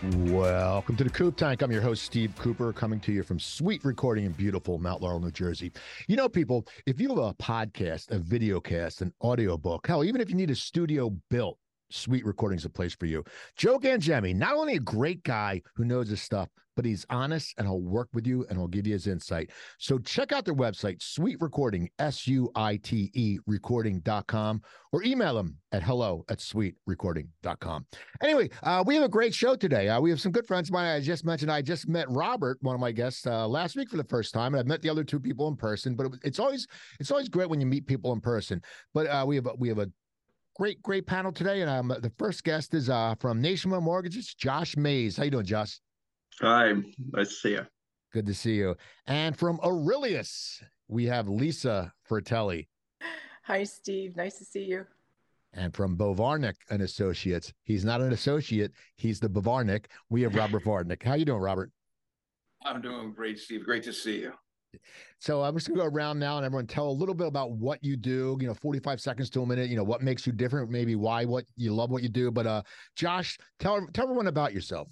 Welcome 0.00 0.94
to 0.94 1.02
the 1.02 1.10
Coop 1.10 1.36
Tank. 1.36 1.60
I'm 1.60 1.72
your 1.72 1.82
host, 1.82 2.04
Steve 2.04 2.32
Cooper, 2.38 2.72
coming 2.72 3.00
to 3.00 3.10
you 3.10 3.24
from 3.24 3.40
Suite 3.40 3.84
Recording 3.84 4.26
in 4.26 4.32
beautiful 4.32 4.78
Mount 4.78 5.02
Laurel, 5.02 5.18
New 5.18 5.32
Jersey. 5.32 5.72
You 6.06 6.14
know, 6.14 6.28
people, 6.28 6.68
if 6.86 7.00
you 7.00 7.08
have 7.08 7.18
a 7.18 7.34
podcast, 7.34 8.12
a 8.12 8.18
video 8.20 8.60
cast, 8.60 9.02
an 9.02 9.12
audio 9.20 9.56
book, 9.56 9.88
hell, 9.88 10.04
even 10.04 10.20
if 10.20 10.30
you 10.30 10.36
need 10.36 10.50
a 10.50 10.54
studio 10.54 11.10
built, 11.30 11.58
Suite 11.90 12.24
Recording's 12.26 12.62
is 12.62 12.66
a 12.66 12.70
place 12.70 12.94
for 12.94 13.06
you. 13.06 13.24
Joe 13.56 13.78
Gangemi, 13.78 14.34
not 14.34 14.54
only 14.54 14.74
a 14.74 14.80
great 14.80 15.22
guy 15.22 15.62
who 15.74 15.84
knows 15.84 16.08
his 16.08 16.20
stuff, 16.20 16.48
but 16.78 16.84
he's 16.84 17.04
honest 17.10 17.54
and 17.58 17.66
he'll 17.66 17.80
work 17.80 18.08
with 18.14 18.24
you 18.24 18.46
and 18.48 18.56
he'll 18.56 18.68
give 18.68 18.86
you 18.86 18.92
his 18.92 19.08
insight. 19.08 19.50
So 19.78 19.98
check 19.98 20.30
out 20.30 20.44
their 20.44 20.54
website, 20.54 21.02
Suite 21.02 21.38
Recording, 21.40 21.90
S 21.98 22.28
U 22.28 22.52
I 22.54 22.76
T 22.76 23.10
E 23.14 23.40
recording.com, 23.48 24.62
or 24.92 25.02
email 25.02 25.34
them 25.34 25.56
at 25.72 25.82
hello 25.82 26.24
at 26.28 26.40
sweet 26.40 26.76
suiterecording.com. 26.88 27.84
Anyway, 28.22 28.48
uh, 28.62 28.84
we 28.86 28.94
have 28.94 29.02
a 29.02 29.08
great 29.08 29.34
show 29.34 29.56
today. 29.56 29.88
Uh, 29.88 30.00
we 30.00 30.08
have 30.08 30.20
some 30.20 30.30
good 30.30 30.46
friends 30.46 30.68
of 30.68 30.72
mine. 30.72 30.86
I 30.86 31.00
just 31.00 31.24
mentioned 31.24 31.50
I 31.50 31.62
just 31.62 31.88
met 31.88 32.08
Robert, 32.08 32.58
one 32.60 32.76
of 32.76 32.80
my 32.80 32.92
guests, 32.92 33.26
uh, 33.26 33.48
last 33.48 33.74
week 33.74 33.90
for 33.90 33.96
the 33.96 34.04
first 34.04 34.32
time, 34.32 34.54
and 34.54 34.60
I've 34.60 34.68
met 34.68 34.80
the 34.80 34.88
other 34.88 35.02
two 35.02 35.18
people 35.18 35.48
in 35.48 35.56
person. 35.56 35.96
But 35.96 36.06
it, 36.06 36.12
it's 36.22 36.38
always 36.38 36.68
it's 37.00 37.10
always 37.10 37.28
great 37.28 37.50
when 37.50 37.60
you 37.60 37.66
meet 37.66 37.88
people 37.88 38.12
in 38.12 38.20
person. 38.20 38.62
But 38.94 39.08
uh, 39.08 39.24
we 39.26 39.34
have 39.34 39.46
a, 39.46 39.54
we 39.58 39.68
have 39.68 39.78
a 39.78 39.90
great, 40.58 40.82
great 40.82 41.06
panel 41.06 41.32
today. 41.32 41.62
And 41.62 41.70
um, 41.70 41.88
the 41.88 42.12
first 42.18 42.44
guest 42.44 42.74
is 42.74 42.90
uh, 42.90 43.14
from 43.18 43.40
Nation 43.40 43.70
One 43.70 43.84
Mortgages, 43.84 44.34
Josh 44.34 44.74
Maiese. 44.74 45.16
How 45.16 45.24
you 45.24 45.30
doing, 45.30 45.46
Josh? 45.46 45.80
Hi, 46.40 46.72
nice 47.12 47.28
to 47.28 47.34
see 47.34 47.50
you. 47.50 47.66
Good 48.12 48.26
to 48.26 48.34
see 48.34 48.54
you. 48.54 48.76
And 49.06 49.36
from 49.36 49.60
Aurelius, 49.60 50.62
we 50.88 51.06
have 51.06 51.28
Lisa 51.28 51.92
Frattali. 52.08 52.66
Hi, 53.44 53.64
Steve. 53.64 54.16
Nice 54.16 54.38
to 54.38 54.44
see 54.44 54.64
you. 54.64 54.86
And 55.54 55.74
from 55.74 55.96
Bovarnick 55.96 56.54
and 56.70 56.82
Associates, 56.82 57.52
he's 57.64 57.84
not 57.84 58.02
an 58.02 58.12
associate; 58.12 58.72
he's 58.96 59.18
the 59.18 59.30
Bovarnick. 59.30 59.86
We 60.10 60.20
have 60.22 60.34
Robert 60.34 60.62
Bovarnick. 60.62 61.02
How 61.02 61.14
you 61.14 61.24
doing, 61.24 61.40
Robert? 61.40 61.70
I'm 62.62 62.82
doing 62.82 63.12
great, 63.12 63.38
Steve. 63.38 63.64
Great 63.64 63.82
to 63.84 63.92
see 63.92 64.20
you. 64.20 64.32
So 65.20 65.42
I'm 65.42 65.54
just 65.54 65.68
gonna 65.68 65.80
go 65.80 65.86
around 65.86 66.18
now 66.18 66.36
and 66.36 66.46
everyone 66.46 66.66
tell 66.66 66.88
a 66.88 66.90
little 66.92 67.14
bit 67.14 67.26
about 67.26 67.52
what 67.52 67.82
you 67.82 67.96
do, 67.96 68.36
you 68.40 68.46
know, 68.46 68.54
45 68.54 69.00
seconds 69.00 69.30
to 69.30 69.42
a 69.42 69.46
minute, 69.46 69.68
you 69.68 69.76
know, 69.76 69.84
what 69.84 70.02
makes 70.02 70.26
you 70.26 70.32
different, 70.32 70.70
maybe 70.70 70.94
why 70.94 71.24
what 71.24 71.44
you 71.56 71.74
love 71.74 71.90
what 71.90 72.02
you 72.02 72.08
do. 72.08 72.30
But 72.30 72.46
uh 72.46 72.62
Josh, 72.96 73.38
tell 73.58 73.86
tell 73.92 74.04
everyone 74.04 74.28
about 74.28 74.52
yourself. 74.52 74.88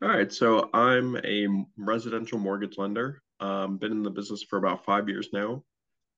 All 0.00 0.08
right. 0.08 0.32
So 0.32 0.70
I'm 0.72 1.16
a 1.24 1.48
residential 1.76 2.38
mortgage 2.38 2.78
lender. 2.78 3.20
Um, 3.40 3.78
been 3.78 3.92
in 3.92 4.02
the 4.02 4.10
business 4.10 4.42
for 4.42 4.58
about 4.58 4.84
five 4.84 5.08
years 5.08 5.28
now. 5.32 5.62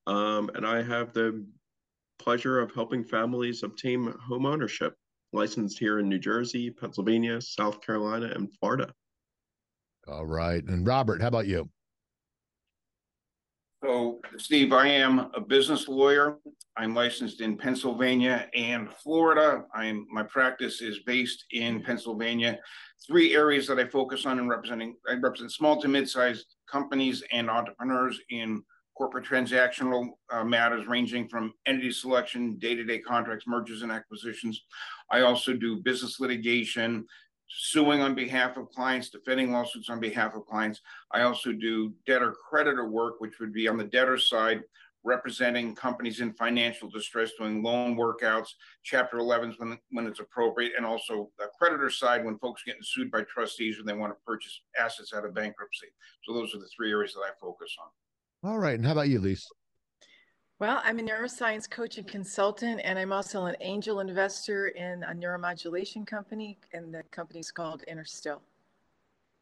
Um, 0.06 0.50
and 0.54 0.66
I 0.66 0.82
have 0.82 1.12
the 1.12 1.44
pleasure 2.18 2.60
of 2.60 2.72
helping 2.74 3.04
families 3.04 3.62
obtain 3.62 4.14
home 4.26 4.46
ownership, 4.46 4.94
licensed 5.32 5.78
here 5.78 5.98
in 5.98 6.08
New 6.08 6.18
Jersey, 6.18 6.70
Pennsylvania, 6.70 7.40
South 7.40 7.80
Carolina, 7.80 8.32
and 8.34 8.48
Florida. 8.58 8.92
All 10.08 10.26
right. 10.26 10.62
And 10.64 10.86
Robert, 10.86 11.20
how 11.20 11.28
about 11.28 11.46
you? 11.46 11.68
So, 13.82 14.20
Steve, 14.36 14.74
I 14.74 14.88
am 14.88 15.30
a 15.32 15.40
business 15.40 15.88
lawyer. 15.88 16.36
I'm 16.76 16.94
licensed 16.94 17.40
in 17.40 17.56
Pennsylvania 17.56 18.46
and 18.54 18.92
Florida. 18.92 19.64
I'm 19.74 20.06
my 20.10 20.22
practice 20.22 20.82
is 20.82 20.98
based 21.06 21.46
in 21.52 21.82
Pennsylvania. 21.82 22.58
Three 23.06 23.34
areas 23.34 23.66
that 23.68 23.78
I 23.78 23.86
focus 23.86 24.26
on 24.26 24.38
in 24.38 24.48
representing 24.48 24.96
I 25.08 25.14
represent 25.14 25.52
small 25.52 25.80
to 25.80 25.88
mid-sized 25.88 26.56
companies 26.70 27.22
and 27.32 27.48
entrepreneurs 27.48 28.20
in 28.28 28.62
corporate 28.98 29.24
transactional 29.24 30.10
uh, 30.30 30.44
matters 30.44 30.86
ranging 30.86 31.26
from 31.26 31.54
entity 31.64 31.90
selection, 31.90 32.58
day-to-day 32.58 32.98
contracts, 32.98 33.46
mergers 33.46 33.80
and 33.80 33.90
acquisitions. 33.90 34.62
I 35.10 35.22
also 35.22 35.54
do 35.54 35.80
business 35.80 36.20
litigation, 36.20 37.06
suing 37.50 38.00
on 38.00 38.14
behalf 38.14 38.56
of 38.56 38.70
clients, 38.70 39.10
defending 39.10 39.52
lawsuits 39.52 39.90
on 39.90 40.00
behalf 40.00 40.34
of 40.34 40.46
clients. 40.46 40.80
I 41.12 41.22
also 41.22 41.52
do 41.52 41.92
debtor 42.06 42.34
creditor 42.48 42.88
work, 42.88 43.20
which 43.20 43.40
would 43.40 43.52
be 43.52 43.68
on 43.68 43.76
the 43.76 43.84
debtor 43.84 44.18
side, 44.18 44.62
representing 45.02 45.74
companies 45.74 46.20
in 46.20 46.32
financial 46.34 46.88
distress, 46.88 47.32
doing 47.38 47.62
loan 47.62 47.96
workouts, 47.96 48.48
Chapter 48.82 49.18
11s 49.18 49.58
when, 49.58 49.78
when 49.90 50.06
it's 50.06 50.20
appropriate, 50.20 50.72
and 50.76 50.84
also 50.84 51.30
the 51.38 51.48
creditor 51.58 51.90
side 51.90 52.24
when 52.24 52.38
folks 52.38 52.62
are 52.62 52.70
getting 52.70 52.82
sued 52.82 53.10
by 53.10 53.22
trustees 53.22 53.78
when 53.78 53.86
they 53.86 53.98
want 53.98 54.12
to 54.12 54.24
purchase 54.26 54.60
assets 54.78 55.12
out 55.14 55.24
of 55.24 55.34
bankruptcy. 55.34 55.86
So 56.24 56.34
those 56.34 56.54
are 56.54 56.58
the 56.58 56.68
three 56.76 56.90
areas 56.90 57.14
that 57.14 57.20
I 57.20 57.30
focus 57.40 57.74
on. 57.80 58.50
All 58.50 58.58
right. 58.58 58.74
And 58.74 58.84
how 58.84 58.92
about 58.92 59.08
you, 59.08 59.18
Lisa? 59.18 59.48
Well, 60.60 60.82
I'm 60.84 60.98
a 60.98 61.02
neuroscience 61.02 61.68
coach 61.70 61.96
and 61.96 62.06
consultant, 62.06 62.82
and 62.84 62.98
I'm 62.98 63.14
also 63.14 63.46
an 63.46 63.56
angel 63.62 64.00
investor 64.00 64.68
in 64.68 65.02
a 65.04 65.14
neuromodulation 65.14 66.06
company, 66.06 66.58
and 66.74 66.92
the 66.92 67.02
company's 67.10 67.50
called 67.50 67.82
Interstill. 67.88 68.40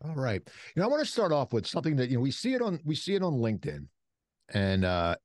All 0.05 0.15
right. 0.15 0.41
You 0.77 0.81
know, 0.81 0.87
I 0.87 0.89
want 0.89 1.05
to 1.05 1.11
start 1.11 1.33
off 1.33 1.53
with 1.53 1.67
something 1.67 1.97
that 1.97 2.09
you 2.09 2.19
know 2.19 2.21
we 2.21 2.31
see 2.31 2.55
it 2.55 2.63
on 2.63 2.79
we 2.85 2.95
see 2.95 3.17
it 3.17 3.23
on 3.25 3.33
LinkedIn, 3.33 3.89
and 4.55 4.85
uh, 4.85 5.17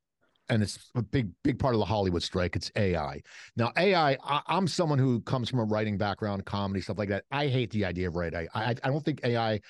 and 0.49 0.63
it's 0.63 0.89
a 0.95 1.03
big 1.03 1.29
big 1.43 1.59
part 1.59 1.75
of 1.75 1.79
the 1.79 1.85
Hollywood 1.85 2.23
strike. 2.23 2.55
It's 2.55 2.71
AI. 2.75 3.21
Now, 3.55 3.71
AI. 3.77 4.17
I, 4.23 4.41
am 4.47 4.67
someone 4.67 4.97
who 4.97 5.21
comes 5.21 5.47
from 5.47 5.59
a 5.59 5.63
writing 5.63 5.99
background, 5.99 6.43
comedy 6.43 6.81
stuff 6.81 6.97
like 6.97 7.09
that. 7.09 7.25
I 7.31 7.45
hate 7.45 7.69
the 7.69 7.85
idea 7.85 8.07
of 8.07 8.15
writing. 8.15 8.47
I 8.55 8.71
I 8.83 8.89
don't 8.89 9.05
think 9.05 9.21
AI, 9.23 9.61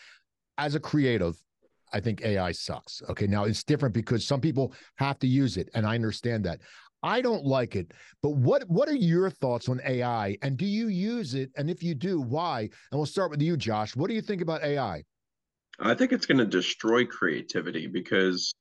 as 0.57 0.75
a 0.75 0.79
creative, 0.79 1.35
I 1.93 1.99
think 1.99 2.23
AI 2.23 2.51
sucks. 2.51 3.01
Okay. 3.09 3.27
Now 3.27 3.45
it's 3.45 3.63
different 3.63 3.93
because 3.93 4.25
some 4.25 4.41
people 4.41 4.73
have 4.97 5.19
to 5.19 5.27
use 5.27 5.57
it, 5.57 5.69
and 5.73 5.85
I 5.85 5.95
understand 5.95 6.43
that. 6.45 6.59
I 7.03 7.19
don't 7.21 7.45
like 7.45 7.75
it. 7.75 7.91
But 8.21 8.31
what 8.31 8.63
what 8.69 8.87
are 8.89 8.95
your 8.95 9.29
thoughts 9.29 9.69
on 9.69 9.81
AI? 9.85 10.37
And 10.41 10.57
do 10.57 10.65
you 10.65 10.87
use 10.87 11.35
it? 11.35 11.51
And 11.57 11.69
if 11.69 11.83
you 11.83 11.93
do, 11.93 12.21
why? 12.21 12.61
And 12.61 12.99
we'll 12.99 13.05
start 13.05 13.29
with 13.29 13.41
you, 13.41 13.57
Josh. 13.57 13.95
What 13.95 14.07
do 14.07 14.13
you 14.15 14.21
think 14.21 14.41
about 14.41 14.63
AI? 14.63 15.03
I 15.79 15.93
think 15.95 16.11
it's 16.11 16.25
going 16.25 16.37
to 16.37 16.45
destroy 16.45 17.05
creativity 17.05 17.87
because 17.87 18.53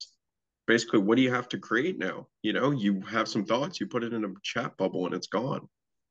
basically, 0.66 1.00
what 1.00 1.16
do 1.16 1.22
you 1.22 1.32
have 1.32 1.48
to 1.50 1.58
create 1.58 1.98
now? 1.98 2.26
You 2.42 2.52
know, 2.52 2.70
you 2.70 3.00
have 3.02 3.28
some 3.28 3.44
thoughts, 3.44 3.80
you 3.80 3.86
put 3.86 4.02
it 4.02 4.12
in 4.12 4.24
a 4.24 4.32
chat 4.42 4.76
bubble, 4.76 5.06
and 5.06 5.14
it's 5.14 5.28
gone. 5.28 5.68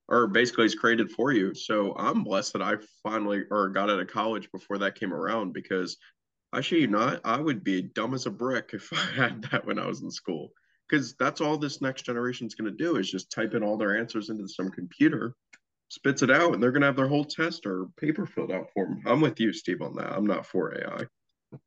Or 0.08 0.28
basically, 0.28 0.66
it's 0.66 0.76
created 0.76 1.12
for 1.12 1.32
you. 1.32 1.53
So 1.53 1.96
I'm 1.98 2.24
blessed 2.24 2.53
that 2.53 2.62
I 2.62 2.76
finally 3.03 3.44
or 3.50 3.70
got 3.70 3.90
out 3.90 4.00
of 4.00 4.08
college 4.08 4.50
before 4.52 4.78
that 4.80 4.96
came 4.96 5.14
around 5.14 5.53
because 5.53 5.98
I 6.53 6.62
show 6.62 6.75
you 6.75 6.88
not, 6.88 7.22
I 7.23 7.39
would 7.39 7.63
be 7.63 7.81
dumb 7.81 8.13
as 8.13 8.25
a 8.25 8.31
brick 8.31 8.72
if 8.73 8.91
I 8.94 9.22
had 9.22 9.44
that 9.51 9.66
when 9.66 9.79
I 9.79 9.88
was 9.88 10.01
in 10.01 10.12
school. 10.12 10.51
Because 10.89 11.16
that's 11.16 11.39
all 11.39 11.57
this 11.57 11.81
next 11.81 12.01
generation 12.03 12.47
is 12.47 12.56
going 12.56 12.69
to 12.69 12.78
do 12.78 12.97
is 12.97 13.09
just 13.09 13.31
type 13.31 13.53
in 13.53 13.63
all 13.63 13.78
their 13.78 13.97
answers 13.97 14.29
into 14.29 14.47
some 14.47 14.69
computer, 14.69 15.35
spits 15.88 16.22
it 16.22 16.29
out, 16.29 16.53
and 16.53 16.61
they're 16.61 16.73
going 16.73 16.81
to 16.81 16.88
have 16.88 16.97
their 16.97 17.07
whole 17.07 17.23
test 17.23 17.66
or 17.66 17.88
paper 17.97 18.25
filled 18.25 18.51
out 18.51 18.67
for 18.73 18.85
them. 18.85 19.01
I'm 19.06 19.22
with 19.22 19.40
you, 19.40 19.53
Steve, 19.53 19.81
on 19.81 19.95
that. 19.95 20.11
I'm 20.11 20.25
not 20.25 20.45
for 20.45 20.78
AI. 20.78 21.06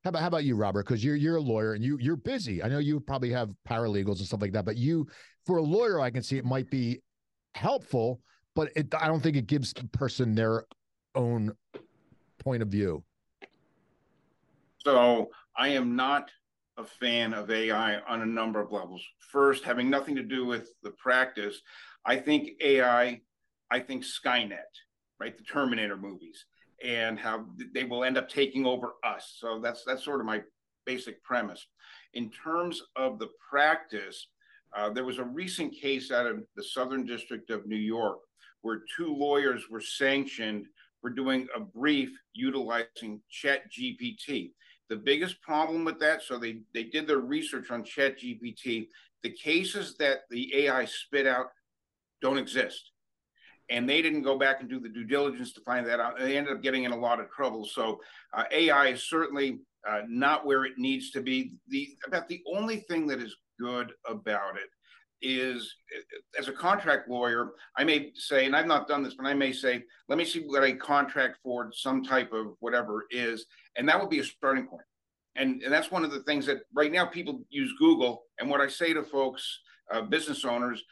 How 0.02 0.08
about 0.10 0.20
how 0.22 0.28
about 0.28 0.44
you, 0.44 0.56
Robert? 0.56 0.86
Because 0.86 1.04
you're 1.04 1.16
you're 1.16 1.36
a 1.36 1.42
lawyer 1.42 1.74
and 1.74 1.84
you 1.84 1.98
you're 2.00 2.16
busy. 2.16 2.62
I 2.62 2.68
know 2.68 2.78
you 2.78 3.00
probably 3.00 3.30
have 3.30 3.50
paralegals 3.68 4.18
and 4.18 4.26
stuff 4.26 4.40
like 4.40 4.52
that, 4.52 4.64
but 4.64 4.76
you, 4.76 5.06
for 5.44 5.58
a 5.58 5.62
lawyer, 5.62 6.00
I 6.00 6.10
can 6.10 6.22
see 6.22 6.38
it 6.38 6.44
might 6.44 6.70
be 6.70 7.00
helpful, 7.54 8.20
but 8.54 8.70
it, 8.76 8.94
I 8.94 9.06
don't 9.06 9.22
think 9.22 9.36
it 9.36 9.46
gives 9.46 9.72
the 9.72 9.86
person 9.88 10.34
their 10.34 10.64
own 11.14 11.52
point 12.38 12.62
of 12.62 12.68
view. 12.68 13.04
So 14.84 15.30
I 15.56 15.68
am 15.68 15.96
not 15.96 16.30
a 16.76 16.84
fan 16.84 17.32
of 17.32 17.50
AI 17.50 18.00
on 18.00 18.22
a 18.22 18.26
number 18.26 18.60
of 18.60 18.72
levels. 18.72 19.02
First, 19.32 19.64
having 19.64 19.88
nothing 19.88 20.16
to 20.16 20.22
do 20.22 20.44
with 20.44 20.68
the 20.82 20.90
practice, 20.90 21.60
I 22.04 22.16
think 22.16 22.50
AI, 22.60 23.20
I 23.70 23.80
think 23.80 24.04
Skynet, 24.04 24.58
right? 25.18 25.36
The 25.36 25.44
Terminator 25.44 25.96
movies 25.96 26.44
and 26.84 27.18
how 27.18 27.46
they 27.72 27.84
will 27.84 28.04
end 28.04 28.18
up 28.18 28.28
taking 28.28 28.66
over 28.66 28.94
us. 29.04 29.36
So 29.38 29.60
that's 29.62 29.84
that's 29.84 30.04
sort 30.04 30.20
of 30.20 30.26
my 30.26 30.42
basic 30.84 31.22
premise. 31.22 31.66
In 32.12 32.30
terms 32.30 32.82
of 32.94 33.18
the 33.18 33.28
practice, 33.48 34.28
uh, 34.76 34.90
there 34.90 35.04
was 35.04 35.18
a 35.18 35.24
recent 35.24 35.72
case 35.74 36.10
out 36.10 36.26
of 36.26 36.42
the 36.56 36.62
Southern 36.62 37.06
District 37.06 37.48
of 37.50 37.66
New 37.66 37.76
York 37.76 38.18
where 38.60 38.82
two 38.96 39.14
lawyers 39.14 39.70
were 39.70 39.80
sanctioned 39.80 40.66
for 41.00 41.10
doing 41.10 41.46
a 41.54 41.60
brief 41.60 42.10
utilizing 42.32 43.20
Chat 43.30 43.70
GPT. 43.70 44.52
The 44.90 44.96
biggest 44.96 45.40
problem 45.40 45.84
with 45.84 45.98
that, 46.00 46.22
so 46.22 46.38
they, 46.38 46.58
they 46.74 46.84
did 46.84 47.06
their 47.06 47.18
research 47.18 47.70
on 47.70 47.84
Chat 47.84 48.20
GPT. 48.20 48.88
The 49.22 49.30
cases 49.30 49.96
that 49.98 50.20
the 50.30 50.66
AI 50.66 50.84
spit 50.84 51.26
out 51.26 51.46
don't 52.20 52.38
exist. 52.38 52.90
And 53.70 53.88
they 53.88 54.02
didn't 54.02 54.22
go 54.22 54.38
back 54.38 54.60
and 54.60 54.68
do 54.68 54.78
the 54.78 54.90
due 54.90 55.04
diligence 55.04 55.54
to 55.54 55.60
find 55.62 55.86
that 55.86 56.00
out. 56.00 56.18
They 56.18 56.36
ended 56.36 56.54
up 56.54 56.62
getting 56.62 56.84
in 56.84 56.92
a 56.92 56.96
lot 56.96 57.18
of 57.18 57.30
trouble. 57.30 57.64
So 57.64 58.00
uh, 58.34 58.44
AI 58.50 58.88
is 58.88 59.08
certainly 59.08 59.60
uh, 59.88 60.02
not 60.06 60.44
where 60.44 60.64
it 60.64 60.74
needs 60.76 61.10
to 61.12 61.22
be. 61.22 61.54
The 61.68 61.96
about 62.06 62.28
the 62.28 62.42
only 62.46 62.80
thing 62.80 63.06
that 63.06 63.20
is 63.20 63.34
good 63.58 63.92
about 64.06 64.56
it 64.56 64.68
is 65.24 65.74
as 66.38 66.48
a 66.48 66.52
contract 66.52 67.08
lawyer, 67.08 67.52
I 67.76 67.84
may 67.84 68.12
say, 68.14 68.46
and 68.46 68.54
I've 68.54 68.66
not 68.66 68.86
done 68.86 69.02
this, 69.02 69.14
but 69.14 69.26
I 69.26 69.34
may 69.34 69.52
say, 69.52 69.82
let 70.08 70.18
me 70.18 70.24
see 70.24 70.40
what 70.40 70.62
a 70.62 70.74
contract 70.74 71.38
for 71.42 71.70
some 71.72 72.04
type 72.04 72.32
of 72.32 72.54
whatever 72.60 73.06
is, 73.10 73.46
and 73.76 73.88
that 73.88 73.98
would 73.98 74.10
be 74.10 74.20
a 74.20 74.24
starting 74.24 74.66
point. 74.66 74.82
And, 75.36 75.62
and 75.62 75.72
that's 75.72 75.90
one 75.90 76.04
of 76.04 76.12
the 76.12 76.22
things 76.22 76.46
that 76.46 76.58
right 76.74 76.92
now 76.92 77.06
people 77.06 77.40
use 77.50 77.72
Google. 77.78 78.24
And 78.38 78.48
what 78.48 78.60
I 78.60 78.68
say 78.68 78.92
to 78.92 79.02
folks, 79.02 79.60
uh, 79.92 80.02
business 80.02 80.44
owners, 80.44 80.82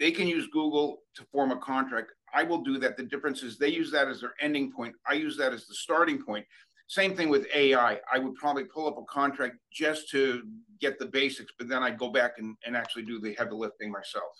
they 0.00 0.10
can 0.10 0.26
use 0.26 0.48
Google 0.52 1.02
to 1.14 1.24
form 1.30 1.52
a 1.52 1.58
contract. 1.58 2.10
I 2.34 2.42
will 2.42 2.62
do 2.62 2.78
that. 2.78 2.96
The 2.96 3.04
difference 3.04 3.42
is 3.42 3.58
they 3.58 3.68
use 3.68 3.92
that 3.92 4.08
as 4.08 4.20
their 4.20 4.34
ending 4.40 4.72
point. 4.72 4.94
I 5.06 5.14
use 5.14 5.36
that 5.36 5.52
as 5.52 5.66
the 5.66 5.74
starting 5.74 6.22
point. 6.22 6.46
Same 6.92 7.16
thing 7.16 7.30
with 7.30 7.46
AI. 7.54 7.98
I 8.12 8.18
would 8.18 8.34
probably 8.34 8.64
pull 8.64 8.86
up 8.86 8.98
a 8.98 9.04
contract 9.04 9.56
just 9.72 10.10
to 10.10 10.42
get 10.78 10.98
the 10.98 11.06
basics, 11.06 11.50
but 11.56 11.66
then 11.66 11.82
I'd 11.82 11.98
go 11.98 12.10
back 12.10 12.32
and, 12.36 12.54
and 12.66 12.76
actually 12.76 13.04
do 13.04 13.18
the 13.18 13.34
heavy 13.38 13.54
lifting 13.54 13.90
myself. 13.90 14.34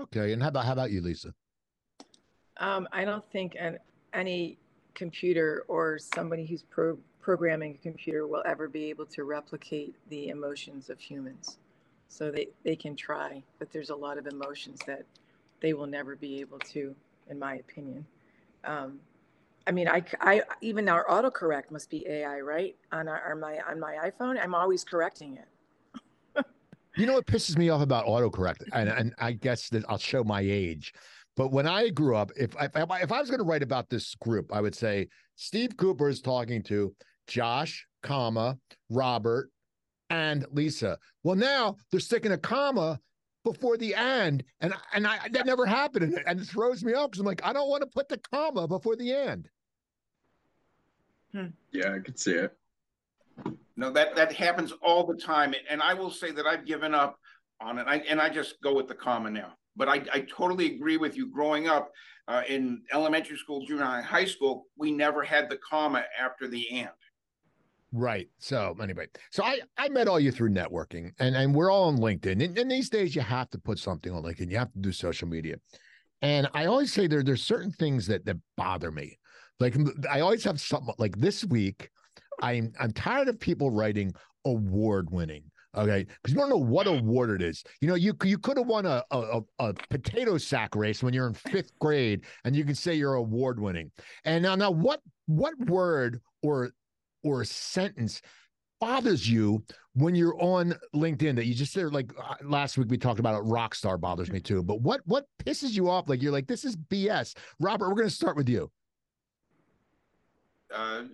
Okay. 0.00 0.32
And 0.32 0.42
how 0.42 0.48
about 0.48 0.64
how 0.64 0.72
about 0.72 0.90
you, 0.90 1.00
Lisa? 1.00 1.32
Um, 2.56 2.88
I 2.90 3.04
don't 3.04 3.24
think 3.30 3.54
an, 3.60 3.78
any 4.12 4.58
computer 4.94 5.64
or 5.68 6.00
somebody 6.00 6.44
who's 6.44 6.64
pro- 6.64 6.98
programming 7.20 7.76
a 7.76 7.78
computer 7.78 8.26
will 8.26 8.42
ever 8.44 8.66
be 8.66 8.86
able 8.90 9.06
to 9.06 9.22
replicate 9.22 9.94
the 10.08 10.30
emotions 10.30 10.90
of 10.90 10.98
humans. 10.98 11.58
So 12.08 12.32
they, 12.32 12.48
they 12.64 12.74
can 12.74 12.96
try, 12.96 13.40
but 13.60 13.70
there's 13.70 13.90
a 13.90 13.96
lot 13.96 14.18
of 14.18 14.26
emotions 14.26 14.80
that 14.88 15.04
they 15.60 15.74
will 15.74 15.86
never 15.86 16.16
be 16.16 16.40
able 16.40 16.58
to, 16.58 16.92
in 17.30 17.38
my 17.38 17.54
opinion. 17.54 18.04
Um, 18.64 18.98
I 19.66 19.72
mean, 19.72 19.88
I, 19.88 20.02
I 20.20 20.42
even 20.60 20.88
our 20.88 21.06
autocorrect 21.06 21.70
must 21.70 21.88
be 21.88 22.06
AI, 22.06 22.40
right? 22.40 22.76
On 22.92 23.08
our 23.08 23.30
on 23.30 23.40
my 23.40 23.58
on 23.68 23.80
my 23.80 23.96
iPhone, 24.10 24.42
I'm 24.42 24.54
always 24.54 24.84
correcting 24.84 25.38
it. 25.38 26.44
you 26.96 27.06
know 27.06 27.14
what 27.14 27.26
pisses 27.26 27.56
me 27.56 27.70
off 27.70 27.80
about 27.80 28.06
autocorrect, 28.06 28.62
and 28.72 28.88
and 28.88 29.14
I 29.18 29.32
guess 29.32 29.68
that 29.70 29.84
I'll 29.88 29.98
show 29.98 30.22
my 30.22 30.42
age. 30.42 30.92
But 31.36 31.50
when 31.50 31.66
I 31.66 31.88
grew 31.88 32.14
up, 32.16 32.30
if 32.36 32.54
if, 32.60 32.72
if 32.76 33.12
I 33.12 33.20
was 33.20 33.30
going 33.30 33.40
to 33.40 33.44
write 33.44 33.62
about 33.62 33.88
this 33.88 34.14
group, 34.16 34.52
I 34.52 34.60
would 34.60 34.74
say 34.74 35.08
Steve 35.36 35.76
Cooper 35.76 36.08
is 36.08 36.20
talking 36.20 36.62
to 36.64 36.94
Josh, 37.26 37.86
comma 38.02 38.58
Robert, 38.90 39.50
and 40.10 40.44
Lisa. 40.52 40.98
Well, 41.22 41.36
now 41.36 41.76
they're 41.90 42.00
sticking 42.00 42.32
a 42.32 42.38
comma 42.38 43.00
before 43.44 43.76
the 43.76 43.94
and, 43.94 44.42
and 44.60 44.74
and 44.94 45.06
I 45.06 45.28
that 45.30 45.46
never 45.46 45.66
happened, 45.66 46.04
and, 46.04 46.18
and 46.26 46.40
it 46.40 46.46
throws 46.46 46.82
me 46.82 46.94
off 46.94 47.10
because 47.10 47.20
I'm 47.20 47.26
like, 47.26 47.44
I 47.44 47.52
don't 47.52 47.68
want 47.68 47.82
to 47.82 47.86
put 47.86 48.08
the 48.08 48.18
comma 48.18 48.66
before 48.66 48.96
the 48.96 49.12
and. 49.12 49.48
Hmm. 51.32 51.46
Yeah, 51.70 51.94
I 51.94 51.98
could 51.98 52.18
see 52.18 52.32
it. 52.32 52.56
No, 53.76 53.90
that 53.90 54.16
that 54.16 54.32
happens 54.32 54.72
all 54.82 55.04
the 55.06 55.16
time, 55.16 55.54
and 55.68 55.82
I 55.82 55.94
will 55.94 56.10
say 56.10 56.30
that 56.32 56.46
I've 56.46 56.64
given 56.64 56.94
up 56.94 57.18
on 57.60 57.78
it. 57.78 57.86
I, 57.86 57.96
and 57.96 58.20
I 58.20 58.28
just 58.28 58.60
go 58.62 58.74
with 58.74 58.88
the 58.88 58.94
comma 58.94 59.30
now. 59.30 59.52
But 59.76 59.88
I, 59.88 60.02
I 60.12 60.20
totally 60.20 60.74
agree 60.74 60.96
with 60.96 61.16
you. 61.16 61.30
Growing 61.30 61.68
up 61.68 61.90
uh, 62.28 62.42
in 62.48 62.82
elementary 62.92 63.36
school, 63.36 63.66
junior 63.66 63.84
high, 63.84 64.02
high 64.02 64.24
school, 64.24 64.66
we 64.76 64.92
never 64.92 65.22
had 65.22 65.50
the 65.50 65.58
comma 65.58 66.04
after 66.18 66.46
the 66.48 66.70
and. 66.70 66.90
Right. 67.96 68.26
So 68.38 68.76
anyway, 68.82 69.06
so 69.30 69.44
I 69.44 69.60
I 69.78 69.88
met 69.88 70.08
all 70.08 70.18
you 70.18 70.32
through 70.32 70.50
networking, 70.50 71.12
and 71.20 71.36
and 71.36 71.54
we're 71.54 71.70
all 71.70 71.84
on 71.84 71.96
LinkedIn. 71.96 72.44
And, 72.44 72.58
and 72.58 72.68
these 72.68 72.90
days, 72.90 73.14
you 73.14 73.22
have 73.22 73.48
to 73.50 73.58
put 73.58 73.78
something 73.78 74.12
on 74.12 74.24
LinkedIn. 74.24 74.50
You 74.50 74.58
have 74.58 74.72
to 74.72 74.80
do 74.80 74.90
social 74.90 75.28
media. 75.28 75.56
And 76.20 76.48
I 76.54 76.66
always 76.66 76.92
say 76.92 77.06
there 77.06 77.22
there's 77.22 77.44
certain 77.44 77.70
things 77.70 78.08
that 78.08 78.24
that 78.24 78.36
bother 78.56 78.90
me. 78.90 79.16
Like 79.60 79.76
I 80.10 80.20
always 80.20 80.42
have 80.42 80.60
something 80.60 80.92
like 80.98 81.16
this 81.18 81.44
week. 81.44 81.88
I'm 82.42 82.72
I'm 82.80 82.92
tired 82.92 83.28
of 83.28 83.38
people 83.38 83.70
writing 83.70 84.12
award 84.44 85.10
winning. 85.12 85.44
Okay, 85.76 86.04
because 86.04 86.34
you 86.34 86.38
don't 86.38 86.50
know 86.50 86.56
what 86.56 86.88
award 86.88 87.30
it 87.30 87.42
is. 87.42 87.62
You 87.80 87.86
know, 87.86 87.94
you 87.94 88.14
you 88.24 88.38
could 88.38 88.56
have 88.56 88.66
won 88.66 88.86
a, 88.86 89.04
a 89.12 89.40
a 89.60 89.72
potato 89.88 90.36
sack 90.36 90.74
race 90.74 91.00
when 91.00 91.14
you're 91.14 91.28
in 91.28 91.34
fifth 91.34 91.78
grade, 91.78 92.24
and 92.44 92.56
you 92.56 92.64
can 92.64 92.74
say 92.74 92.94
you're 92.94 93.14
award 93.14 93.60
winning. 93.60 93.92
And 94.24 94.42
now 94.42 94.56
now 94.56 94.72
what 94.72 95.00
what 95.26 95.56
word 95.68 96.20
or 96.42 96.72
or 97.24 97.42
a 97.42 97.46
sentence 97.46 98.22
bothers 98.80 99.28
you 99.28 99.64
when 99.94 100.14
you're 100.14 100.40
on 100.42 100.74
LinkedIn 100.94 101.36
that 101.36 101.46
you 101.46 101.54
just 101.54 101.72
said 101.72 101.92
like 101.92 102.12
uh, 102.18 102.34
last 102.42 102.76
week 102.76 102.88
we 102.90 102.98
talked 102.98 103.20
about 103.20 103.34
it 103.34 103.44
rock 103.44 103.74
star 103.74 103.96
bothers 103.96 104.30
me 104.30 104.40
too 104.40 104.62
but 104.62 104.80
what 104.80 105.00
what 105.06 105.26
pisses 105.44 105.70
you 105.72 105.88
off 105.88 106.08
like 106.08 106.22
you're 106.22 106.32
like 106.32 106.46
this 106.46 106.64
is 106.64 106.76
BS 106.76 107.34
Robert 107.60 107.88
we're 107.88 107.94
going 107.94 108.08
to 108.08 108.14
start 108.14 108.36
with 108.36 108.48
you 108.48 108.70
uh, 110.74 111.04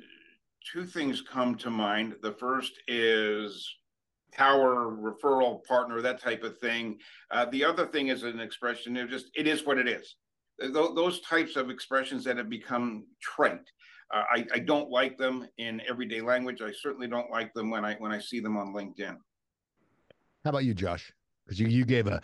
two 0.73 0.85
things 0.85 1.23
come 1.23 1.55
to 1.57 1.71
mind. 1.71 2.17
The 2.23 2.33
first 2.33 2.81
is 2.89 3.77
power 4.33 4.97
referral 4.97 5.65
partner, 5.65 6.01
that 6.01 6.21
type 6.21 6.43
of 6.43 6.59
thing. 6.59 6.99
Uh, 7.31 7.47
the 7.47 7.65
other 7.65 7.87
thing 7.87 8.09
is 8.09 8.23
an 8.23 8.41
expression 8.41 8.97
of 8.97 9.11
just 9.11 9.27
it 9.35 9.47
is 9.47 9.67
what 9.67 9.79
it 9.79 9.89
is. 9.89 10.17
Those 10.73 11.21
types 11.21 11.57
of 11.57 11.71
expressions 11.71 12.25
that 12.25 12.37
have 12.37 12.51
become 12.51 13.07
trite. 13.21 13.71
Uh, 14.13 14.25
I, 14.31 14.47
I 14.55 14.59
don't 14.59 14.91
like 14.91 15.17
them 15.19 15.47
in 15.59 15.81
everyday 15.89 16.21
language. 16.21 16.61
I 16.63 16.73
certainly 16.73 17.07
don't 17.07 17.31
like 17.31 17.55
them 17.55 17.71
when 17.71 17.85
I 17.85 17.95
when 17.95 18.13
I 18.13 18.19
see 18.19 18.41
them 18.41 18.57
on 18.57 18.75
LinkedIn. 18.75 19.17
How 20.45 20.51
about 20.51 20.65
you, 20.65 20.75
Josh? 20.75 21.13
Because 21.45 21.61
you 21.61 21.69
you 21.69 21.85
gave 21.85 22.07
a 22.07 22.21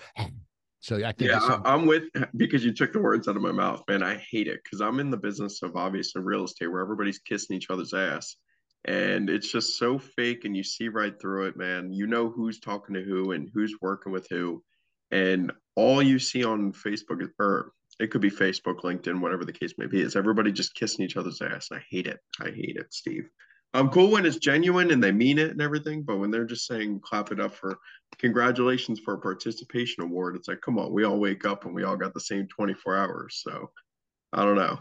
so 0.87 1.05
I 1.05 1.11
think 1.11 1.33
yeah, 1.33 1.61
I'm 1.65 1.85
with 1.85 2.05
because 2.37 2.65
you 2.65 2.73
took 2.73 2.93
the 2.93 3.01
words 3.01 3.27
out 3.27 3.35
of 3.35 3.43
my 3.43 3.51
mouth, 3.51 3.83
man. 3.89 4.05
I 4.05 4.19
hate 4.31 4.47
it 4.47 4.61
because 4.63 4.81
I'm 4.81 5.01
in 5.01 5.11
the 5.11 5.17
business 5.17 5.65
of 5.65 5.75
obviously 5.75 6.23
real 6.23 6.45
estate 6.45 6.69
where 6.69 6.81
everybody's 6.81 7.19
kissing 7.19 7.57
each 7.57 7.71
other's 7.71 7.93
ass, 7.93 8.37
and 8.85 9.29
it's 9.29 9.51
just 9.51 9.79
so 9.79 9.99
fake, 9.99 10.45
and 10.45 10.57
you 10.57 10.63
see 10.63 10.89
right 10.89 11.19
through 11.21 11.47
it, 11.47 11.57
man. 11.57 11.93
You 11.93 12.07
know 12.07 12.29
who's 12.29 12.61
talking 12.61 12.95
to 12.95 13.03
who 13.03 13.33
and 13.33 13.51
who's 13.53 13.75
working 13.81 14.13
with 14.13 14.29
who, 14.31 14.63
and 15.11 15.51
all 15.75 16.01
you 16.03 16.21
see 16.21 16.45
on 16.45 16.73
Facebook 16.73 17.33
or 17.41 17.73
it 17.99 18.11
could 18.11 18.21
be 18.21 18.31
Facebook, 18.31 18.81
LinkedIn, 18.83 19.21
whatever 19.21 19.45
the 19.45 19.53
case 19.53 19.75
may 19.79 19.87
be, 19.87 20.03
is 20.03 20.17
everybody 20.17 20.53
just 20.53 20.75
kissing 20.75 21.05
each 21.05 21.17
other's 21.17 21.41
ass. 21.41 21.69
I 21.73 21.81
hate 21.91 22.07
it. 22.07 22.21
I 22.41 22.51
hate 22.51 22.77
it, 22.77 22.93
Steve. 22.93 23.29
I'm 23.75 23.91
cool 23.91 24.11
when 24.11 24.25
it's 24.25 24.37
genuine 24.37 24.91
and 24.91 25.03
they 25.03 25.13
mean 25.13 25.39
it 25.39 25.51
and 25.51 25.61
everything, 25.61 26.03
but 26.03 26.19
when 26.19 26.31
they're 26.31 26.45
just 26.45 26.67
saying 26.67 27.01
clap 27.01 27.33
it 27.33 27.41
up 27.41 27.55
for 27.55 27.79
congratulations 28.19 29.01
for 29.01 29.15
a 29.15 29.19
participation 29.19 30.03
award, 30.03 30.37
it's 30.37 30.49
like, 30.49 30.61
come 30.61 30.79
on, 30.79 30.93
we 30.93 31.05
all 31.05 31.19
wake 31.19 31.45
up 31.45 31.65
and 31.65 31.75
we 31.75 31.85
all 31.85 31.97
got 31.97 32.15
the 32.15 32.21
same 32.21 32.47
24 32.49 32.97
hours. 32.97 33.43
So 33.45 33.71
I 34.33 34.45
don't 34.45 34.57
know. 34.57 34.79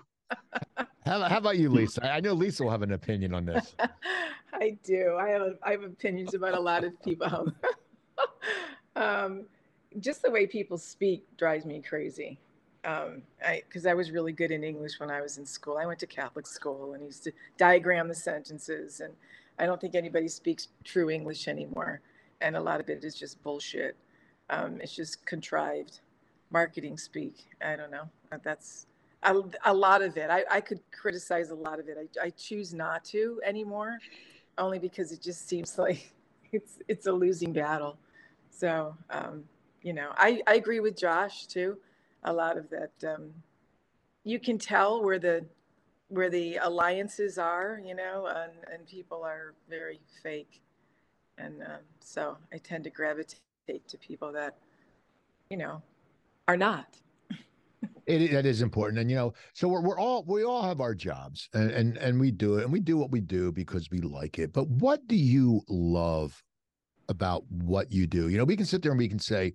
how, 1.05 1.21
how 1.23 1.37
about 1.37 1.57
you, 1.57 1.69
Lisa? 1.69 2.09
I 2.11 2.19
know 2.19 2.33
Lisa 2.33 2.63
will 2.63 2.71
have 2.71 2.83
an 2.83 2.93
opinion 2.93 3.33
on 3.33 3.45
this. 3.45 3.75
I 4.53 4.77
do. 4.83 5.17
I 5.19 5.29
have 5.29 5.57
I 5.61 5.71
have 5.71 5.83
opinions 5.83 6.33
about 6.33 6.53
a 6.53 6.59
lot 6.59 6.85
of 6.85 7.01
people. 7.03 7.51
um, 8.95 9.43
just 9.99 10.21
the 10.21 10.31
way 10.31 10.47
people 10.47 10.77
speak 10.77 11.25
drives 11.37 11.65
me 11.65 11.81
crazy 11.81 12.39
um, 12.85 13.23
I 13.43 13.63
because 13.67 13.85
I 13.85 13.93
was 13.93 14.11
really 14.11 14.31
good 14.31 14.51
in 14.51 14.63
English 14.63 14.99
when 14.99 15.09
I 15.09 15.19
was 15.19 15.37
in 15.37 15.45
school. 15.45 15.77
I 15.77 15.85
went 15.85 15.99
to 15.99 16.07
Catholic 16.07 16.45
school 16.45 16.93
and 16.93 17.03
used 17.03 17.23
to 17.23 17.31
diagram 17.57 18.07
the 18.07 18.15
sentences, 18.15 18.99
and 18.99 19.13
I 19.57 19.65
don't 19.65 19.81
think 19.81 19.95
anybody 19.95 20.27
speaks 20.27 20.67
true 20.83 21.09
English 21.09 21.47
anymore. 21.47 22.01
And 22.41 22.55
a 22.55 22.61
lot 22.61 22.79
of 22.79 22.89
it 22.89 23.03
is 23.03 23.15
just 23.15 23.41
bullshit. 23.41 23.95
Um, 24.49 24.79
it's 24.81 24.95
just 24.95 25.25
contrived 25.25 26.01
marketing 26.51 26.97
speak. 26.97 27.47
I 27.65 27.75
don't 27.75 27.89
know. 27.89 28.07
Uh, 28.31 28.37
that's 28.43 28.85
a, 29.23 29.41
a 29.65 29.73
lot 29.73 30.03
of 30.03 30.15
it. 30.17 30.29
I, 30.29 30.43
I 30.51 30.61
could 30.61 30.79
criticize 30.91 31.49
a 31.49 31.55
lot 31.55 31.79
of 31.79 31.87
it. 31.87 31.97
I, 31.99 32.25
I 32.25 32.29
choose 32.29 32.73
not 32.73 33.03
to 33.05 33.41
anymore, 33.43 33.97
only 34.59 34.77
because 34.77 35.11
it 35.11 35.21
just 35.21 35.49
seems 35.49 35.77
like 35.79 36.13
it's 36.51 36.77
it's 36.87 37.07
a 37.07 37.11
losing 37.11 37.51
battle. 37.51 37.97
So 38.51 38.95
um, 39.09 39.43
you 39.81 39.93
know, 39.93 40.11
I, 40.17 40.41
I 40.45 40.55
agree 40.55 40.81
with 40.81 40.95
Josh 40.95 41.47
too 41.47 41.77
a 42.25 42.33
lot 42.33 42.57
of 42.57 42.69
that. 42.69 42.91
Um, 43.07 43.31
you 44.23 44.39
can 44.39 44.57
tell 44.57 45.03
where 45.03 45.19
the 45.19 45.45
where 46.09 46.29
the 46.29 46.57
alliances 46.57 47.37
are, 47.39 47.81
you 47.83 47.95
know, 47.95 48.27
and, 48.27 48.51
and 48.71 48.85
people 48.85 49.23
are 49.23 49.53
very 49.69 49.99
fake, 50.21 50.61
and 51.37 51.61
um, 51.63 51.81
so 51.99 52.37
I 52.53 52.57
tend 52.57 52.83
to 52.83 52.89
gravitate 52.89 53.87
to 53.87 53.97
people 53.97 54.31
that, 54.33 54.55
you 55.49 55.57
know, 55.57 55.81
are 56.47 56.57
not. 56.57 56.97
it 58.05 58.31
that 58.31 58.45
is 58.45 58.61
important 58.61 58.99
and 58.99 59.09
you 59.09 59.15
know 59.15 59.33
so 59.53 59.67
we're, 59.67 59.81
we're 59.81 59.99
all 59.99 60.23
we 60.27 60.43
all 60.43 60.61
have 60.61 60.79
our 60.79 60.93
jobs 60.93 61.49
and, 61.53 61.71
and 61.71 61.97
and 61.97 62.19
we 62.19 62.29
do 62.29 62.57
it 62.57 62.63
and 62.63 62.71
we 62.71 62.79
do 62.79 62.97
what 62.97 63.09
we 63.09 63.19
do 63.19 63.51
because 63.51 63.89
we 63.89 63.97
like 63.99 64.37
it 64.37 64.53
but 64.53 64.67
what 64.67 65.07
do 65.07 65.15
you 65.15 65.59
love 65.67 66.43
about 67.09 67.43
what 67.49 67.91
you 67.91 68.05
do 68.05 68.29
you 68.29 68.37
know 68.37 68.43
we 68.43 68.55
can 68.55 68.65
sit 68.65 68.83
there 68.83 68.91
and 68.91 68.99
we 68.99 69.09
can 69.09 69.17
say 69.17 69.51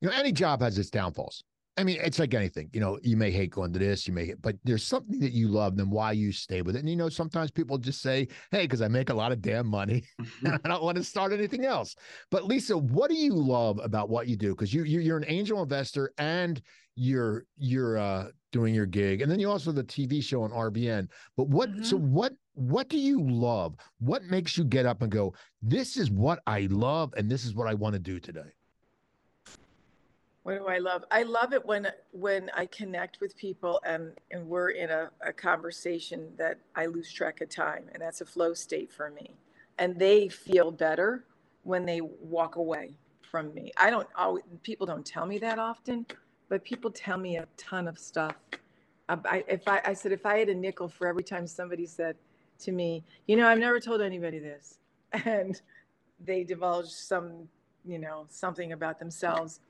you 0.00 0.08
know 0.08 0.14
any 0.14 0.32
job 0.32 0.62
has 0.62 0.78
its 0.78 0.88
downfalls 0.88 1.44
I 1.80 1.82
mean, 1.82 1.98
it's 2.02 2.18
like 2.18 2.34
anything. 2.34 2.68
You 2.74 2.80
know, 2.80 2.98
you 3.02 3.16
may 3.16 3.30
hate 3.30 3.52
going 3.52 3.72
to 3.72 3.78
this, 3.78 4.06
you 4.06 4.12
may, 4.12 4.26
hate, 4.26 4.42
but 4.42 4.56
there's 4.64 4.84
something 4.84 5.18
that 5.20 5.32
you 5.32 5.48
love, 5.48 5.78
then 5.78 5.88
why 5.88 6.12
you 6.12 6.30
stay 6.30 6.60
with 6.60 6.76
it. 6.76 6.80
And 6.80 6.90
you 6.90 6.94
know, 6.94 7.08
sometimes 7.08 7.50
people 7.50 7.78
just 7.78 8.02
say, 8.02 8.28
"Hey, 8.50 8.64
because 8.64 8.82
I 8.82 8.88
make 8.88 9.08
a 9.08 9.14
lot 9.14 9.32
of 9.32 9.40
damn 9.40 9.66
money, 9.66 10.04
and 10.44 10.60
I 10.64 10.68
don't 10.68 10.82
want 10.82 10.98
to 10.98 11.04
start 11.04 11.32
anything 11.32 11.64
else." 11.64 11.96
But 12.30 12.44
Lisa, 12.44 12.76
what 12.76 13.08
do 13.08 13.16
you 13.16 13.32
love 13.32 13.80
about 13.82 14.10
what 14.10 14.28
you 14.28 14.36
do? 14.36 14.50
Because 14.50 14.74
you, 14.74 14.84
you 14.84 15.14
are 15.14 15.16
an 15.16 15.24
angel 15.26 15.62
investor 15.62 16.12
and 16.18 16.60
you're 16.96 17.46
you're 17.56 17.96
uh, 17.96 18.26
doing 18.52 18.74
your 18.74 18.84
gig, 18.84 19.22
and 19.22 19.32
then 19.32 19.40
you 19.40 19.50
also 19.50 19.72
the 19.72 19.82
TV 19.82 20.22
show 20.22 20.42
on 20.42 20.50
RBN. 20.50 21.08
But 21.34 21.48
what? 21.48 21.70
Mm-hmm. 21.70 21.84
So 21.84 21.96
what? 21.96 22.34
What 22.52 22.90
do 22.90 22.98
you 22.98 23.22
love? 23.22 23.74
What 24.00 24.24
makes 24.24 24.58
you 24.58 24.64
get 24.64 24.84
up 24.84 25.00
and 25.00 25.10
go? 25.10 25.32
This 25.62 25.96
is 25.96 26.10
what 26.10 26.40
I 26.46 26.68
love, 26.70 27.14
and 27.16 27.30
this 27.30 27.46
is 27.46 27.54
what 27.54 27.68
I 27.68 27.72
want 27.72 27.94
to 27.94 27.98
do 27.98 28.20
today. 28.20 28.52
What 30.44 30.58
do 30.58 30.66
I 30.68 30.78
love? 30.78 31.04
I 31.10 31.24
love 31.24 31.52
it 31.52 31.64
when 31.66 31.88
when 32.12 32.50
I 32.56 32.66
connect 32.66 33.20
with 33.20 33.36
people 33.36 33.80
and 33.86 34.12
and 34.30 34.48
we're 34.48 34.70
in 34.70 34.90
a, 34.90 35.10
a 35.26 35.32
conversation 35.32 36.32
that 36.38 36.58
I 36.76 36.86
lose 36.86 37.12
track 37.12 37.40
of 37.42 37.50
time, 37.50 37.86
and 37.92 38.02
that's 38.02 38.20
a 38.22 38.26
flow 38.26 38.54
state 38.54 38.92
for 38.92 39.10
me. 39.10 39.36
And 39.78 39.98
they 39.98 40.28
feel 40.28 40.70
better 40.70 41.24
when 41.64 41.86
they 41.86 42.00
walk 42.02 42.56
away 42.56 42.98
from 43.30 43.54
me. 43.54 43.72
I 43.76 43.90
don't 43.90 44.08
always 44.16 44.44
people 44.62 44.86
don't 44.86 45.06
tell 45.06 45.26
me 45.26 45.38
that 45.38 45.58
often, 45.58 46.06
but 46.48 46.64
people 46.64 46.90
tell 46.90 47.18
me 47.18 47.36
a 47.38 47.46
ton 47.58 47.88
of 47.88 47.98
stuff 47.98 48.36
I, 49.26 49.44
if 49.48 49.66
I, 49.68 49.80
I 49.86 49.94
said, 49.94 50.12
if 50.12 50.26
I 50.26 50.38
had 50.38 50.48
a 50.48 50.54
nickel 50.54 50.88
for 50.88 51.06
every 51.08 51.24
time 51.24 51.46
somebody 51.46 51.86
said 51.86 52.16
to 52.60 52.72
me, 52.72 53.04
you 53.26 53.36
know, 53.36 53.48
I've 53.48 53.58
never 53.58 53.80
told 53.80 54.00
anybody 54.00 54.38
this, 54.38 54.78
and 55.24 55.60
they 56.24 56.44
divulged 56.44 56.92
some, 56.92 57.48
you 57.84 57.98
know, 57.98 58.26
something 58.30 58.72
about 58.72 58.98
themselves. 59.00 59.60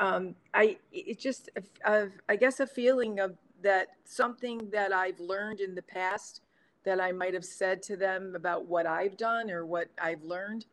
Um, 0.00 0.34
I, 0.54 0.78
it 0.92 1.20
just, 1.20 1.50
I 1.84 2.36
guess 2.36 2.58
a 2.60 2.66
feeling 2.66 3.20
of 3.20 3.36
that 3.62 3.88
something 4.04 4.70
that 4.72 4.94
I've 4.94 5.20
learned 5.20 5.60
in 5.60 5.74
the 5.74 5.82
past 5.82 6.40
that 6.84 7.00
I 7.00 7.12
might 7.12 7.34
have 7.34 7.44
said 7.44 7.82
to 7.82 7.96
them 7.96 8.34
about 8.34 8.66
what 8.66 8.86
I've 8.86 9.18
done 9.18 9.50
or 9.50 9.66
what 9.66 9.88
I've 10.00 10.22
learned 10.22 10.64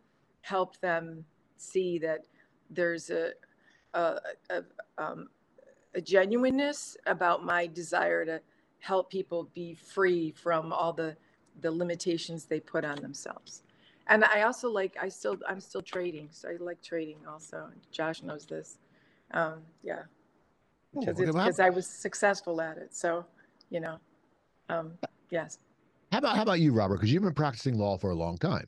helped 0.42 0.82
them 0.82 1.26
see 1.58 2.00
that 2.00 2.26
there's 2.70 3.10
a, 3.10 3.32
a, 3.94 4.16
a, 4.50 4.64
um, 4.98 5.28
a 5.94 6.02
genuineness 6.02 6.96
about 7.06 7.44
my 7.44 7.68
desire 7.68 8.26
to 8.26 8.42
help 8.80 9.10
people 9.12 9.50
be 9.54 9.74
free 9.74 10.32
from 10.32 10.72
all 10.72 10.94
the 10.94 11.18
the 11.62 11.72
limitations 11.72 12.46
they 12.46 12.60
put 12.60 12.86
on 12.86 13.02
themselves. 13.02 13.64
And 14.08 14.24
i 14.26 14.44
also 14.44 14.70
like 14.70 14.96
i 15.02 15.10
still 15.10 15.38
i'm 15.50 15.60
still 15.60 15.82
trading 15.82 16.30
so 16.32 16.50
i 16.50 16.56
like 16.60 16.82
trading 16.82 17.18
also. 17.28 17.70
Josh 17.92 18.24
knows 18.24 18.46
this 18.46 18.78
um, 19.32 19.62
yeah. 19.84 20.04
Because 20.98 21.18
because 21.18 21.60
i 21.60 21.70
was 21.70 21.86
successful 21.86 22.60
at 22.62 22.78
it 22.78 22.96
so 22.96 23.26
you 23.70 23.80
know 23.80 24.00
um, 24.70 24.94
yes. 25.30 25.60
How 26.12 26.18
about 26.20 26.36
how 26.36 26.42
about 26.42 26.60
you 26.60 26.74
robert? 26.74 26.96
Because 26.96 27.12
you've 27.12 27.24
been 27.24 27.34
practicing 27.34 27.78
law 27.78 27.98
for 27.98 28.10
a 28.12 28.16
long 28.16 28.38
time. 28.38 28.68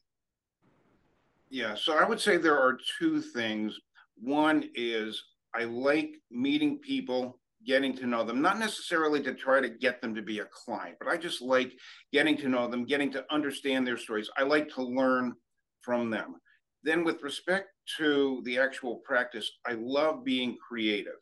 Yeah 1.49 1.75
so 1.75 1.97
i 1.97 2.07
would 2.07 2.19
say 2.19 2.37
there 2.37 2.59
are 2.59 2.77
two 2.99 3.21
things. 3.21 3.79
One 4.21 4.69
is 4.75 5.23
I 5.53 5.63
like 5.63 6.15
meeting 6.29 6.77
people, 6.79 7.39
getting 7.65 7.95
to 7.97 8.05
know 8.05 8.23
them, 8.23 8.41
not 8.41 8.59
necessarily 8.59 9.21
to 9.23 9.33
try 9.33 9.61
to 9.61 9.69
get 9.69 10.01
them 10.01 10.13
to 10.15 10.21
be 10.21 10.39
a 10.39 10.45
client, 10.45 10.97
but 10.99 11.07
I 11.07 11.17
just 11.17 11.41
like 11.41 11.73
getting 12.13 12.37
to 12.37 12.49
know 12.49 12.67
them, 12.67 12.85
getting 12.85 13.11
to 13.13 13.25
understand 13.31 13.85
their 13.85 13.97
stories. 13.97 14.29
I 14.37 14.43
like 14.43 14.69
to 14.75 14.83
learn 14.83 15.33
from 15.81 16.09
them. 16.09 16.35
Then, 16.83 17.03
with 17.03 17.23
respect 17.23 17.69
to 17.97 18.41
the 18.45 18.57
actual 18.57 18.95
practice, 18.97 19.49
I 19.65 19.73
love 19.73 20.23
being 20.23 20.57
creative. 20.57 21.19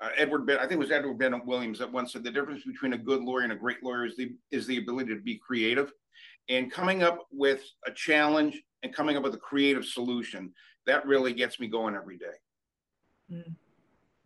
Uh, 0.00 0.08
Edward, 0.16 0.46
ben, 0.46 0.58
I 0.58 0.62
think 0.62 0.72
it 0.72 0.78
was 0.78 0.90
Edward 0.90 1.18
Bennett 1.18 1.46
Williams 1.46 1.78
that 1.78 1.90
once 1.90 2.12
said 2.12 2.24
the 2.24 2.30
difference 2.30 2.64
between 2.64 2.94
a 2.94 2.98
good 2.98 3.22
lawyer 3.22 3.42
and 3.42 3.52
a 3.52 3.56
great 3.56 3.82
lawyer 3.82 4.04
is 4.04 4.16
the 4.16 4.32
is 4.50 4.66
the 4.66 4.78
ability 4.78 5.14
to 5.14 5.20
be 5.20 5.38
creative, 5.38 5.92
and 6.48 6.70
coming 6.70 7.02
up 7.02 7.26
with 7.30 7.62
a 7.86 7.92
challenge 7.92 8.60
and 8.82 8.94
coming 8.94 9.16
up 9.16 9.22
with 9.22 9.34
a 9.34 9.38
creative 9.38 9.84
solution. 9.84 10.52
That 10.86 11.06
really 11.06 11.32
gets 11.32 11.58
me 11.58 11.68
going 11.68 11.94
every 11.94 12.18
day. 12.18 12.36
Mm. 13.32 13.54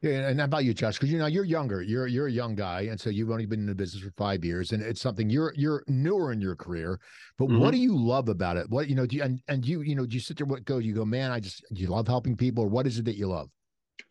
Yeah, 0.01 0.29
and 0.29 0.39
how 0.39 0.45
about 0.45 0.65
you, 0.65 0.75
Josh? 0.75 0.95
Because 0.95 1.11
you 1.11 1.19
know 1.19 1.27
you're 1.27 1.45
younger. 1.45 1.83
You're 1.83 2.07
you're 2.07 2.29
a 2.29 2.33
young 2.33 2.55
guy, 2.55 2.83
and 2.83 3.01
so 3.01 3.11
you've 3.11 3.31
only 3.31 3.47
been 3.47 3.61
in 3.61 3.67
the 3.67 3.75
business 3.75 4.03
for 4.03 4.13
five 4.13 4.45
years, 4.45 4.71
and 4.71 4.81
it's 4.81 5.01
something 5.01 5.29
you're 5.29 5.53
you're 5.57 5.83
newer 5.89 6.31
in 6.31 6.41
your 6.41 6.55
career. 6.55 7.01
But 7.37 7.49
mm-hmm. 7.49 7.59
what 7.59 7.73
do 7.73 7.79
you 7.79 7.97
love 7.97 8.29
about 8.29 8.57
it? 8.57 8.71
What 8.71 8.89
you 8.89 8.95
know? 8.95 9.07
Do 9.07 9.17
you 9.17 9.25
and 9.25 9.41
and 9.49 9.67
you 9.67 9.81
you 9.81 9.97
know? 9.97 10.07
Do 10.07 10.15
you 10.15 10.21
sit 10.21 10.37
there? 10.37 10.47
What 10.47 10.65
go? 10.65 10.79
You 10.79 10.95
go, 10.95 11.05
man. 11.05 11.33
I 11.33 11.41
just 11.41 11.65
you 11.71 11.89
love 11.89 12.07
helping 12.07 12.37
people, 12.37 12.65
or 12.65 12.69
what 12.69 12.87
is 12.87 12.99
it 12.99 13.07
that 13.07 13.17
you 13.17 13.27
love? 13.27 13.51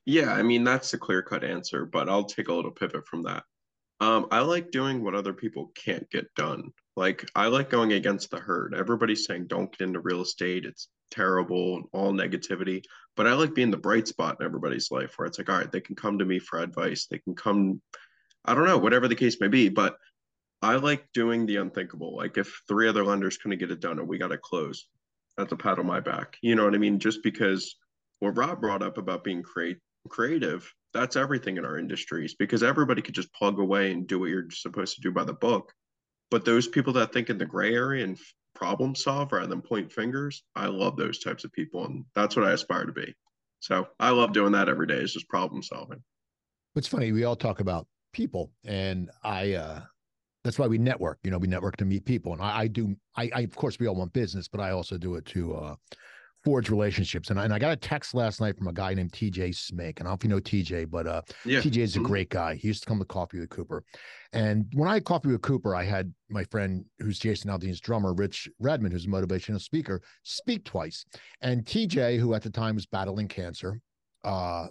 Yeah, 0.05 0.33
I 0.33 0.43
mean 0.43 0.65
that's 0.65 0.93
a 0.93 0.97
clear 0.97 1.21
cut 1.21 1.45
answer, 1.45 1.85
but 1.85 2.09
I'll 2.09 2.25
take 2.25 2.49
a 2.49 2.53
little 2.53 2.71
pivot 2.71 3.07
from 3.07 3.23
that. 3.23 3.43
Um, 4.01 4.27
I 4.29 4.41
like 4.41 4.71
doing 4.71 5.03
what 5.03 5.15
other 5.15 5.33
people 5.33 5.71
can't 5.73 6.09
get 6.09 6.25
done. 6.35 6.71
Like 6.97 7.25
I 7.33 7.47
like 7.47 7.69
going 7.69 7.93
against 7.93 8.29
the 8.29 8.39
herd. 8.39 8.75
Everybody's 8.75 9.25
saying 9.25 9.47
don't 9.47 9.71
get 9.71 9.87
into 9.87 10.01
real 10.01 10.21
estate. 10.21 10.65
It's 10.65 10.89
terrible 11.11 11.77
and 11.77 11.85
all 11.93 12.13
negativity. 12.13 12.83
But 13.15 13.27
I 13.27 13.33
like 13.33 13.55
being 13.55 13.71
the 13.71 13.77
bright 13.77 14.07
spot 14.07 14.37
in 14.39 14.45
everybody's 14.45 14.91
life 14.91 15.13
where 15.15 15.25
it's 15.25 15.37
like, 15.37 15.49
all 15.49 15.57
right, 15.57 15.71
they 15.71 15.81
can 15.81 15.95
come 15.95 16.19
to 16.19 16.25
me 16.25 16.39
for 16.39 16.59
advice. 16.59 17.07
They 17.09 17.19
can 17.19 17.35
come, 17.35 17.81
I 18.45 18.53
don't 18.53 18.65
know, 18.65 18.77
whatever 18.77 19.07
the 19.07 19.15
case 19.15 19.39
may 19.39 19.47
be. 19.47 19.69
But 19.69 19.97
I 20.61 20.75
like 20.75 21.07
doing 21.13 21.45
the 21.45 21.57
unthinkable. 21.57 22.15
Like 22.15 22.37
if 22.37 22.61
three 22.67 22.87
other 22.87 23.03
lenders 23.03 23.37
couldn't 23.37 23.59
get 23.59 23.71
it 23.71 23.79
done 23.79 23.99
and 23.99 24.07
we 24.07 24.17
got 24.17 24.29
to 24.29 24.37
close, 24.37 24.87
that's 25.37 25.51
a 25.51 25.55
pat 25.55 25.79
on 25.79 25.85
my 25.85 25.99
back. 25.99 26.37
You 26.41 26.55
know 26.55 26.65
what 26.65 26.75
I 26.75 26.79
mean? 26.79 26.99
Just 26.99 27.21
because 27.23 27.75
what 28.19 28.37
Rob 28.37 28.59
brought 28.61 28.81
up 28.81 28.97
about 28.97 29.23
being 29.23 29.43
create, 29.43 29.77
creative, 30.09 30.71
that's 30.93 31.15
everything 31.15 31.57
in 31.57 31.65
our 31.65 31.77
industries 31.77 32.33
because 32.33 32.63
everybody 32.63 33.01
could 33.01 33.13
just 33.13 33.33
plug 33.33 33.59
away 33.59 33.91
and 33.91 34.07
do 34.07 34.19
what 34.19 34.29
you're 34.29 34.49
supposed 34.49 34.95
to 34.95 35.01
do 35.01 35.11
by 35.11 35.23
the 35.23 35.33
book. 35.33 35.71
But 36.31 36.43
those 36.43 36.67
people 36.67 36.93
that 36.93 37.13
think 37.13 37.29
in 37.29 37.37
the 37.37 37.45
gray 37.45 37.73
area 37.73 38.03
and 38.03 38.17
problem 38.57 38.95
solve 38.95 39.31
rather 39.31 39.47
than 39.47 39.61
point 39.61 39.91
fingers. 39.91 40.43
I 40.55 40.67
love 40.67 40.97
those 40.97 41.19
types 41.19 41.43
of 41.43 41.53
people, 41.53 41.85
and 41.85 42.03
that's 42.15 42.35
what 42.35 42.45
I 42.45 42.51
aspire 42.51 42.85
to 42.85 42.91
be. 42.91 43.13
So 43.59 43.87
I 43.99 44.09
love 44.09 44.33
doing 44.33 44.51
that 44.53 44.69
every 44.69 44.87
day. 44.87 44.97
Is 44.97 45.13
just 45.13 45.29
problem 45.29 45.61
solving. 45.63 46.03
It's 46.75 46.87
funny 46.87 47.11
we 47.11 47.23
all 47.23 47.35
talk 47.35 47.59
about 47.59 47.87
people, 48.13 48.51
and 48.65 49.09
I. 49.23 49.53
uh 49.53 49.81
that's 50.43 50.57
why 50.57 50.67
we 50.67 50.77
network. 50.77 51.19
You 51.23 51.31
know, 51.31 51.39
we 51.39 51.47
network 51.49 51.75
to 51.77 51.85
meet 51.85 52.05
people, 52.05 52.31
and 52.31 52.41
I, 52.41 52.59
I 52.59 52.67
do. 52.67 52.95
I, 53.17 53.29
I, 53.35 53.41
of 53.41 53.53
course, 53.53 53.79
we 53.79 53.87
all 53.87 53.95
want 53.95 54.13
business, 54.13 54.47
but 54.47 54.61
I 54.61 54.71
also 54.71 54.97
do 54.97 55.15
it 55.15 55.25
to 55.25 55.53
uh, 55.55 55.75
forge 56.47 56.69
relationships. 56.69 57.29
And 57.29 57.37
I, 57.37 57.43
and 57.43 57.53
I, 57.53 57.59
got 57.59 57.73
a 57.73 57.75
text 57.75 58.13
last 58.13 58.39
night 58.39 58.57
from 58.57 58.69
a 58.69 58.73
guy 58.73 58.93
named 58.93 59.11
TJ 59.11 59.49
Smake. 59.49 59.99
And 59.99 60.07
I 60.07 60.11
don't 60.11 60.23
know 60.23 60.37
if 60.37 60.45
you 60.53 60.61
know 60.63 60.79
TJ, 60.79 60.89
but 60.89 61.05
uh, 61.05 61.21
yeah. 61.43 61.59
TJ 61.59 61.77
is 61.79 61.95
a 61.97 61.99
mm-hmm. 61.99 62.07
great 62.07 62.29
guy. 62.29 62.55
He 62.55 62.69
used 62.69 62.83
to 62.83 62.87
come 62.87 62.99
to 62.99 63.05
Coffee 63.05 63.41
with 63.41 63.49
Cooper. 63.49 63.83
And 64.31 64.65
when 64.73 64.87
I 64.87 64.93
had 64.93 65.03
Coffee 65.03 65.27
with 65.27 65.41
Cooper, 65.41 65.75
I 65.75 65.83
had 65.83 66.13
my 66.29 66.45
friend 66.45 66.85
who's 66.99 67.19
Jason 67.19 67.51
Aldean's 67.51 67.81
drummer, 67.81 68.13
Rich 68.13 68.47
Redmond, 68.61 68.93
who's 68.93 69.07
a 69.07 69.09
motivational 69.09 69.59
speaker, 69.59 70.01
speak 70.23 70.63
twice. 70.63 71.05
And 71.41 71.65
TJ, 71.65 72.17
who 72.17 72.33
at 72.33 72.43
the 72.43 72.49
time 72.49 72.75
was 72.75 72.85
battling 72.85 73.27
cancer, 73.27 73.81
uh, 74.23 74.67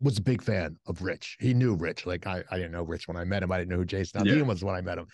was 0.00 0.18
a 0.18 0.22
big 0.22 0.42
fan 0.42 0.76
of 0.86 1.02
Rich. 1.02 1.36
He 1.40 1.54
knew 1.54 1.74
Rich. 1.74 2.06
Like 2.06 2.26
I, 2.26 2.42
I 2.50 2.56
didn't 2.56 2.72
know 2.72 2.82
Rich 2.82 3.08
when 3.08 3.16
I 3.16 3.24
met 3.24 3.42
him. 3.42 3.52
I 3.52 3.58
didn't 3.58 3.70
know 3.70 3.76
who 3.76 3.84
Jason 3.84 4.20
Aldean 4.20 4.38
yeah. 4.38 4.42
was 4.42 4.64
when 4.64 4.74
I 4.74 4.80
met 4.80 4.98
him. 4.98 5.06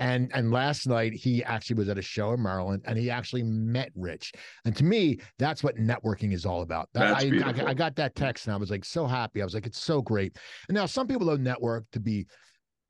And 0.00 0.30
and 0.32 0.52
last 0.52 0.86
night 0.86 1.12
he 1.12 1.42
actually 1.42 1.76
was 1.76 1.88
at 1.88 1.98
a 1.98 2.02
show 2.02 2.32
in 2.32 2.42
Maryland 2.42 2.82
and 2.84 2.96
he 2.96 3.10
actually 3.10 3.42
met 3.42 3.90
Rich. 3.96 4.32
And 4.64 4.76
to 4.76 4.84
me, 4.84 5.18
that's 5.38 5.64
what 5.64 5.76
networking 5.76 6.32
is 6.32 6.46
all 6.46 6.62
about. 6.62 6.88
That, 6.94 7.08
that's 7.08 7.24
I, 7.24 7.30
beautiful. 7.30 7.66
I, 7.66 7.70
I 7.70 7.74
got 7.74 7.96
that 7.96 8.14
text 8.14 8.46
and 8.46 8.54
I 8.54 8.56
was 8.56 8.70
like 8.70 8.84
so 8.84 9.06
happy. 9.06 9.42
I 9.42 9.44
was 9.44 9.54
like, 9.54 9.66
it's 9.66 9.82
so 9.82 10.00
great. 10.00 10.36
And 10.68 10.76
now 10.76 10.86
some 10.86 11.06
people 11.06 11.26
don't 11.26 11.42
network 11.42 11.84
to 11.92 12.00
be 12.00 12.26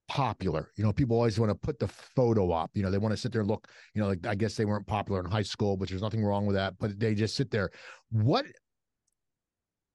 popular. 0.09 0.71
You 0.77 0.85
know, 0.85 0.93
people 0.93 1.17
always 1.17 1.39
want 1.39 1.51
to 1.51 1.55
put 1.55 1.79
the 1.79 1.89
photo 1.89 2.51
up. 2.51 2.71
You 2.75 2.83
know, 2.83 2.91
they 2.91 2.99
want 2.99 3.13
to 3.13 3.17
sit 3.17 3.31
there 3.31 3.43
and 3.43 3.51
look, 3.51 3.69
you 3.95 4.03
know, 4.03 4.09
like 4.09 4.27
I 4.27 4.35
guess 4.35 4.55
they 4.55 4.65
weren't 4.65 4.87
popular 4.87 5.21
in 5.21 5.31
high 5.31 5.43
school, 5.43 5.77
which 5.77 5.91
there's 5.91 6.03
nothing 6.03 6.25
wrong 6.25 6.47
with 6.47 6.57
that, 6.57 6.75
but 6.79 6.99
they 6.99 7.15
just 7.15 7.37
sit 7.37 7.51
there. 7.51 7.71
What 8.11 8.47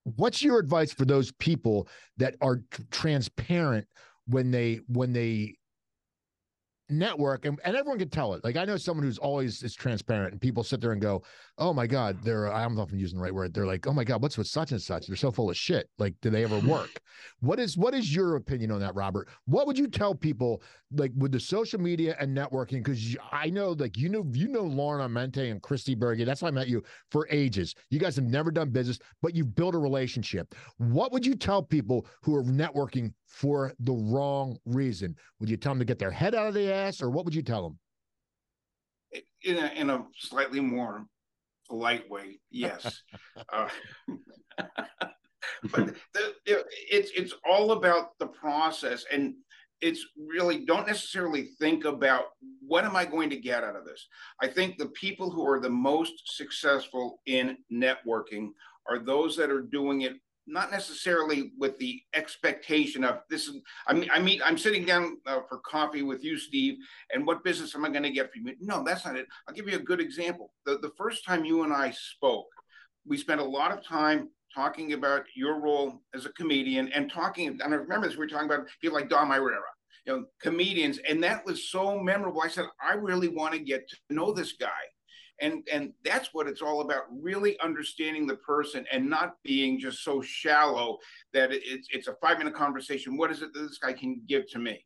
what's 0.03 0.43
your 0.43 0.59
advice 0.59 0.91
for 0.91 1.05
those 1.05 1.31
people 1.33 1.87
that 2.17 2.35
are 2.41 2.61
transparent 2.91 3.87
when 4.27 4.51
they 4.51 4.79
when 4.87 5.13
they 5.13 5.55
network 6.89 7.45
and, 7.45 7.59
and 7.63 7.75
everyone 7.75 7.99
can 7.99 8.09
tell 8.09 8.33
it. 8.33 8.43
Like 8.43 8.57
i 8.57 8.65
know 8.65 8.77
someone 8.77 9.05
who's 9.05 9.17
always 9.17 9.63
is 9.63 9.73
transparent 9.75 10.33
and 10.33 10.41
people 10.41 10.63
sit 10.63 10.81
there 10.81 10.91
and 10.91 11.01
go 11.01 11.23
oh 11.57 11.73
my 11.73 11.87
god 11.87 12.21
they're 12.23 12.51
i 12.51 12.63
don't 12.63 12.75
know 12.75 12.81
if 12.81 12.91
i'm 12.91 12.99
using 12.99 13.17
the 13.17 13.23
right 13.23 13.33
word 13.33 13.53
they're 13.53 13.65
like 13.65 13.87
oh 13.87 13.93
my 13.93 14.03
god 14.03 14.21
what's 14.21 14.37
with 14.37 14.47
such 14.47 14.71
and 14.71 14.81
such? 14.81 15.07
They're 15.07 15.15
so 15.15 15.31
full 15.31 15.49
of 15.49 15.57
shit. 15.57 15.89
Like 15.97 16.15
do 16.21 16.29
they 16.29 16.43
ever 16.43 16.59
work? 16.67 17.01
What 17.39 17.59
is 17.59 17.77
what 17.77 17.93
is 17.93 18.13
your 18.13 18.35
opinion 18.35 18.71
on 18.71 18.79
that 18.81 18.95
robert? 18.95 19.29
What 19.45 19.67
would 19.67 19.77
you 19.77 19.87
tell 19.87 20.15
people 20.15 20.61
like 20.95 21.11
with 21.17 21.31
the 21.31 21.39
social 21.39 21.79
media 21.79 22.15
and 22.19 22.35
networking? 22.35 22.83
Because 22.83 23.15
i 23.31 23.49
know 23.49 23.71
like 23.71 23.97
you 23.97 24.09
know 24.09 24.25
you 24.31 24.47
know 24.47 24.63
lauren 24.63 25.01
amente 25.01 25.49
and 25.49 25.61
christy 25.61 25.95
berge. 25.95 26.23
That's 26.25 26.41
why 26.41 26.49
i 26.49 26.51
met 26.51 26.67
you 26.67 26.83
for 27.11 27.27
ages. 27.29 27.75
You 27.89 27.99
guys 27.99 28.15
have 28.15 28.25
never 28.25 28.51
done 28.51 28.69
business 28.69 28.99
but 29.21 29.35
you've 29.35 29.55
built 29.55 29.75
a 29.75 29.79
relationship. 29.79 30.53
What 30.77 31.11
would 31.11 31.25
you 31.25 31.35
tell 31.35 31.63
people 31.63 32.05
who 32.21 32.35
are 32.35 32.43
networking 32.43 33.13
for 33.33 33.73
the 33.79 33.91
wrong 33.91 34.57
reason? 34.65 35.15
Would 35.39 35.49
you 35.49 35.57
tell 35.57 35.71
them 35.71 35.79
to 35.79 35.85
get 35.85 35.97
their 35.97 36.11
head 36.11 36.35
out 36.35 36.47
of 36.47 36.53
the 36.53 36.71
ass, 36.71 37.01
or 37.01 37.09
what 37.09 37.25
would 37.25 37.35
you 37.35 37.41
tell 37.41 37.63
them? 37.63 37.79
In 39.43 39.57
a, 39.57 39.71
in 39.75 39.89
a 39.89 40.05
slightly 40.15 40.59
more 40.59 41.05
polite 41.67 42.09
way, 42.09 42.39
yes. 42.51 43.01
uh, 43.53 43.67
but 45.71 45.95
the, 46.13 46.33
it's 46.45 47.11
it's 47.15 47.33
all 47.49 47.71
about 47.71 48.17
the 48.19 48.27
process, 48.27 49.03
and 49.11 49.33
it's 49.81 50.05
really 50.15 50.63
don't 50.65 50.87
necessarily 50.87 51.49
think 51.59 51.85
about 51.85 52.25
what 52.65 52.85
am 52.85 52.95
I 52.95 53.03
going 53.03 53.29
to 53.31 53.37
get 53.37 53.63
out 53.63 53.75
of 53.75 53.83
this. 53.83 54.07
I 54.41 54.47
think 54.47 54.77
the 54.77 54.89
people 54.89 55.31
who 55.31 55.45
are 55.47 55.59
the 55.59 55.69
most 55.69 56.13
successful 56.37 57.19
in 57.25 57.57
networking 57.71 58.49
are 58.87 58.99
those 58.99 59.35
that 59.37 59.49
are 59.49 59.61
doing 59.61 60.01
it 60.01 60.13
not 60.45 60.71
necessarily 60.71 61.51
with 61.57 61.77
the 61.79 62.01
expectation 62.15 63.03
of 63.03 63.19
this 63.29 63.47
is 63.47 63.57
i 63.87 63.93
mean 63.93 64.09
i 64.13 64.19
mean 64.19 64.41
i'm 64.43 64.57
sitting 64.57 64.85
down 64.85 65.17
uh, 65.25 65.39
for 65.47 65.59
coffee 65.59 66.03
with 66.03 66.23
you 66.23 66.37
steve 66.37 66.77
and 67.13 67.25
what 67.25 67.43
business 67.43 67.75
am 67.75 67.85
i 67.85 67.89
going 67.89 68.03
to 68.03 68.09
get 68.09 68.31
from 68.31 68.47
you? 68.47 68.55
No 68.59 68.83
that's 68.83 69.05
not 69.05 69.15
it. 69.15 69.27
I'll 69.47 69.55
give 69.55 69.67
you 69.67 69.75
a 69.75 69.81
good 69.81 70.01
example. 70.01 70.53
The, 70.65 70.77
the 70.79 70.91
first 70.97 71.25
time 71.25 71.45
you 71.45 71.63
and 71.63 71.73
i 71.73 71.91
spoke 71.91 72.47
we 73.05 73.17
spent 73.17 73.41
a 73.41 73.45
lot 73.45 73.71
of 73.71 73.85
time 73.85 74.29
talking 74.53 74.93
about 74.93 75.23
your 75.35 75.59
role 75.59 76.01
as 76.13 76.25
a 76.25 76.33
comedian 76.33 76.91
and 76.93 77.11
talking 77.11 77.47
and 77.47 77.61
i 77.61 77.77
remember 77.77 78.07
this 78.07 78.17
we 78.17 78.25
were 78.25 78.27
talking 78.27 78.49
about 78.49 78.67
people 78.81 78.97
like 78.97 79.09
dom 79.09 79.31
irrera 79.31 79.61
you 80.05 80.13
know 80.13 80.25
comedians 80.41 80.99
and 81.09 81.23
that 81.23 81.45
was 81.45 81.69
so 81.69 81.99
memorable. 81.99 82.41
I 82.41 82.49
said 82.49 82.65
i 82.81 82.93
really 82.93 83.29
want 83.29 83.53
to 83.53 83.59
get 83.59 83.87
to 83.89 83.97
know 84.09 84.33
this 84.33 84.53
guy 84.53 84.69
and 85.41 85.67
and 85.71 85.93
that's 86.03 86.33
what 86.33 86.47
it's 86.47 86.61
all 86.61 86.81
about 86.81 87.03
really 87.11 87.59
understanding 87.59 88.27
the 88.27 88.35
person 88.37 88.85
and 88.91 89.09
not 89.09 89.35
being 89.43 89.79
just 89.79 90.03
so 90.03 90.21
shallow 90.21 90.97
that 91.33 91.49
it's 91.51 91.87
it's 91.91 92.07
a 92.07 92.15
five 92.21 92.37
minute 92.37 92.53
conversation 92.53 93.17
what 93.17 93.31
is 93.31 93.41
it 93.41 93.53
that 93.53 93.61
this 93.61 93.77
guy 93.77 93.93
can 93.93 94.21
give 94.27 94.47
to 94.49 94.59
me 94.59 94.85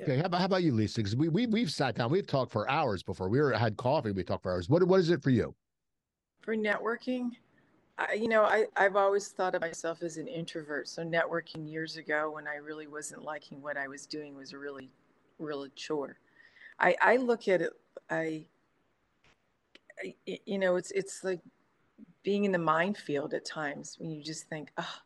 Okay, 0.00 0.18
how 0.18 0.24
about 0.24 0.38
how 0.38 0.44
about 0.46 0.62
you, 0.62 0.72
Lisa? 0.72 1.00
Because 1.00 1.16
we 1.16 1.28
we 1.28 1.46
we've 1.46 1.70
sat 1.70 1.96
down, 1.96 2.10
we've 2.10 2.26
talked 2.26 2.52
for 2.52 2.70
hours 2.70 3.02
before. 3.02 3.28
We 3.28 3.40
were 3.40 3.52
had 3.52 3.76
coffee, 3.76 4.12
we 4.12 4.22
talked 4.22 4.44
for 4.44 4.52
hours. 4.52 4.68
What 4.68 4.84
what 4.84 5.00
is 5.00 5.10
it 5.10 5.22
for 5.22 5.30
you? 5.30 5.54
For 6.42 6.56
networking, 6.56 7.32
I, 7.98 8.14
you 8.14 8.28
know, 8.28 8.44
I 8.44 8.66
I've 8.76 8.96
always 8.96 9.28
thought 9.28 9.54
of 9.54 9.62
myself 9.62 10.02
as 10.02 10.16
an 10.16 10.28
introvert. 10.28 10.88
So 10.88 11.02
networking 11.02 11.70
years 11.70 11.96
ago, 11.96 12.30
when 12.30 12.46
I 12.46 12.56
really 12.56 12.86
wasn't 12.86 13.24
liking 13.24 13.60
what 13.60 13.76
I 13.76 13.88
was 13.88 14.06
doing, 14.06 14.36
was 14.36 14.52
a 14.52 14.58
really, 14.58 14.90
really 15.38 15.70
chore. 15.74 16.18
I 16.78 16.96
I 17.02 17.16
look 17.16 17.48
at 17.48 17.60
it. 17.60 17.72
I, 18.10 18.44
I 20.02 20.14
you 20.46 20.58
know, 20.58 20.76
it's 20.76 20.90
it's 20.92 21.24
like 21.24 21.40
being 22.22 22.44
in 22.44 22.52
the 22.52 22.58
minefield 22.58 23.34
at 23.34 23.44
times 23.44 23.96
when 23.98 24.10
you 24.10 24.22
just 24.22 24.48
think, 24.48 24.70
oh, 24.78 24.96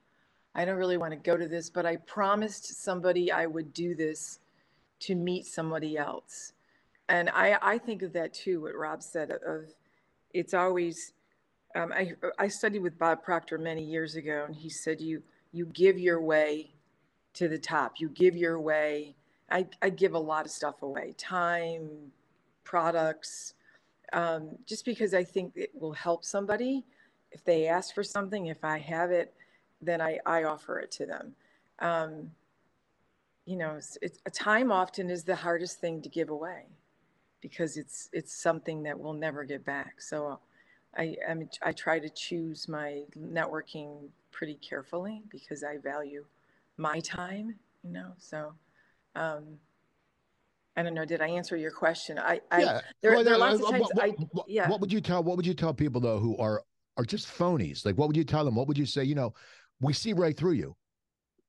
I 0.55 0.64
don't 0.64 0.76
really 0.76 0.97
want 0.97 1.12
to 1.12 1.17
go 1.17 1.37
to 1.37 1.49
this, 1.49 1.71
but 1.71 1.87
I 1.87 1.97
promised 1.97 2.83
somebody 2.83 3.33
I 3.33 3.47
would 3.47 3.73
do 3.73 3.95
this 3.95 4.41
to 5.00 5.14
meet 5.14 5.47
somebody 5.47 5.97
else. 5.97 6.53
And 7.09 7.29
I, 7.31 7.59
I 7.61 7.79
think 7.79 8.03
of 8.03 8.12
that 8.14 8.33
too, 8.33 8.62
what 8.62 8.75
Rob 8.75 9.03
said 9.03 9.31
of 9.31 9.64
it's 10.33 10.55
always, 10.55 11.12
um, 11.75 11.93
I, 11.93 12.12
I 12.38 12.49
studied 12.49 12.83
with 12.83 12.99
Bob 12.99 13.23
Proctor 13.23 13.59
many 13.59 13.85
years 13.85 14.17
ago, 14.17 14.45
and 14.47 14.57
he 14.57 14.71
said, 14.71 15.00
you, 15.00 15.23
you 15.53 15.67
give 15.67 15.99
your 15.99 16.21
way 16.21 16.71
to 17.35 17.49
the 17.49 17.59
top, 17.59 17.95
you 17.99 18.09
give 18.09 18.37
your 18.37 18.59
way. 18.59 19.17
I, 19.50 19.67
I 19.83 19.91
give 19.91 20.14
a 20.14 20.19
lot 20.19 20.47
of 20.47 20.50
stuff 20.50 20.83
away, 20.83 21.14
time, 21.19 21.88
products, 22.64 23.54
um, 24.12 24.50
just 24.66 24.85
because 24.85 25.14
I 25.14 25.25
think 25.25 25.52
it 25.56 25.71
will 25.75 25.92
help 25.92 26.25
somebody. 26.25 26.85
If 27.30 27.44
they 27.44 27.66
ask 27.66 27.94
for 27.94 28.04
something, 28.04 28.47
if 28.47 28.64
I 28.64 28.78
have 28.78 29.11
it, 29.11 29.35
then 29.80 30.00
I, 30.00 30.18
I 30.25 30.44
offer 30.44 30.78
it 30.78 30.90
to 30.92 31.06
them. 31.06 31.35
Um, 31.80 32.30
you 33.44 33.56
know, 33.56 33.75
it's, 33.76 33.99
it's, 34.00 34.18
a 34.26 34.30
time 34.30 34.73
often 34.73 35.11
is 35.11 35.25
the 35.25 35.37
hardest 35.37 35.80
thing 35.80 36.00
to 36.02 36.09
give 36.09 36.30
away 36.30 36.64
because 37.40 37.76
it's 37.76 38.09
it's 38.12 38.35
something 38.35 38.83
that 38.85 38.99
we'll 38.99 39.12
never 39.12 39.44
get 39.44 39.64
back. 39.64 40.00
So 40.00 40.38
I 40.97 41.16
I, 41.28 41.37
I 41.62 41.73
try 41.73 41.99
to 41.99 42.09
choose 42.09 42.68
my 42.68 43.02
networking 43.18 44.09
pretty 44.30 44.54
carefully 44.54 45.23
because 45.28 45.62
I 45.62 45.76
value 45.76 46.25
my 46.78 47.00
time, 47.00 47.54
you 47.83 47.90
know. 47.90 48.12
So 48.16 48.54
um, 49.14 49.44
I 50.76 50.83
don't 50.83 50.95
know. 50.95 51.04
Did 51.04 51.21
I 51.21 51.28
answer 51.28 51.57
your 51.57 51.71
question? 51.71 52.19
I, 52.19 52.40
I 52.50 52.61
yeah. 52.61 52.81
there, 53.00 53.12
well, 53.12 53.25
there 53.25 53.35
are 53.35 53.38
lots 53.38 53.62
of 53.62 53.71
times. 53.71 53.87
What, 53.93 54.04
I, 54.04 54.14
yeah. 54.49 54.69
What 54.69 54.81
would 54.81 54.93
you 54.93 55.00
tell? 55.00 55.23
What 55.23 55.37
would 55.37 55.47
you 55.47 55.54
tell 55.54 55.73
people 55.73 56.00
though 56.00 56.19
who 56.19 56.37
are 56.38 56.62
are 56.97 57.04
just 57.04 57.28
phonies? 57.28 57.85
Like, 57.85 57.97
what 57.97 58.09
would 58.09 58.16
you 58.16 58.25
tell 58.25 58.45
them? 58.45 58.57
What 58.57 58.66
would 58.66 58.78
you 58.78 58.87
say? 58.87 59.04
You 59.04 59.14
know, 59.14 59.35
we 59.81 59.93
see 59.93 60.12
right 60.12 60.37
through 60.37 60.52
you. 60.52 60.75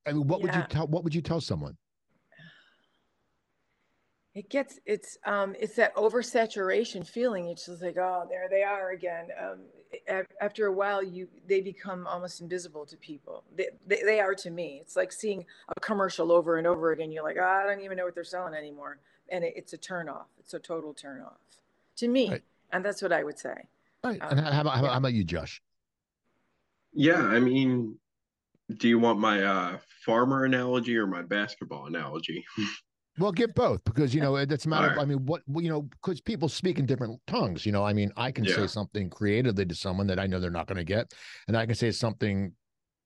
I 0.06 0.12
mean, 0.12 0.28
what 0.28 0.40
yeah. 0.40 0.46
would 0.46 0.54
you 0.54 0.62
tell? 0.68 0.86
What 0.86 1.02
would 1.02 1.14
you 1.14 1.22
tell 1.22 1.40
someone? 1.40 1.76
it 4.36 4.50
gets 4.50 4.78
it's 4.84 5.16
um 5.24 5.56
it's 5.58 5.76
that 5.76 5.96
oversaturation 5.96 7.08
feeling 7.08 7.48
it's 7.48 7.64
just 7.66 7.82
like 7.82 7.96
oh 7.96 8.26
there 8.28 8.48
they 8.50 8.62
are 8.62 8.90
again 8.90 9.28
um 9.42 9.60
after 10.42 10.66
a 10.66 10.72
while 10.72 11.02
you 11.02 11.26
they 11.48 11.62
become 11.62 12.06
almost 12.06 12.42
invisible 12.42 12.84
to 12.84 12.98
people 12.98 13.44
they, 13.56 13.68
they, 13.86 14.02
they 14.02 14.20
are 14.20 14.34
to 14.34 14.50
me 14.50 14.78
it's 14.82 14.94
like 14.94 15.10
seeing 15.10 15.42
a 15.74 15.80
commercial 15.80 16.30
over 16.30 16.58
and 16.58 16.66
over 16.66 16.92
again 16.92 17.10
you're 17.10 17.24
like 17.24 17.38
oh, 17.40 17.44
i 17.44 17.64
don't 17.64 17.80
even 17.80 17.96
know 17.96 18.04
what 18.04 18.14
they're 18.14 18.24
selling 18.24 18.52
anymore 18.52 18.98
and 19.30 19.44
it, 19.44 19.54
it's 19.56 19.72
a 19.72 19.78
turn 19.78 20.08
off 20.08 20.26
it's 20.38 20.54
a 20.54 20.58
total 20.58 20.94
turn 20.94 21.20
off 21.20 21.38
to 21.96 22.08
me 22.08 22.30
right. 22.30 22.42
and 22.72 22.84
that's 22.84 23.02
what 23.02 23.12
i 23.12 23.22
would 23.22 23.38
say 23.38 23.54
right 24.04 24.20
um, 24.22 24.38
and 24.38 24.40
how 24.40 24.60
about, 24.60 24.76
how 24.76 24.96
about 24.96 25.12
you 25.12 25.24
josh 25.24 25.62
yeah 26.92 27.22
i 27.22 27.38
mean 27.38 27.96
do 28.78 28.88
you 28.88 28.98
want 28.98 29.18
my 29.18 29.42
uh 29.42 29.78
farmer 30.04 30.44
analogy 30.44 30.96
or 30.96 31.06
my 31.06 31.22
basketball 31.22 31.86
analogy 31.86 32.44
Well, 33.18 33.32
get 33.32 33.54
both 33.54 33.82
because 33.84 34.14
you 34.14 34.20
know 34.20 34.36
it's 34.36 34.66
a 34.66 34.68
matter. 34.68 34.88
Right. 34.88 34.96
Of, 34.96 35.02
I 35.02 35.04
mean, 35.06 35.24
what 35.24 35.42
you 35.54 35.70
know, 35.70 35.82
because 35.82 36.20
people 36.20 36.48
speak 36.48 36.78
in 36.78 36.84
different 36.86 37.18
tongues. 37.26 37.64
You 37.64 37.72
know, 37.72 37.84
I 37.84 37.92
mean, 37.92 38.12
I 38.16 38.30
can 38.30 38.44
yeah. 38.44 38.56
say 38.56 38.66
something 38.66 39.08
creatively 39.08 39.64
to 39.64 39.74
someone 39.74 40.06
that 40.08 40.18
I 40.18 40.26
know 40.26 40.38
they're 40.38 40.50
not 40.50 40.66
going 40.66 40.76
to 40.76 40.84
get, 40.84 41.14
and 41.48 41.56
I 41.56 41.64
can 41.64 41.74
say 41.74 41.90
something. 41.90 42.52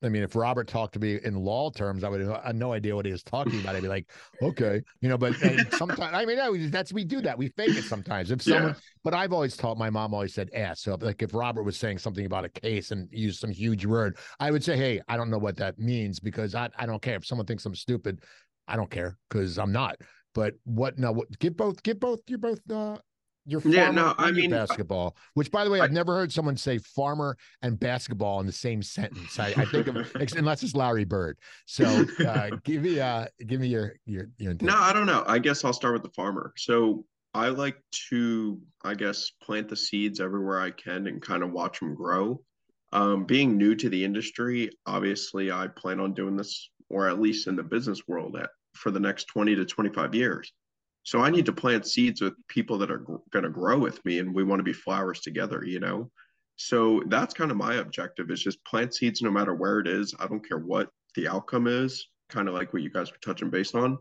I 0.02 0.08
mean, 0.08 0.22
if 0.22 0.34
Robert 0.34 0.66
talked 0.66 0.94
to 0.94 0.98
me 0.98 1.18
in 1.22 1.34
law 1.34 1.70
terms, 1.70 2.04
I 2.04 2.08
would 2.08 2.22
have 2.22 2.54
no 2.54 2.72
idea 2.72 2.96
what 2.96 3.04
he 3.04 3.12
was 3.12 3.22
talking 3.22 3.60
about. 3.60 3.76
I'd 3.76 3.82
be 3.82 3.88
like, 3.88 4.08
okay, 4.40 4.80
you 5.00 5.08
know. 5.08 5.18
But 5.18 5.34
sometimes, 5.72 6.14
I 6.14 6.24
mean, 6.24 6.70
that's 6.70 6.92
we 6.92 7.04
do 7.04 7.20
that. 7.20 7.36
We 7.36 7.48
fake 7.48 7.76
it 7.76 7.84
sometimes. 7.84 8.30
If 8.30 8.40
someone, 8.42 8.68
yeah. 8.68 8.74
but 9.04 9.12
I've 9.12 9.32
always 9.32 9.56
taught 9.56 9.76
my 9.76 9.90
mom 9.90 10.14
always 10.14 10.32
said 10.32 10.48
ass. 10.54 10.80
So, 10.80 10.96
like, 11.00 11.22
if 11.22 11.34
Robert 11.34 11.64
was 11.64 11.76
saying 11.76 11.98
something 11.98 12.24
about 12.24 12.46
a 12.46 12.48
case 12.48 12.92
and 12.92 13.08
used 13.12 13.40
some 13.40 13.50
huge 13.50 13.84
word, 13.84 14.16
I 14.38 14.50
would 14.50 14.64
say, 14.64 14.76
hey, 14.76 15.02
I 15.08 15.16
don't 15.18 15.30
know 15.30 15.38
what 15.38 15.56
that 15.56 15.78
means 15.78 16.18
because 16.18 16.54
I 16.54 16.70
I 16.78 16.86
don't 16.86 17.02
care 17.02 17.16
if 17.16 17.26
someone 17.26 17.46
thinks 17.46 17.66
I'm 17.66 17.74
stupid. 17.74 18.22
I 18.66 18.76
don't 18.76 18.90
care 18.90 19.18
because 19.28 19.58
I'm 19.58 19.72
not. 19.72 19.96
But 20.34 20.54
what 20.64 20.98
now? 20.98 21.12
What 21.12 21.38
get 21.40 21.56
both? 21.56 21.82
Get 21.82 22.00
both. 22.00 22.20
You're 22.26 22.38
both. 22.38 22.60
uh 22.70 22.96
your 23.46 23.60
farmer 23.60 23.76
yeah, 23.76 23.90
no, 23.90 24.14
I 24.18 24.30
mean 24.30 24.50
basketball. 24.50 25.16
Which, 25.34 25.50
by 25.50 25.64
the 25.64 25.70
way, 25.70 25.80
I, 25.80 25.84
have 25.84 25.92
never 25.92 26.14
heard 26.14 26.32
someone 26.32 26.56
say 26.56 26.78
farmer 26.78 27.36
and 27.62 27.78
basketball 27.78 28.40
in 28.40 28.46
the 28.46 28.52
same 28.52 28.82
sentence. 28.82 29.38
I, 29.38 29.48
I 29.56 29.64
think 29.64 29.86
of 29.86 29.96
unless 30.36 30.62
it's 30.62 30.74
Larry 30.74 31.04
Bird. 31.04 31.38
So, 31.66 32.06
uh, 32.26 32.50
give 32.64 32.82
me 32.82 33.00
uh, 33.00 33.26
give 33.46 33.60
me 33.60 33.68
your 33.68 33.94
your 34.06 34.28
your. 34.38 34.54
No, 34.60 34.76
I 34.76 34.92
don't 34.92 35.06
know. 35.06 35.24
I 35.26 35.38
guess 35.38 35.64
I'll 35.64 35.72
start 35.72 35.94
with 35.94 36.02
the 36.02 36.10
farmer. 36.10 36.52
So 36.56 37.04
I 37.34 37.48
like 37.48 37.76
to, 38.10 38.60
I 38.84 38.94
guess, 38.94 39.30
plant 39.42 39.68
the 39.68 39.76
seeds 39.76 40.20
everywhere 40.20 40.60
I 40.60 40.70
can 40.70 41.06
and 41.06 41.22
kind 41.22 41.42
of 41.42 41.52
watch 41.52 41.80
them 41.80 41.94
grow. 41.94 42.42
Um, 42.92 43.24
being 43.24 43.56
new 43.56 43.76
to 43.76 43.88
the 43.88 44.04
industry, 44.04 44.70
obviously, 44.86 45.52
I 45.52 45.68
plan 45.68 46.00
on 46.00 46.12
doing 46.12 46.36
this, 46.36 46.70
or 46.88 47.08
at 47.08 47.20
least 47.20 47.46
in 47.46 47.54
the 47.54 47.62
business 47.62 48.02
world, 48.08 48.36
at 48.36 48.50
for 48.74 48.90
the 48.90 49.00
next 49.00 49.24
20 49.26 49.54
to 49.56 49.64
25 49.64 50.14
years. 50.14 50.52
So 51.02 51.20
I 51.20 51.30
need 51.30 51.46
to 51.46 51.52
plant 51.52 51.86
seeds 51.86 52.20
with 52.20 52.34
people 52.48 52.78
that 52.78 52.90
are 52.90 53.04
going 53.30 53.44
to 53.44 53.50
grow 53.50 53.78
with 53.78 54.04
me 54.04 54.18
and 54.18 54.34
we 54.34 54.44
want 54.44 54.60
to 54.60 54.64
be 54.64 54.72
flowers 54.72 55.20
together, 55.20 55.64
you 55.64 55.80
know? 55.80 56.10
So 56.56 57.02
that's 57.06 57.32
kind 57.32 57.50
of 57.50 57.56
my 57.56 57.76
objective 57.76 58.30
is 58.30 58.42
just 58.42 58.62
plant 58.64 58.94
seeds 58.94 59.22
no 59.22 59.30
matter 59.30 59.54
where 59.54 59.80
it 59.80 59.88
is. 59.88 60.14
I 60.20 60.26
don't 60.26 60.46
care 60.46 60.58
what 60.58 60.90
the 61.14 61.26
outcome 61.26 61.66
is, 61.66 62.06
kind 62.28 62.48
of 62.48 62.54
like 62.54 62.72
what 62.72 62.82
you 62.82 62.90
guys 62.90 63.10
were 63.10 63.18
touching 63.22 63.48
base 63.48 63.74
on. 63.74 63.96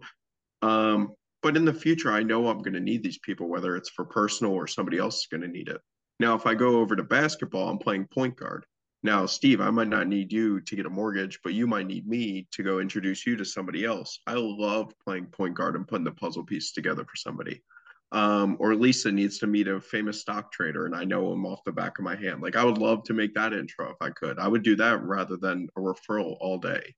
Um, 0.62 1.14
but 1.42 1.56
in 1.56 1.64
the 1.64 1.74
future, 1.74 2.12
I 2.12 2.22
know 2.22 2.50
I'm 2.50 2.62
going 2.62 2.74
to 2.74 2.82
need 2.82 3.02
these 3.02 3.20
people, 3.20 3.48
whether 3.48 3.78
it's 3.78 3.90
for 3.90 4.04
personal 4.04 4.54
or 4.54 4.68
somebody 4.68 4.98
else 4.98 5.20
is 5.20 5.28
going 5.32 5.42
to 5.42 5.48
need 5.48 5.70
it. 5.70 5.80
Now, 6.20 6.36
if 6.36 6.46
I 6.46 6.54
go 6.54 6.80
over 6.80 6.98
to 6.98 7.04
basketball, 7.04 7.70
I'm 7.70 7.78
playing 7.78 8.08
point 8.14 8.36
guard. 8.36 8.66
Now, 9.02 9.26
Steve, 9.26 9.62
I 9.62 9.70
might 9.70 9.88
not 9.88 10.08
need 10.08 10.32
you 10.32 10.60
to 10.60 10.76
get 10.76 10.86
a 10.86 10.90
mortgage, 10.90 11.40
but 11.44 11.54
you 11.54 11.68
might 11.68 11.88
need 11.88 12.06
me 12.06 12.48
to 12.52 12.64
go 12.64 12.80
introduce 12.80 13.26
you 13.26 13.38
to 13.38 13.46
somebody 13.46 13.86
else. 13.86 14.20
I 14.28 14.34
love 14.34 14.94
playing 15.00 15.28
point 15.28 15.54
guard 15.54 15.76
and 15.76 15.88
putting 15.88 16.04
the 16.04 16.12
puzzle 16.12 16.44
piece 16.44 16.74
together 16.74 17.06
for 17.06 17.16
somebody. 17.16 17.64
Um, 18.12 18.58
or 18.60 18.76
Lisa 18.76 19.12
needs 19.12 19.38
to 19.40 19.48
meet 19.48 19.68
a 19.68 19.80
famous 19.80 20.20
stock 20.20 20.52
trader 20.52 20.88
and 20.88 20.96
I 20.96 21.04
know 21.04 21.32
him 21.32 21.46
off 21.46 21.64
the 21.64 21.72
back 21.72 22.00
of 22.00 22.04
my 22.04 22.16
hand. 22.16 22.42
Like 22.42 22.56
I 22.56 22.64
would 22.66 22.80
love 22.80 23.04
to 23.04 23.14
make 23.14 23.36
that 23.36 23.54
intro 23.54 23.92
if 23.92 23.98
I 24.02 24.10
could. 24.10 24.40
I 24.40 24.48
would 24.48 24.64
do 24.64 24.76
that 24.78 25.04
rather 25.04 25.38
than 25.38 25.70
a 25.78 25.80
referral 25.80 26.36
all 26.40 26.58
day. 26.58 26.96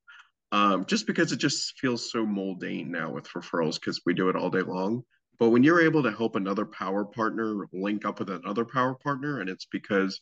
Um, 0.54 0.86
just 0.86 1.08
because 1.08 1.32
it 1.32 1.38
just 1.38 1.78
feels 1.80 2.12
so 2.12 2.26
mundane 2.26 2.92
now 2.92 3.12
with 3.12 3.28
referrals 3.30 3.76
because 3.76 4.02
we 4.06 4.14
do 4.14 4.30
it 4.30 4.36
all 4.36 4.50
day 4.50 4.62
long. 4.62 5.04
But 5.38 5.50
when 5.50 5.64
you're 5.64 5.82
able 5.82 6.04
to 6.04 6.12
help 6.12 6.36
another 6.36 6.66
power 6.66 7.04
partner 7.06 7.68
link 7.74 8.06
up 8.06 8.20
with 8.20 8.30
another 8.30 8.66
power 8.66 8.96
partner, 8.96 9.40
and 9.40 9.50
it's 9.50 9.66
because 9.66 10.20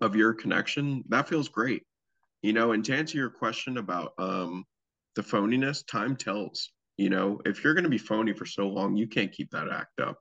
of 0.00 0.16
your 0.16 0.34
connection, 0.34 1.04
that 1.08 1.28
feels 1.28 1.48
great. 1.48 1.82
You 2.42 2.52
know, 2.52 2.72
and 2.72 2.84
to 2.84 2.96
answer 2.96 3.18
your 3.18 3.30
question 3.30 3.78
about 3.78 4.12
um, 4.18 4.64
the 5.16 5.22
phoniness, 5.22 5.86
time 5.86 6.16
tells. 6.16 6.70
You 6.96 7.10
know, 7.10 7.40
if 7.44 7.62
you're 7.62 7.74
going 7.74 7.84
to 7.84 7.90
be 7.90 7.98
phony 7.98 8.32
for 8.32 8.46
so 8.46 8.68
long, 8.68 8.96
you 8.96 9.06
can't 9.06 9.32
keep 9.32 9.50
that 9.50 9.68
act 9.68 10.00
up. 10.00 10.18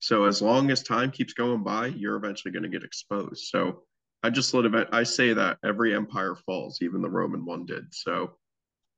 So 0.00 0.24
as 0.24 0.40
long 0.40 0.70
as 0.70 0.82
time 0.82 1.10
keeps 1.10 1.32
going 1.32 1.62
by, 1.62 1.88
you're 1.88 2.16
eventually 2.16 2.52
going 2.52 2.62
to 2.62 2.68
get 2.68 2.84
exposed. 2.84 3.46
So 3.46 3.82
I 4.22 4.30
just 4.30 4.52
let 4.54 4.64
it. 4.64 4.88
I 4.92 5.02
say 5.02 5.32
that 5.32 5.58
every 5.64 5.94
empire 5.94 6.36
falls, 6.36 6.82
even 6.82 7.02
the 7.02 7.10
Roman 7.10 7.44
one 7.44 7.66
did. 7.66 7.84
So. 7.92 8.32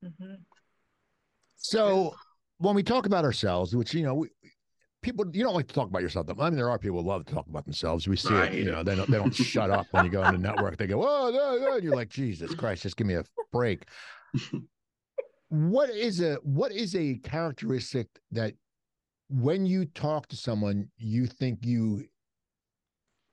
Mm-hmm. 0.04 0.34
So 1.56 2.14
when 2.58 2.74
we 2.74 2.82
talk 2.82 3.06
about 3.06 3.24
ourselves, 3.24 3.76
which 3.76 3.92
you 3.94 4.02
know 4.02 4.14
we, 4.14 4.28
people 5.02 5.24
you 5.32 5.42
don't 5.42 5.54
like 5.54 5.68
to 5.68 5.74
talk 5.74 5.88
about 5.88 6.02
yourself. 6.02 6.26
I 6.38 6.50
mean, 6.50 6.56
there 6.56 6.70
are 6.70 6.78
people 6.78 7.02
who 7.02 7.08
love 7.08 7.24
to 7.26 7.34
talk 7.34 7.46
about 7.46 7.64
themselves. 7.64 8.06
We 8.06 8.16
see 8.16 8.34
it. 8.34 8.54
You 8.54 8.70
know, 8.70 8.82
they 8.82 8.94
don't 8.94 9.10
they 9.10 9.18
don't 9.18 9.34
shut 9.34 9.70
up 9.70 9.86
when 9.90 10.04
you 10.04 10.10
go 10.10 10.22
on 10.22 10.34
the 10.34 10.38
network. 10.38 10.76
They 10.76 10.86
go, 10.86 11.02
oh, 11.02 11.30
no, 11.30 11.58
no. 11.58 11.74
And 11.74 11.84
you're 11.84 11.96
like, 11.96 12.08
Jesus 12.08 12.54
Christ, 12.54 12.82
just 12.82 12.96
give 12.96 13.06
me 13.06 13.14
a 13.14 13.24
break. 13.52 13.84
what 15.48 15.90
is 15.90 16.20
a 16.20 16.34
what 16.42 16.72
is 16.72 16.94
a 16.94 17.16
characteristic 17.22 18.08
that 18.32 18.54
when 19.28 19.64
you 19.64 19.84
talk 19.86 20.26
to 20.28 20.36
someone, 20.36 20.88
you 20.98 21.26
think 21.26 21.64
you 21.64 22.04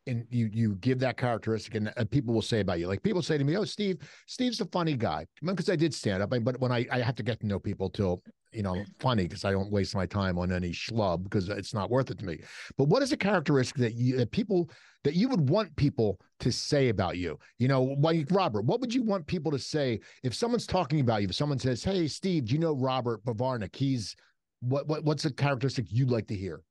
and 0.07 0.25
you 0.29 0.49
you 0.53 0.75
give 0.75 0.99
that 0.99 1.17
characteristic 1.17 1.75
and, 1.75 1.91
and, 1.97 2.09
people 2.09 2.33
will 2.33 2.41
say 2.41 2.61
about 2.61 2.79
you 2.79 2.87
like 2.87 3.03
people 3.03 3.21
say 3.21 3.37
to 3.37 3.43
me 3.43 3.57
oh 3.57 3.65
steve 3.65 3.97
steve's 4.25 4.61
a 4.61 4.65
funny 4.67 4.95
guy 4.95 5.25
because 5.43 5.69
i 5.69 5.75
did 5.75 5.93
stand 5.93 6.23
up 6.23 6.29
but 6.29 6.57
when 6.61 6.71
I, 6.71 6.87
I 6.89 6.99
have 6.99 7.15
to 7.15 7.23
get 7.23 7.41
to 7.41 7.45
know 7.45 7.59
people 7.59 7.89
till 7.89 8.23
you 8.51 8.63
know, 8.63 8.83
funny 8.99 9.23
because 9.23 9.45
I 9.45 9.51
don't 9.51 9.71
waste 9.71 9.95
my 9.95 10.05
time 10.05 10.37
on 10.37 10.51
any 10.51 10.71
schlub 10.71 11.23
because 11.23 11.49
it's 11.49 11.73
not 11.73 11.89
worth 11.89 12.11
it 12.11 12.19
to 12.19 12.25
me. 12.25 12.39
But 12.77 12.85
what 12.85 13.03
is 13.03 13.11
a 13.11 13.17
characteristic 13.17 13.77
that 13.77 13.95
you 13.95 14.17
that 14.17 14.31
people 14.31 14.69
that 15.03 15.13
you 15.13 15.29
would 15.29 15.49
want 15.49 15.75
people 15.75 16.19
to 16.39 16.51
say 16.51 16.89
about 16.89 17.17
you? 17.17 17.37
You 17.59 17.67
know, 17.67 17.95
like 17.99 18.27
Robert, 18.31 18.65
what 18.65 18.81
would 18.81 18.93
you 18.93 19.03
want 19.03 19.27
people 19.27 19.51
to 19.51 19.59
say 19.59 19.99
if 20.23 20.33
someone's 20.33 20.67
talking 20.67 20.99
about 20.99 21.21
you? 21.21 21.27
If 21.27 21.35
someone 21.35 21.59
says, 21.59 21.83
"Hey, 21.83 22.07
Steve, 22.07 22.45
do 22.45 22.53
you 22.53 22.59
know 22.59 22.75
Robert 22.75 23.23
Bovarnick? 23.25 23.75
He's 23.75 24.15
What 24.61 24.87
what 24.87 25.03
what's 25.03 25.25
a 25.25 25.33
characteristic 25.33 25.85
you'd 25.89 26.11
like 26.11 26.27
to 26.27 26.35
hear? 26.35 26.61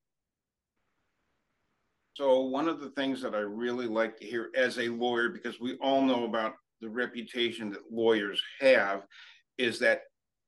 So 2.15 2.41
one 2.41 2.67
of 2.67 2.81
the 2.81 2.91
things 2.91 3.21
that 3.23 3.35
I 3.35 3.41
really 3.41 3.87
like 3.87 4.19
to 4.19 4.27
hear 4.27 4.51
as 4.57 4.79
a 4.79 4.89
lawyer, 4.89 5.29
because 5.29 5.61
we 5.61 5.77
all 5.83 6.03
know 6.03 6.25
about 6.25 6.55
the 6.81 6.89
reputation 6.89 7.71
that 7.71 7.93
lawyers 7.93 8.43
have, 8.61 9.03
is 9.59 9.79
that 9.81 10.01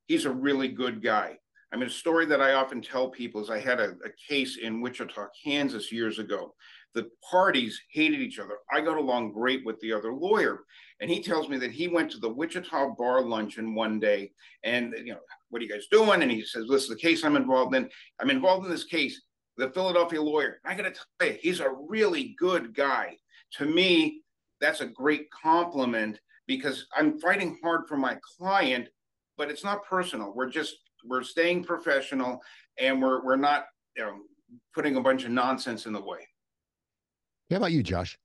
he's 0.08 0.24
a 0.24 0.30
really 0.30 0.68
good 0.68 1.02
guy. 1.02 1.38
I 1.72 1.76
mean, 1.76 1.86
a 1.86 1.90
story 1.90 2.24
that 2.26 2.40
I 2.40 2.54
often 2.54 2.80
tell 2.80 3.10
people 3.10 3.42
is 3.42 3.50
I 3.50 3.60
had 3.60 3.78
a, 3.78 3.90
a 4.04 4.10
case 4.26 4.56
in 4.56 4.80
Wichita, 4.80 5.28
Kansas 5.44 5.92
years 5.92 6.18
ago. 6.18 6.54
The 6.94 7.10
parties 7.30 7.78
hated 7.92 8.20
each 8.20 8.38
other. 8.38 8.56
I 8.72 8.80
got 8.80 8.96
along 8.96 9.32
great 9.32 9.64
with 9.66 9.78
the 9.80 9.92
other 9.92 10.12
lawyer. 10.12 10.60
And 11.00 11.10
he 11.10 11.22
tells 11.22 11.48
me 11.48 11.58
that 11.58 11.70
he 11.70 11.86
went 11.86 12.10
to 12.12 12.18
the 12.18 12.28
Wichita 12.28 12.94
bar 12.96 13.20
luncheon 13.20 13.74
one 13.74 14.00
day 14.00 14.32
and, 14.64 14.94
you 14.96 15.12
know, 15.12 15.20
what 15.50 15.60
are 15.60 15.64
you 15.64 15.70
guys 15.70 15.86
doing? 15.90 16.22
And 16.22 16.30
he 16.30 16.42
says, 16.42 16.64
is 16.64 16.88
the 16.88 16.96
case 16.96 17.22
I'm 17.22 17.36
involved 17.36 17.74
in. 17.74 17.88
I'm 18.18 18.30
involved 18.30 18.64
in 18.64 18.70
this 18.70 18.84
case 18.84 19.20
the 19.58 19.70
Philadelphia 19.70 20.22
lawyer. 20.22 20.60
I 20.64 20.74
got 20.74 20.84
to 20.84 21.00
tell 21.18 21.28
you, 21.28 21.38
he's 21.42 21.60
a 21.60 21.74
really 21.88 22.34
good 22.38 22.74
guy. 22.74 23.16
To 23.58 23.66
me, 23.66 24.22
that's 24.60 24.80
a 24.80 24.86
great 24.86 25.30
compliment 25.30 26.20
because 26.46 26.86
I'm 26.96 27.18
fighting 27.18 27.58
hard 27.62 27.86
for 27.88 27.96
my 27.96 28.16
client, 28.38 28.88
but 29.38 29.50
it's 29.50 29.64
not 29.64 29.86
personal. 29.86 30.34
We're 30.34 30.50
just 30.50 30.76
we're 31.04 31.22
staying 31.22 31.64
professional, 31.64 32.42
and 32.78 33.00
we're 33.00 33.24
we're 33.24 33.36
not 33.36 33.66
you 33.96 34.04
know, 34.04 34.14
putting 34.74 34.96
a 34.96 35.00
bunch 35.00 35.24
of 35.24 35.30
nonsense 35.30 35.86
in 35.86 35.94
the 35.94 36.00
way. 36.00 36.26
How 37.50 37.56
about 37.56 37.72
you, 37.72 37.82
Josh? 37.82 38.18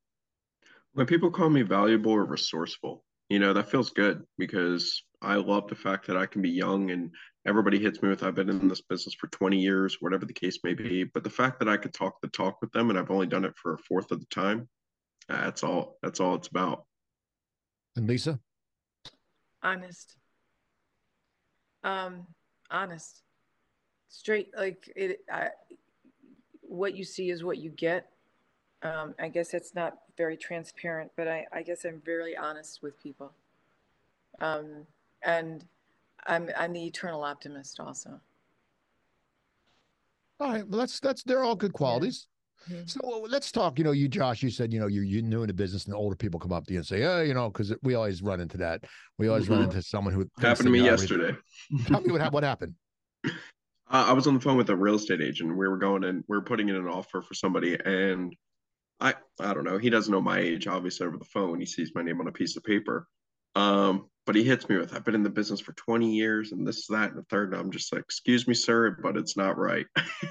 When 0.93 1.05
people 1.05 1.31
call 1.31 1.49
me 1.49 1.61
valuable 1.61 2.11
or 2.11 2.25
resourceful, 2.25 3.05
you 3.29 3.39
know 3.39 3.53
that 3.53 3.69
feels 3.69 3.91
good 3.91 4.23
because 4.37 5.01
I 5.21 5.35
love 5.35 5.67
the 5.69 5.75
fact 5.75 6.07
that 6.07 6.17
I 6.17 6.25
can 6.25 6.41
be 6.41 6.49
young 6.49 6.91
and 6.91 7.11
everybody 7.47 7.79
hits 7.79 8.01
me 8.01 8.09
with 8.09 8.23
I've 8.23 8.35
been 8.35 8.49
in 8.49 8.67
this 8.67 8.81
business 8.81 9.15
for 9.15 9.27
20 9.27 9.57
years, 9.57 9.97
whatever 10.01 10.25
the 10.25 10.33
case 10.33 10.59
may 10.63 10.73
be. 10.73 11.05
But 11.05 11.23
the 11.23 11.29
fact 11.29 11.59
that 11.59 11.69
I 11.69 11.77
could 11.77 11.93
talk 11.93 12.19
the 12.21 12.27
talk 12.27 12.57
with 12.61 12.71
them 12.73 12.89
and 12.89 12.99
I've 12.99 13.11
only 13.11 13.27
done 13.27 13.45
it 13.45 13.55
for 13.55 13.75
a 13.75 13.77
fourth 13.77 14.11
of 14.11 14.19
the 14.19 14.25
time, 14.25 14.67
that's 15.29 15.63
all 15.63 15.97
that's 16.01 16.19
all 16.19 16.35
it's 16.35 16.49
about. 16.49 16.85
And 17.95 18.07
Lisa? 18.07 18.39
Honest. 19.61 20.17
Um, 21.83 22.27
honest. 22.71 23.21
Straight 24.09 24.49
like 24.55 24.91
it 24.95 25.21
I, 25.31 25.49
what 26.61 26.95
you 26.95 27.03
see 27.03 27.29
is 27.29 27.43
what 27.43 27.57
you 27.57 27.69
get. 27.69 28.09
Um, 28.83 29.15
I 29.19 29.29
guess 29.29 29.53
it's 29.53 29.73
not 29.75 29.97
very 30.17 30.35
transparent, 30.37 31.11
but 31.15 31.27
I, 31.27 31.45
I 31.53 31.61
guess 31.63 31.85
I'm 31.85 32.01
very 32.05 32.35
honest 32.35 32.83
with 32.83 33.01
people. 33.01 33.31
Um, 34.39 34.85
and 35.23 35.65
I'm 36.25 36.49
I'm 36.57 36.73
the 36.73 36.85
eternal 36.85 37.23
optimist 37.23 37.79
also. 37.79 38.19
All 40.39 40.51
right. 40.51 40.67
Well, 40.67 40.79
that's 40.79 40.99
that's 40.99 41.23
they're 41.23 41.43
all 41.43 41.55
good 41.55 41.73
qualities. 41.73 42.27
Yeah. 42.67 42.77
Mm-hmm. 42.77 42.87
So 42.87 42.99
uh, 43.03 43.27
let's 43.29 43.51
talk. 43.51 43.77
You 43.77 43.83
know, 43.83 43.91
you 43.91 44.07
Josh, 44.07 44.43
you 44.43 44.49
said 44.49 44.71
you 44.73 44.79
know 44.79 44.87
you're 44.87 45.03
you 45.03 45.21
new 45.21 45.41
in 45.41 45.47
the 45.47 45.53
business, 45.53 45.85
and 45.85 45.93
older 45.93 46.15
people 46.15 46.39
come 46.39 46.53
up 46.53 46.65
to 46.67 46.73
you 46.73 46.79
and 46.79 46.87
say, 46.87 47.03
"Oh, 47.03 47.21
you 47.21 47.33
know," 47.33 47.49
because 47.49 47.73
we 47.83 47.95
always 47.95 48.21
run 48.21 48.39
into 48.39 48.57
that. 48.57 48.83
We 49.17 49.27
always 49.27 49.45
mm-hmm. 49.45 49.53
run 49.53 49.63
into 49.63 49.81
someone 49.81 50.13
who 50.13 50.27
happened 50.39 50.67
to 50.67 50.71
me 50.71 50.81
yesterday. 50.81 51.35
Tell 51.85 52.01
me 52.01 52.11
what 52.11 52.31
what 52.31 52.43
happened. 52.43 52.75
Uh, 53.91 54.05
I 54.07 54.13
was 54.13 54.25
on 54.25 54.33
the 54.33 54.39
phone 54.39 54.57
with 54.57 54.71
a 54.71 54.75
real 54.75 54.95
estate 54.95 55.21
agent. 55.21 55.55
We 55.55 55.67
were 55.67 55.77
going 55.77 56.03
and 56.05 56.23
we 56.27 56.35
are 56.35 56.41
putting 56.41 56.67
in 56.69 56.75
an 56.75 56.87
offer 56.87 57.21
for 57.21 57.35
somebody, 57.35 57.77
and 57.85 58.35
I 58.99 59.13
I 59.39 59.53
don't 59.53 59.65
know. 59.65 59.77
He 59.77 59.91
doesn't 59.91 60.11
know 60.11 60.21
my 60.21 60.39
age, 60.39 60.65
obviously, 60.65 61.05
over 61.05 61.17
the 61.17 61.25
phone. 61.25 61.59
He 61.59 61.67
sees 61.67 61.91
my 61.93 62.01
name 62.01 62.19
on 62.19 62.27
a 62.27 62.31
piece 62.31 62.57
of 62.57 62.63
paper. 62.63 63.07
Um, 63.55 64.09
but 64.25 64.35
he 64.35 64.43
hits 64.43 64.69
me 64.69 64.77
with, 64.77 64.93
I've 64.93 65.03
been 65.03 65.15
in 65.15 65.23
the 65.23 65.29
business 65.29 65.59
for 65.59 65.73
20 65.73 66.09
years 66.09 66.51
and 66.51 66.65
this, 66.65 66.87
that, 66.87 67.09
and 67.09 67.17
the 67.17 67.23
third. 67.23 67.53
And 67.53 67.61
I'm 67.61 67.71
just 67.71 67.91
like, 67.91 68.01
excuse 68.01 68.47
me, 68.47 68.53
sir, 68.53 68.97
but 69.01 69.17
it's 69.17 69.35
not 69.35 69.57
right. 69.57 69.85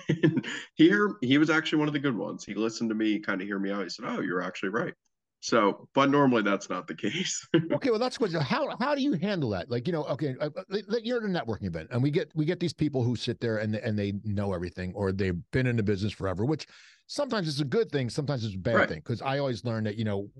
here, 0.74 1.16
he 1.20 1.38
was 1.38 1.50
actually 1.50 1.78
one 1.78 1.88
of 1.88 1.94
the 1.94 2.00
good 2.00 2.16
ones. 2.16 2.44
He 2.44 2.54
listened 2.54 2.90
to 2.90 2.94
me, 2.94 3.18
kind 3.18 3.40
of 3.40 3.46
hear 3.46 3.58
me 3.58 3.70
out. 3.70 3.82
He 3.82 3.90
said, 3.90 4.06
Oh, 4.08 4.20
you're 4.20 4.42
actually 4.42 4.70
right. 4.70 4.94
So, 5.42 5.88
but 5.92 6.08
normally 6.08 6.42
that's 6.42 6.70
not 6.70 6.86
the 6.86 6.94
case. 7.10 7.46
okay, 7.72 7.90
well 7.90 7.98
that's 7.98 8.20
what. 8.20 8.32
How 8.32 8.76
how 8.78 8.94
do 8.94 9.02
you 9.02 9.14
handle 9.14 9.50
that? 9.50 9.68
Like 9.68 9.88
you 9.88 9.92
know, 9.92 10.04
okay, 10.04 10.36
uh, 10.40 10.50
uh 10.56 10.78
you're 11.02 11.18
at 11.18 11.24
a 11.24 11.26
networking 11.26 11.64
event, 11.64 11.88
and 11.90 12.00
we 12.00 12.12
get 12.12 12.30
we 12.36 12.44
get 12.44 12.60
these 12.60 12.72
people 12.72 13.02
who 13.02 13.16
sit 13.16 13.40
there 13.40 13.58
and 13.58 13.74
and 13.74 13.98
they 13.98 14.12
know 14.22 14.54
everything, 14.54 14.92
or 14.94 15.10
they've 15.10 15.38
been 15.50 15.66
in 15.66 15.76
the 15.76 15.82
business 15.82 16.12
forever, 16.12 16.44
which 16.44 16.68
sometimes 17.08 17.48
it's 17.48 17.58
a 17.58 17.64
good 17.64 17.90
thing, 17.90 18.08
sometimes 18.08 18.44
it's 18.44 18.54
a 18.54 18.58
bad 18.58 18.74
right. 18.76 18.88
thing. 18.88 19.00
Because 19.00 19.20
I 19.20 19.38
always 19.38 19.64
learn 19.64 19.82
that 19.84 19.96
you 19.96 20.04
know 20.04 20.30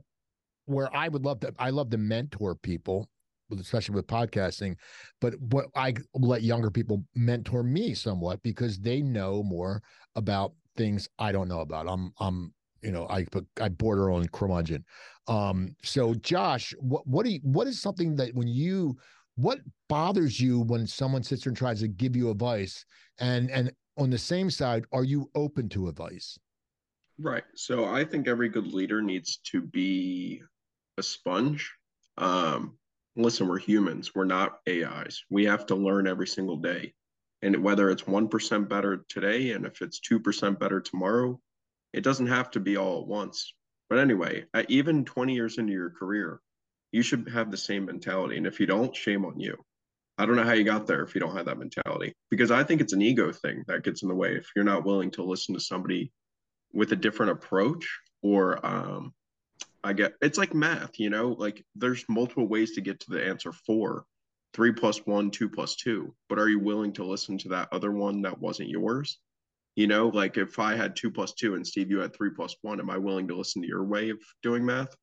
where 0.66 0.94
I 0.94 1.08
would 1.08 1.24
love 1.24 1.40
to, 1.40 1.52
I 1.58 1.70
love 1.70 1.90
to 1.90 1.98
mentor 1.98 2.54
people, 2.54 3.10
especially 3.60 3.94
with 3.94 4.06
podcasting. 4.06 4.76
But 5.20 5.34
what 5.40 5.66
I 5.74 5.94
let 6.14 6.42
younger 6.42 6.70
people 6.70 7.04
mentor 7.14 7.62
me 7.62 7.94
somewhat 7.94 8.42
because 8.42 8.78
they 8.78 9.02
know 9.02 9.42
more 9.42 9.82
about 10.16 10.52
things 10.76 11.08
I 11.18 11.32
don't 11.32 11.48
know 11.48 11.60
about. 11.60 11.88
I'm, 11.88 12.12
I'm, 12.20 12.52
you 12.82 12.90
know, 12.90 13.06
I 13.08 13.26
I 13.60 13.68
border 13.68 14.10
on 14.10 14.26
curmudgeon. 14.28 14.84
Um, 15.28 15.76
so 15.84 16.14
Josh, 16.14 16.74
what 16.80 17.06
what 17.06 17.24
do 17.24 17.32
you, 17.32 17.40
what 17.42 17.68
is 17.68 17.80
something 17.80 18.16
that 18.16 18.34
when 18.34 18.48
you 18.48 18.96
what 19.36 19.60
bothers 19.88 20.40
you 20.40 20.60
when 20.60 20.86
someone 20.86 21.22
sits 21.22 21.44
there 21.44 21.50
and 21.50 21.56
tries 21.56 21.80
to 21.80 21.88
give 21.88 22.14
you 22.16 22.30
advice 22.30 22.84
and 23.18 23.50
and 23.50 23.72
on 23.96 24.10
the 24.10 24.18
same 24.18 24.50
side 24.50 24.84
are 24.92 25.04
you 25.04 25.30
open 25.34 25.70
to 25.70 25.88
advice 25.88 26.38
right 27.18 27.44
so 27.54 27.86
i 27.86 28.04
think 28.04 28.28
every 28.28 28.50
good 28.50 28.66
leader 28.66 29.00
needs 29.00 29.38
to 29.38 29.62
be 29.62 30.42
a 30.98 31.02
sponge. 31.02 31.72
Um, 32.18 32.76
listen, 33.16 33.48
we're 33.48 33.58
humans. 33.58 34.12
We're 34.14 34.24
not 34.24 34.58
AIs. 34.68 35.22
We 35.30 35.44
have 35.44 35.66
to 35.66 35.74
learn 35.74 36.06
every 36.06 36.26
single 36.26 36.56
day. 36.56 36.94
And 37.42 37.62
whether 37.62 37.90
it's 37.90 38.02
1% 38.02 38.68
better 38.68 39.04
today 39.08 39.50
and 39.50 39.66
if 39.66 39.82
it's 39.82 40.00
2% 40.00 40.58
better 40.58 40.80
tomorrow, 40.80 41.40
it 41.92 42.04
doesn't 42.04 42.28
have 42.28 42.50
to 42.52 42.60
be 42.60 42.76
all 42.76 43.00
at 43.00 43.06
once. 43.06 43.54
But 43.90 43.98
anyway, 43.98 44.44
even 44.68 45.04
20 45.04 45.34
years 45.34 45.58
into 45.58 45.72
your 45.72 45.90
career, 45.90 46.40
you 46.92 47.02
should 47.02 47.28
have 47.28 47.50
the 47.50 47.56
same 47.56 47.86
mentality. 47.86 48.36
And 48.36 48.46
if 48.46 48.60
you 48.60 48.66
don't, 48.66 48.94
shame 48.94 49.24
on 49.24 49.40
you. 49.40 49.56
I 50.18 50.26
don't 50.26 50.36
know 50.36 50.44
how 50.44 50.52
you 50.52 50.64
got 50.64 50.86
there 50.86 51.02
if 51.02 51.14
you 51.14 51.20
don't 51.20 51.36
have 51.36 51.46
that 51.46 51.58
mentality 51.58 52.12
because 52.30 52.50
I 52.50 52.64
think 52.64 52.80
it's 52.80 52.92
an 52.92 53.02
ego 53.02 53.32
thing 53.32 53.64
that 53.66 53.82
gets 53.82 54.02
in 54.02 54.08
the 54.08 54.14
way. 54.14 54.34
If 54.36 54.50
you're 54.54 54.64
not 54.64 54.84
willing 54.84 55.10
to 55.12 55.24
listen 55.24 55.54
to 55.54 55.60
somebody 55.60 56.12
with 56.72 56.92
a 56.92 56.96
different 56.96 57.32
approach 57.32 57.88
or 58.22 58.64
um, 58.64 59.12
I 59.84 59.92
get 59.92 60.14
it's 60.20 60.38
like 60.38 60.54
math, 60.54 60.98
you 60.98 61.10
know, 61.10 61.30
like 61.38 61.64
there's 61.74 62.04
multiple 62.08 62.46
ways 62.46 62.72
to 62.72 62.80
get 62.80 63.00
to 63.00 63.10
the 63.10 63.24
answer 63.24 63.52
four, 63.52 64.04
three 64.54 64.72
plus 64.72 64.98
one, 65.06 65.30
two 65.30 65.48
plus 65.48 65.76
two. 65.76 66.14
But 66.28 66.38
are 66.38 66.48
you 66.48 66.60
willing 66.60 66.92
to 66.94 67.04
listen 67.04 67.38
to 67.38 67.48
that 67.50 67.68
other 67.72 67.90
one 67.90 68.22
that 68.22 68.38
wasn't 68.38 68.68
yours? 68.68 69.18
You 69.74 69.86
know, 69.86 70.08
like 70.08 70.36
if 70.36 70.58
I 70.58 70.76
had 70.76 70.94
two 70.94 71.10
plus 71.10 71.32
two 71.32 71.54
and 71.54 71.66
Steve, 71.66 71.90
you 71.90 71.98
had 71.98 72.14
three 72.14 72.30
plus 72.30 72.54
one, 72.62 72.78
am 72.78 72.90
I 72.90 72.98
willing 72.98 73.26
to 73.28 73.36
listen 73.36 73.62
to 73.62 73.68
your 73.68 73.84
way 73.84 74.10
of 74.10 74.18
doing 74.42 74.64
math? 74.64 74.94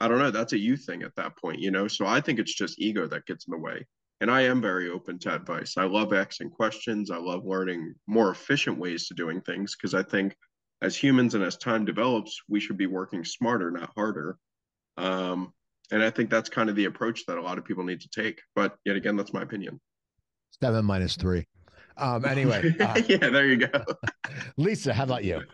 I 0.00 0.08
don't 0.08 0.18
know. 0.18 0.30
That's 0.30 0.54
a 0.54 0.58
you 0.58 0.76
thing 0.76 1.02
at 1.02 1.14
that 1.16 1.36
point, 1.36 1.60
you 1.60 1.70
know? 1.70 1.86
So 1.86 2.06
I 2.06 2.20
think 2.20 2.38
it's 2.38 2.54
just 2.54 2.80
ego 2.80 3.06
that 3.06 3.26
gets 3.26 3.46
in 3.46 3.52
the 3.52 3.58
way. 3.58 3.86
And 4.22 4.30
I 4.30 4.42
am 4.42 4.60
very 4.60 4.88
open 4.90 5.18
to 5.20 5.34
advice. 5.34 5.74
I 5.76 5.84
love 5.84 6.12
asking 6.12 6.50
questions. 6.50 7.10
I 7.10 7.18
love 7.18 7.44
learning 7.44 7.94
more 8.06 8.30
efficient 8.30 8.78
ways 8.78 9.06
to 9.08 9.14
doing 9.14 9.40
things 9.42 9.76
because 9.76 9.94
I 9.94 10.02
think 10.02 10.34
as 10.82 10.96
humans 10.96 11.34
and 11.34 11.44
as 11.44 11.56
time 11.56 11.84
develops, 11.84 12.40
we 12.48 12.60
should 12.60 12.76
be 12.76 12.86
working 12.86 13.24
smarter, 13.24 13.70
not 13.70 13.90
harder. 13.94 14.38
Um, 14.96 15.52
and 15.90 16.02
I 16.02 16.10
think 16.10 16.30
that's 16.30 16.48
kind 16.48 16.70
of 16.70 16.76
the 16.76 16.86
approach 16.86 17.26
that 17.26 17.36
a 17.36 17.42
lot 17.42 17.58
of 17.58 17.64
people 17.64 17.84
need 17.84 18.00
to 18.00 18.08
take. 18.08 18.40
But 18.54 18.76
yet 18.84 18.96
again, 18.96 19.16
that's 19.16 19.32
my 19.32 19.42
opinion. 19.42 19.80
Seven 20.60 20.84
minus 20.84 21.16
three. 21.16 21.46
Um, 21.96 22.24
anyway. 22.24 22.74
Uh, 22.80 23.00
yeah, 23.08 23.28
there 23.28 23.46
you 23.46 23.56
go. 23.56 23.84
Lisa, 24.56 24.92
how 24.92 25.04
about 25.04 25.24
you? 25.24 25.42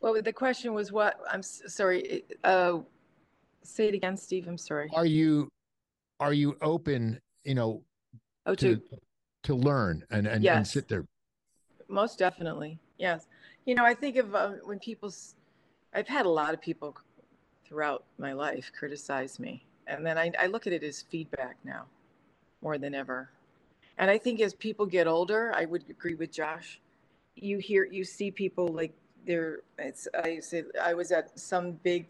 Well, 0.00 0.22
the 0.22 0.32
question 0.32 0.74
was 0.74 0.92
what? 0.92 1.18
I'm 1.28 1.42
sorry. 1.42 2.22
Uh, 2.44 2.78
say 3.64 3.88
it 3.88 3.94
again, 3.94 4.16
Steve. 4.16 4.46
I'm 4.46 4.56
sorry. 4.56 4.88
Are 4.94 5.04
you 5.04 5.48
are 6.20 6.32
you 6.32 6.56
open? 6.62 7.20
You 7.42 7.56
know, 7.56 7.82
oh, 8.46 8.54
to 8.54 8.76
to, 8.76 8.82
to 9.42 9.54
learn 9.56 10.04
and 10.08 10.28
and, 10.28 10.44
yes. 10.44 10.56
and 10.56 10.66
sit 10.68 10.86
there. 10.86 11.04
Most 11.88 12.16
definitely, 12.16 12.78
yes. 12.96 13.26
You 13.68 13.74
know, 13.74 13.84
I 13.84 13.92
think 13.92 14.16
of 14.16 14.34
um, 14.34 14.60
when 14.64 14.78
people, 14.78 15.12
I've 15.92 16.08
had 16.08 16.24
a 16.24 16.30
lot 16.30 16.54
of 16.54 16.60
people 16.62 16.96
throughout 17.66 18.02
my 18.16 18.32
life 18.32 18.72
criticize 18.74 19.38
me. 19.38 19.62
And 19.86 20.06
then 20.06 20.16
I, 20.16 20.32
I 20.38 20.46
look 20.46 20.66
at 20.66 20.72
it 20.72 20.82
as 20.82 21.02
feedback 21.02 21.58
now 21.64 21.84
more 22.62 22.78
than 22.78 22.94
ever. 22.94 23.28
And 23.98 24.10
I 24.10 24.16
think 24.16 24.40
as 24.40 24.54
people 24.54 24.86
get 24.86 25.06
older, 25.06 25.52
I 25.54 25.66
would 25.66 25.84
agree 25.90 26.14
with 26.14 26.32
Josh. 26.32 26.80
You 27.34 27.58
hear, 27.58 27.84
you 27.84 28.04
see 28.04 28.30
people 28.30 28.68
like 28.68 28.94
they're, 29.26 29.58
it's, 29.78 30.08
I 30.14 30.40
say, 30.40 30.64
I 30.82 30.94
was 30.94 31.12
at 31.12 31.38
some 31.38 31.72
big 31.72 32.06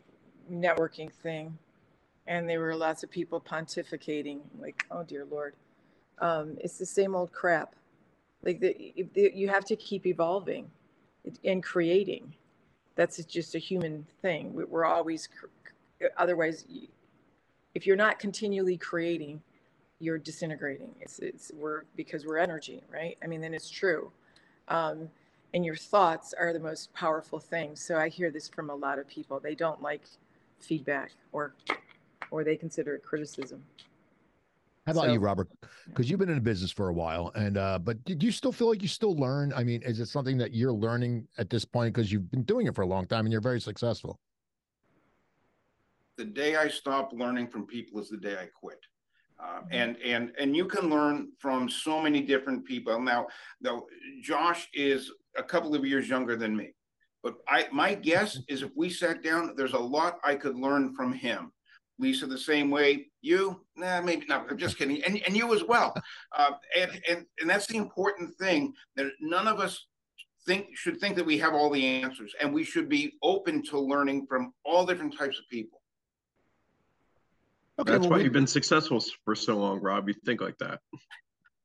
networking 0.49 1.11
thing 1.11 1.59
and 2.29 2.49
there 2.49 2.61
were 2.61 2.77
lots 2.77 3.03
of 3.03 3.11
people 3.11 3.41
pontificating 3.41 4.43
like, 4.61 4.87
oh 4.93 5.03
dear 5.03 5.25
Lord. 5.25 5.55
Um, 6.21 6.57
it's 6.61 6.79
the 6.79 6.87
same 6.87 7.17
old 7.17 7.33
crap. 7.33 7.75
Like 8.45 8.61
the, 8.61 8.95
the, 9.13 9.33
you 9.35 9.49
have 9.49 9.65
to 9.65 9.75
keep 9.75 10.07
evolving 10.07 10.71
in 11.43 11.63
creating. 11.63 12.35
That's 12.95 13.23
just 13.25 13.55
a 13.55 13.59
human 13.59 14.07
thing. 14.23 14.53
We're 14.55 14.85
always, 14.85 15.29
otherwise, 16.17 16.65
if 17.75 17.87
you're 17.87 17.97
not 17.97 18.19
continually 18.19 18.77
creating, 18.77 19.41
you're 20.01 20.19
disintegrating. 20.19 20.95
It's 21.01 21.19
it's 21.19 21.51
we're 21.55 21.83
because 21.97 22.25
we're 22.25 22.39
energy, 22.39 22.83
right? 22.93 23.17
I 23.23 23.27
mean, 23.27 23.41
then 23.41 23.55
it's 23.55 23.71
true. 23.71 24.11
Um, 24.69 25.09
and 25.55 25.65
your 25.65 25.77
thoughts 25.77 26.35
are 26.39 26.53
the 26.53 26.61
most 26.61 26.93
powerful 26.93 27.39
thing. 27.39 27.75
So 27.75 27.97
I 27.97 28.09
hear 28.09 28.31
this 28.31 28.49
from 28.49 28.71
a 28.71 28.75
lot 28.75 28.99
of 28.99 29.09
people. 29.09 29.41
They 29.41 29.55
don't 29.55 29.83
like 29.83 30.03
feedback 30.61 31.13
or 31.33 31.55
or 32.31 32.45
they 32.45 32.57
consider 32.57 32.95
it 32.95 33.03
criticism. 33.03 33.63
How 34.89 34.93
about 34.93 35.05
so, 35.05 35.13
you, 35.13 35.21
Robert? 35.21 35.49
Because 35.87 36.09
you've 36.09 36.19
been 36.19 36.31
in 36.31 36.37
the 36.37 36.41
business 36.41 36.73
for 36.73 36.89
a 36.89 36.95
while, 36.95 37.31
and 37.35 37.59
uh, 37.59 37.79
but 37.79 38.03
do 38.07 38.17
you 38.19 38.33
still 38.33 38.53
feel 38.53 38.71
like 38.71 38.81
you 38.81 38.89
still 38.89 39.15
learn? 39.15 39.53
I 39.55 39.63
mean, 39.63 39.83
is 39.83 40.01
it 40.01 40.07
something 40.07 40.39
that 40.39 40.55
you're 40.55 40.73
learning 40.73 41.29
at 41.37 41.51
this 41.51 41.67
point 41.67 41.93
because 41.95 42.11
you've 42.11 42.31
been 42.31 42.45
doing 42.45 42.69
it 42.69 42.75
for 42.75 42.81
a 42.81 42.87
long 42.87 43.07
time 43.07 43.27
and 43.27 43.33
you're 43.33 43.43
very 43.43 43.61
successful? 43.61 44.19
The 46.17 46.25
day 46.25 46.57
I 46.57 46.69
stop 46.69 47.13
learning 47.13 47.49
from 47.49 47.67
people 47.67 48.01
is 48.01 48.09
the 48.09 48.17
day 48.17 48.39
I 48.41 48.47
quit. 48.47 48.79
Uh, 49.39 49.61
and 49.71 49.99
and 49.99 50.33
and 50.39 50.57
you 50.57 50.65
can 50.65 50.89
learn 50.89 51.33
from 51.39 51.69
so 51.69 52.01
many 52.01 52.23
different 52.23 52.65
people. 52.65 52.99
Now, 52.99 53.27
though 53.61 53.87
Josh 54.23 54.71
is 54.73 55.13
a 55.37 55.43
couple 55.43 55.75
of 55.75 55.85
years 55.85 56.09
younger 56.09 56.35
than 56.35 56.57
me, 56.57 56.73
but 57.23 57.35
I 57.47 57.67
my 57.73 57.93
guess 57.93 58.39
is 58.49 58.63
if 58.63 58.71
we 58.75 58.89
sat 58.89 59.23
down, 59.23 59.53
there's 59.55 59.75
a 59.75 59.79
lot 59.79 60.19
I 60.25 60.35
could 60.35 60.57
learn 60.57 60.95
from 60.95 61.13
him. 61.13 61.53
Lisa, 61.99 62.27
the 62.27 62.39
same 62.39 62.71
way. 62.71 63.07
You, 63.21 63.65
nah, 63.77 64.01
maybe 64.01 64.27
not. 64.27 64.47
I'm 64.51 64.59
just 64.59 64.79
kidding. 64.79 65.03
And, 65.03 65.21
and 65.27 65.37
you 65.37 65.55
as 65.55 65.65
well. 65.65 65.95
Uh, 66.37 66.53
and, 66.77 66.91
and, 67.09 67.27
and 67.41 67.51
that's 67.51 67.67
the 67.67 67.77
important 67.77 68.37
thing 68.37 68.73
that 68.97 69.07
none 69.21 69.49
of 69.49 69.61
us 69.61 69.87
think 70.47 70.69
should 70.75 70.99
think 70.99 71.17
that 71.17 71.27
we 71.27 71.39
have 71.39 71.53
all 71.53 71.71
the 71.71 71.85
answers 71.85 72.35
and 72.41 72.53
we 72.53 72.65
should 72.65 72.89
be 72.89 73.13
open 73.23 73.63
to 73.63 73.79
learning 73.79 74.27
from 74.27 74.53
all 74.65 74.87
different 74.87 75.17
types 75.17 75.39
of 75.39 75.49
people. 75.51 75.83
Okay, 77.79 77.93
that's 77.93 78.03
well, 78.03 78.11
why 78.11 78.17
we, 78.19 78.25
you've 78.25 78.33
been 78.33 78.47
successful 78.47 79.03
for 79.25 79.35
so 79.35 79.57
long, 79.57 79.81
Rob. 79.81 80.09
You 80.09 80.15
think 80.25 80.41
like 80.41 80.59
that. 80.59 80.81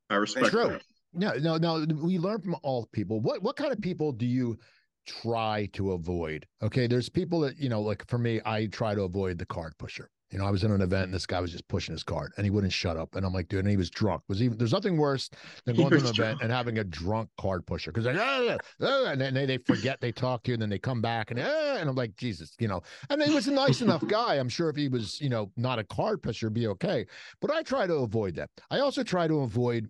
I 0.09 0.15
respect 0.15 0.47
true. 0.47 0.67
that. 0.67 0.81
No, 1.13 1.33
no, 1.37 1.57
no. 1.57 1.85
We 1.95 2.19
learn 2.19 2.41
from 2.41 2.55
all 2.61 2.87
people. 2.91 3.19
What 3.19 3.41
what 3.41 3.55
kind 3.55 3.71
of 3.71 3.81
people 3.81 4.11
do 4.11 4.25
you 4.25 4.59
try 5.07 5.69
to 5.73 5.93
avoid? 5.93 6.45
Okay, 6.61 6.87
there's 6.87 7.09
people 7.09 7.39
that 7.41 7.57
you 7.57 7.69
know, 7.69 7.81
like 7.81 8.07
for 8.07 8.17
me, 8.17 8.41
I 8.45 8.67
try 8.67 8.93
to 8.95 9.03
avoid 9.03 9.39
the 9.39 9.45
card 9.45 9.73
pusher. 9.77 10.09
You 10.33 10.39
know, 10.39 10.47
I 10.47 10.51
was 10.51 10.63
in 10.63 10.71
an 10.71 10.81
event 10.81 11.05
and 11.05 11.13
this 11.13 11.27
guy 11.27 11.39
was 11.39 11.51
just 11.51 11.67
pushing 11.67 11.93
his 11.93 12.01
cart 12.01 12.33
and 12.37 12.43
he 12.43 12.49
wouldn't 12.49 12.73
shut 12.73 12.97
up. 12.97 13.13
And 13.13 13.23
I'm 13.23 13.33
like, 13.33 13.49
dude, 13.49 13.59
and 13.59 13.69
he 13.69 13.77
was 13.77 13.91
drunk. 13.91 14.23
Was 14.27 14.41
even 14.41 14.57
there's 14.57 14.71
nothing 14.71 14.97
worse 14.97 15.29
than 15.65 15.75
going 15.77 15.91
to 15.91 15.97
an 15.97 16.01
drunk. 16.01 16.17
event 16.17 16.39
and 16.41 16.51
having 16.51 16.79
a 16.79 16.83
drunk 16.83 17.29
card 17.39 17.67
pusher 17.67 17.91
because 17.91 18.07
like, 18.07 18.17
ah, 18.17 18.57
ah, 18.81 19.05
and 19.11 19.21
then 19.21 19.35
they, 19.35 19.45
they 19.45 19.59
forget 19.59 20.01
they 20.01 20.11
talk 20.11 20.41
to 20.43 20.49
you 20.49 20.53
and 20.53 20.61
then 20.63 20.71
they 20.71 20.79
come 20.79 21.01
back 21.01 21.29
and 21.29 21.39
ah, 21.39 21.77
and 21.77 21.87
I'm 21.87 21.95
like, 21.95 22.17
Jesus, 22.17 22.55
you 22.59 22.67
know. 22.67 22.81
And 23.11 23.21
he 23.21 23.31
was 23.31 23.47
a 23.47 23.51
nice 23.51 23.81
enough 23.81 24.03
guy. 24.07 24.33
I'm 24.33 24.49
sure 24.49 24.69
if 24.69 24.75
he 24.75 24.87
was, 24.87 25.21
you 25.21 25.29
know, 25.29 25.51
not 25.55 25.77
a 25.77 25.83
card 25.83 26.23
pusher, 26.23 26.49
be 26.49 26.65
okay. 26.65 27.05
But 27.39 27.51
I 27.51 27.61
try 27.61 27.85
to 27.85 27.93
avoid 27.97 28.33
that. 28.37 28.49
I 28.71 28.79
also 28.79 29.03
try 29.03 29.27
to 29.27 29.41
avoid 29.41 29.87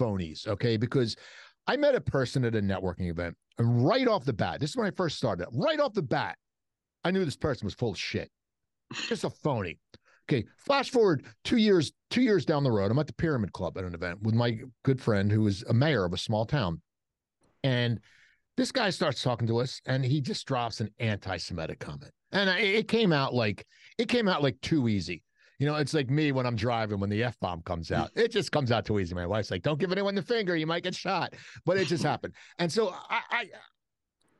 phonies, 0.00 0.44
okay? 0.48 0.76
Because 0.76 1.14
I 1.68 1.76
met 1.76 1.94
a 1.94 2.00
person 2.00 2.44
at 2.44 2.56
a 2.56 2.60
networking 2.60 3.08
event, 3.08 3.36
and 3.58 3.86
right 3.86 4.08
off 4.08 4.24
the 4.24 4.32
bat, 4.32 4.58
this 4.58 4.70
is 4.70 4.76
when 4.76 4.88
I 4.88 4.90
first 4.90 5.18
started. 5.18 5.46
Right 5.52 5.78
off 5.78 5.92
the 5.92 6.02
bat, 6.02 6.36
I 7.04 7.12
knew 7.12 7.24
this 7.24 7.36
person 7.36 7.64
was 7.64 7.74
full 7.74 7.90
of 7.90 7.98
shit 7.98 8.28
just 8.92 9.24
a 9.24 9.30
phony. 9.30 9.78
Okay, 10.30 10.46
flash 10.56 10.90
forward 10.90 11.26
two 11.44 11.56
years, 11.56 11.92
two 12.10 12.22
years 12.22 12.44
down 12.44 12.64
the 12.64 12.70
road. 12.70 12.90
I'm 12.90 12.98
at 12.98 13.06
the 13.06 13.12
Pyramid 13.12 13.52
Club 13.52 13.76
at 13.76 13.84
an 13.84 13.94
event 13.94 14.22
with 14.22 14.34
my 14.34 14.58
good 14.84 15.00
friend 15.00 15.30
who 15.30 15.46
is 15.46 15.62
a 15.64 15.74
mayor 15.74 16.04
of 16.04 16.12
a 16.12 16.18
small 16.18 16.46
town. 16.46 16.80
And 17.64 18.00
this 18.56 18.72
guy 18.72 18.90
starts 18.90 19.22
talking 19.22 19.48
to 19.48 19.58
us 19.58 19.80
and 19.86 20.04
he 20.04 20.20
just 20.20 20.46
drops 20.46 20.80
an 20.80 20.90
anti-Semitic 20.98 21.80
comment. 21.80 22.12
And 22.30 22.48
it 22.50 22.88
came 22.88 23.12
out 23.12 23.34
like 23.34 23.66
it 23.98 24.08
came 24.08 24.28
out 24.28 24.42
like 24.42 24.60
too 24.62 24.88
easy. 24.88 25.22
You 25.58 25.66
know, 25.66 25.76
it's 25.76 25.94
like 25.94 26.10
me 26.10 26.32
when 26.32 26.46
I'm 26.46 26.56
driving 26.56 26.98
when 26.98 27.10
the 27.10 27.22
F 27.22 27.38
bomb 27.38 27.62
comes 27.62 27.92
out. 27.92 28.10
It 28.16 28.32
just 28.32 28.50
comes 28.50 28.72
out 28.72 28.84
too 28.84 28.98
easy. 28.98 29.14
My 29.14 29.26
wife's 29.26 29.50
like, 29.50 29.62
don't 29.62 29.78
give 29.78 29.92
anyone 29.92 30.14
the 30.14 30.22
finger, 30.22 30.56
you 30.56 30.66
might 30.66 30.82
get 30.82 30.94
shot. 30.94 31.34
But 31.64 31.76
it 31.76 31.86
just 31.86 32.02
happened. 32.02 32.34
And 32.58 32.72
so 32.72 32.94
I, 33.10 33.20
I 33.30 33.44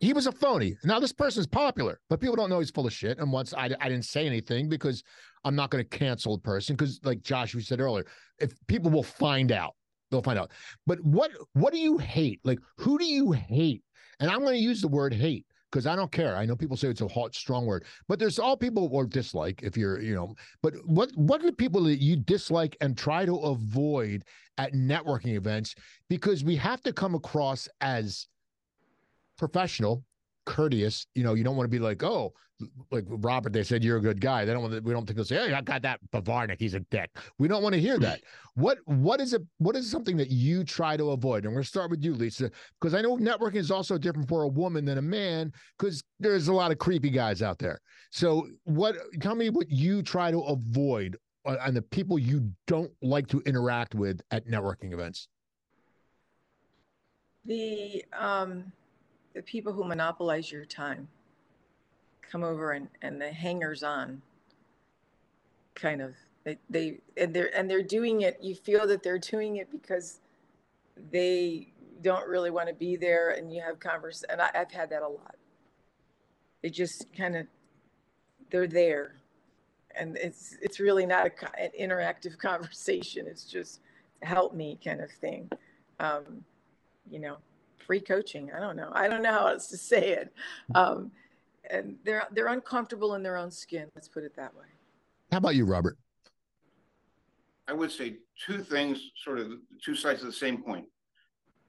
he 0.03 0.12
was 0.12 0.27
a 0.27 0.33
phony. 0.33 0.77
Now 0.83 0.99
this 0.99 1.12
person's 1.12 1.47
popular, 1.47 2.01
but 2.11 2.21
people 2.21 2.35
don't 2.35 2.51
know 2.51 2.59
he's 2.59 2.73
full 2.73 2.88
of 2.88 2.93
shit. 2.93 3.19
And 3.19 3.31
once 3.31 3.55
I, 3.55 3.71
I 3.81 3.88
didn't 3.88 4.05
say 4.05 4.27
anything 4.27 4.69
because 4.69 5.05
I'm 5.45 5.55
not 5.55 5.71
going 5.71 5.85
to 5.85 5.99
cancel 5.99 6.35
a 6.35 6.38
person 6.38 6.75
because, 6.75 6.99
like 7.05 7.23
Josh, 7.23 7.55
you 7.55 7.61
said 7.61 7.81
earlier, 7.81 8.05
if 8.41 8.53
people 8.67 8.91
will 8.91 9.05
find 9.05 9.53
out, 9.53 9.77
they'll 10.11 10.21
find 10.21 10.41
out. 10.41 10.51
But 10.88 11.01
what 11.05 11.31
what 11.53 11.73
do 11.73 11.79
you 11.79 11.99
hate? 11.99 12.41
Like 12.43 12.59
who 12.79 12.99
do 12.99 13.05
you 13.05 13.31
hate? 13.31 13.85
And 14.19 14.29
I'm 14.29 14.41
going 14.41 14.55
to 14.55 14.62
use 14.62 14.81
the 14.81 14.88
word 14.88 15.15
hate 15.15 15.47
because 15.71 15.87
I 15.87 15.95
don't 15.95 16.11
care. 16.11 16.37
I 16.37 16.47
know 16.47 16.57
people 16.57 16.77
say 16.77 16.88
it's 16.88 17.01
a 17.01 17.07
hot, 17.07 17.37
strong 17.37 17.65
word, 17.65 17.85
but 18.09 18.19
there's 18.19 18.41
all 18.41 18.57
people 18.57 18.88
or 18.93 19.07
dislike 19.07 19.62
if 19.62 19.77
you're, 19.77 20.01
you 20.01 20.17
know. 20.17 20.35
But 20.65 20.75
what 20.85 21.12
what 21.15 21.41
are 21.43 21.47
the 21.47 21.53
people 21.53 21.85
that 21.85 22.03
you 22.03 22.17
dislike 22.17 22.77
and 22.81 22.99
try 22.99 23.25
to 23.25 23.37
avoid 23.37 24.25
at 24.59 24.73
networking 24.73 25.37
events? 25.37 25.77
Because 26.09 26.43
we 26.43 26.57
have 26.57 26.81
to 26.83 26.93
come 26.93 27.15
across 27.15 27.69
as 27.81 28.27
professional, 29.43 30.05
courteous. 30.47 31.05
You 31.17 31.25
know, 31.25 31.35
you 31.35 31.43
don't 31.43 31.57
want 31.57 31.65
to 31.65 31.71
be 31.71 31.81
like, 31.81 32.05
oh, 32.05 32.33
like 32.93 33.05
Robert, 33.09 33.53
they 33.53 33.65
said 33.65 33.83
you're 33.83 33.97
a 33.97 34.01
good 34.01 34.21
guy. 34.21 34.45
They 34.45 34.53
don't 34.53 34.63
want 34.63 34.75
to, 34.75 34.81
we 34.81 34.93
don't 34.93 35.05
think 35.05 35.17
they'll 35.17 35.25
say, 35.25 35.49
hey, 35.49 35.53
I 35.53 35.61
got 35.61 35.83
that 35.83 35.99
Bovarnick, 36.13 36.61
he's 36.61 36.75
a 36.75 36.81
dick. 36.81 37.11
We 37.39 37.49
don't 37.49 37.61
want 37.61 37.75
to 37.75 37.81
hear 37.81 37.99
that. 37.99 38.21
what 38.55 38.79
what 38.85 39.21
is 39.21 39.33
it? 39.33 39.43
What 39.59 39.75
is 39.75 39.91
something 39.91 40.17
that 40.19 40.31
you 40.31 40.63
try 40.63 40.97
to 40.97 41.11
avoid? 41.11 41.45
And 41.45 41.53
we're 41.53 41.61
gonna 41.61 41.65
start 41.65 41.91
with 41.91 42.05
you, 42.05 42.15
Lisa, 42.15 42.53
because 42.81 42.95
I 42.95 43.01
know 43.01 43.17
networking 43.17 43.57
is 43.57 43.73
also 43.73 43.99
different 43.99 44.29
for 44.29 44.45
a 44.45 44.49
woman 44.49 44.85
than 44.85 44.99
a 44.99 45.03
man, 45.03 45.53
because 45.77 46.05
there's 46.21 46.47
a 46.47 46.53
lot 46.53 46.71
of 46.71 46.79
creepy 46.79 47.11
guys 47.11 47.43
out 47.43 47.59
there. 47.59 47.81
So 48.13 48.47
what 48.63 48.95
tell 49.21 49.35
me 49.35 49.51
what 49.51 49.71
you 49.71 50.03
try 50.03 50.31
to 50.31 50.41
avoid 50.43 51.17
uh, 51.45 51.57
and 51.67 51.77
the 51.77 51.83
people 51.83 52.17
you 52.17 52.49
don't 52.69 52.93
like 53.03 53.27
to 53.27 53.41
interact 53.45 53.97
with 53.97 54.21
at 54.31 54.47
networking 54.47 54.93
events. 54.93 55.27
The 57.45 58.05
um 58.17 58.71
the 59.35 59.42
people 59.42 59.73
who 59.73 59.85
monopolize 59.85 60.51
your 60.51 60.64
time 60.64 61.09
come 62.23 62.42
over 62.42 62.73
and, 62.73 62.88
and 63.03 63.21
the 63.21 63.31
hangers 63.31 63.83
on 63.83 64.23
kind 65.75 66.01
of 66.01 66.14
they, 66.45 66.59
they 66.71 66.99
and 67.16 67.35
they're 67.35 67.57
and 67.57 67.71
they're 67.71 67.83
doing 67.83 68.23
it 68.23 68.38
you 68.40 68.55
feel 68.55 68.87
that 68.87 69.03
they're 69.03 69.18
doing 69.18 69.57
it 69.57 69.71
because 69.71 70.21
they 71.11 71.68
don't 72.03 72.29
really 72.29 72.51
want 72.51 72.68
to 72.68 72.75
be 72.75 72.97
there 72.97 73.31
and 73.31 73.53
you 73.53 73.62
have 73.62 73.79
converse 73.79 74.25
and 74.29 74.40
I, 74.40 74.51
i've 74.55 74.73
had 74.73 74.90
that 74.90 75.03
a 75.03 75.09
lot. 75.09 75.37
They 76.62 76.71
just 76.71 77.07
kind 77.16 77.37
of 77.37 77.47
they're 78.51 78.66
there 78.66 79.16
and 79.99 80.16
it's 80.16 80.57
it's 80.62 80.81
really 80.81 81.07
not 81.07 81.27
a, 81.27 81.61
an 81.61 81.71
interactive 81.79 82.38
conversation. 82.42 83.27
It's 83.27 83.45
just 83.45 83.81
help 84.23 84.55
me 84.55 84.79
kind 84.85 85.01
of 85.01 85.11
thing. 85.11 85.51
Um, 86.01 86.45
you 87.11 87.21
know 87.21 87.37
free 87.83 88.01
coaching. 88.01 88.51
I 88.55 88.61
don't 88.61 88.77
know. 88.77 88.90
I 88.92 89.09
don't 89.09 89.23
know 89.23 89.33
how 89.33 89.49
else 89.49 89.68
to 89.68 89.77
say 89.77 90.11
it. 90.11 90.33
Um, 90.75 91.11
and 91.71 91.97
they're 92.05 92.25
they're 92.33 92.49
uncomfortable 92.49 93.14
in 93.14 93.23
their 93.23 93.37
own 93.37 93.51
skin. 93.51 93.88
Let's 93.95 94.09
put 94.09 94.25
it 94.25 94.35
that 94.37 94.55
way. 94.55 94.66
How 95.31 95.38
about 95.38 95.55
you, 95.55 95.64
Robert? 95.64 95.97
I 97.68 97.73
would 97.73 97.90
say 97.90 98.18
two 98.45 98.59
things, 98.62 99.12
sort 99.23 99.38
of 99.38 99.53
two 99.83 99.95
sides 99.95 100.21
of 100.21 100.27
the 100.27 100.33
same 100.33 100.62
coin: 100.62 100.85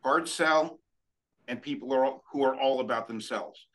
hard 0.03 0.27
sell, 0.27 0.79
and 1.47 1.61
people 1.61 1.93
are 1.93 2.05
all, 2.05 2.23
who 2.31 2.43
are 2.43 2.55
all 2.55 2.79
about 2.79 3.07
themselves. 3.07 3.67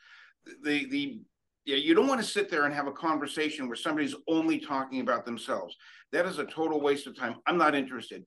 The 0.63 0.87
the 0.87 1.21
yeah, 1.65 1.77
you 1.77 1.95
don't 1.95 2.09
want 2.09 2.21
to 2.21 2.27
sit 2.27 2.51
there 2.51 2.65
and 2.65 2.75
have 2.75 2.87
a 2.87 2.93
conversation 2.93 3.67
where 3.69 3.77
somebody's 3.77 4.15
only 4.27 4.59
talking 4.59 5.01
about 5.01 5.27
themselves. 5.27 5.77
That 6.13 6.25
is 6.25 6.39
a 6.39 6.47
total 6.47 6.81
waste 6.81 7.07
of 7.07 7.15
time. 7.15 7.37
I'm 7.47 7.59
not 7.59 7.75
interested. 7.75 8.25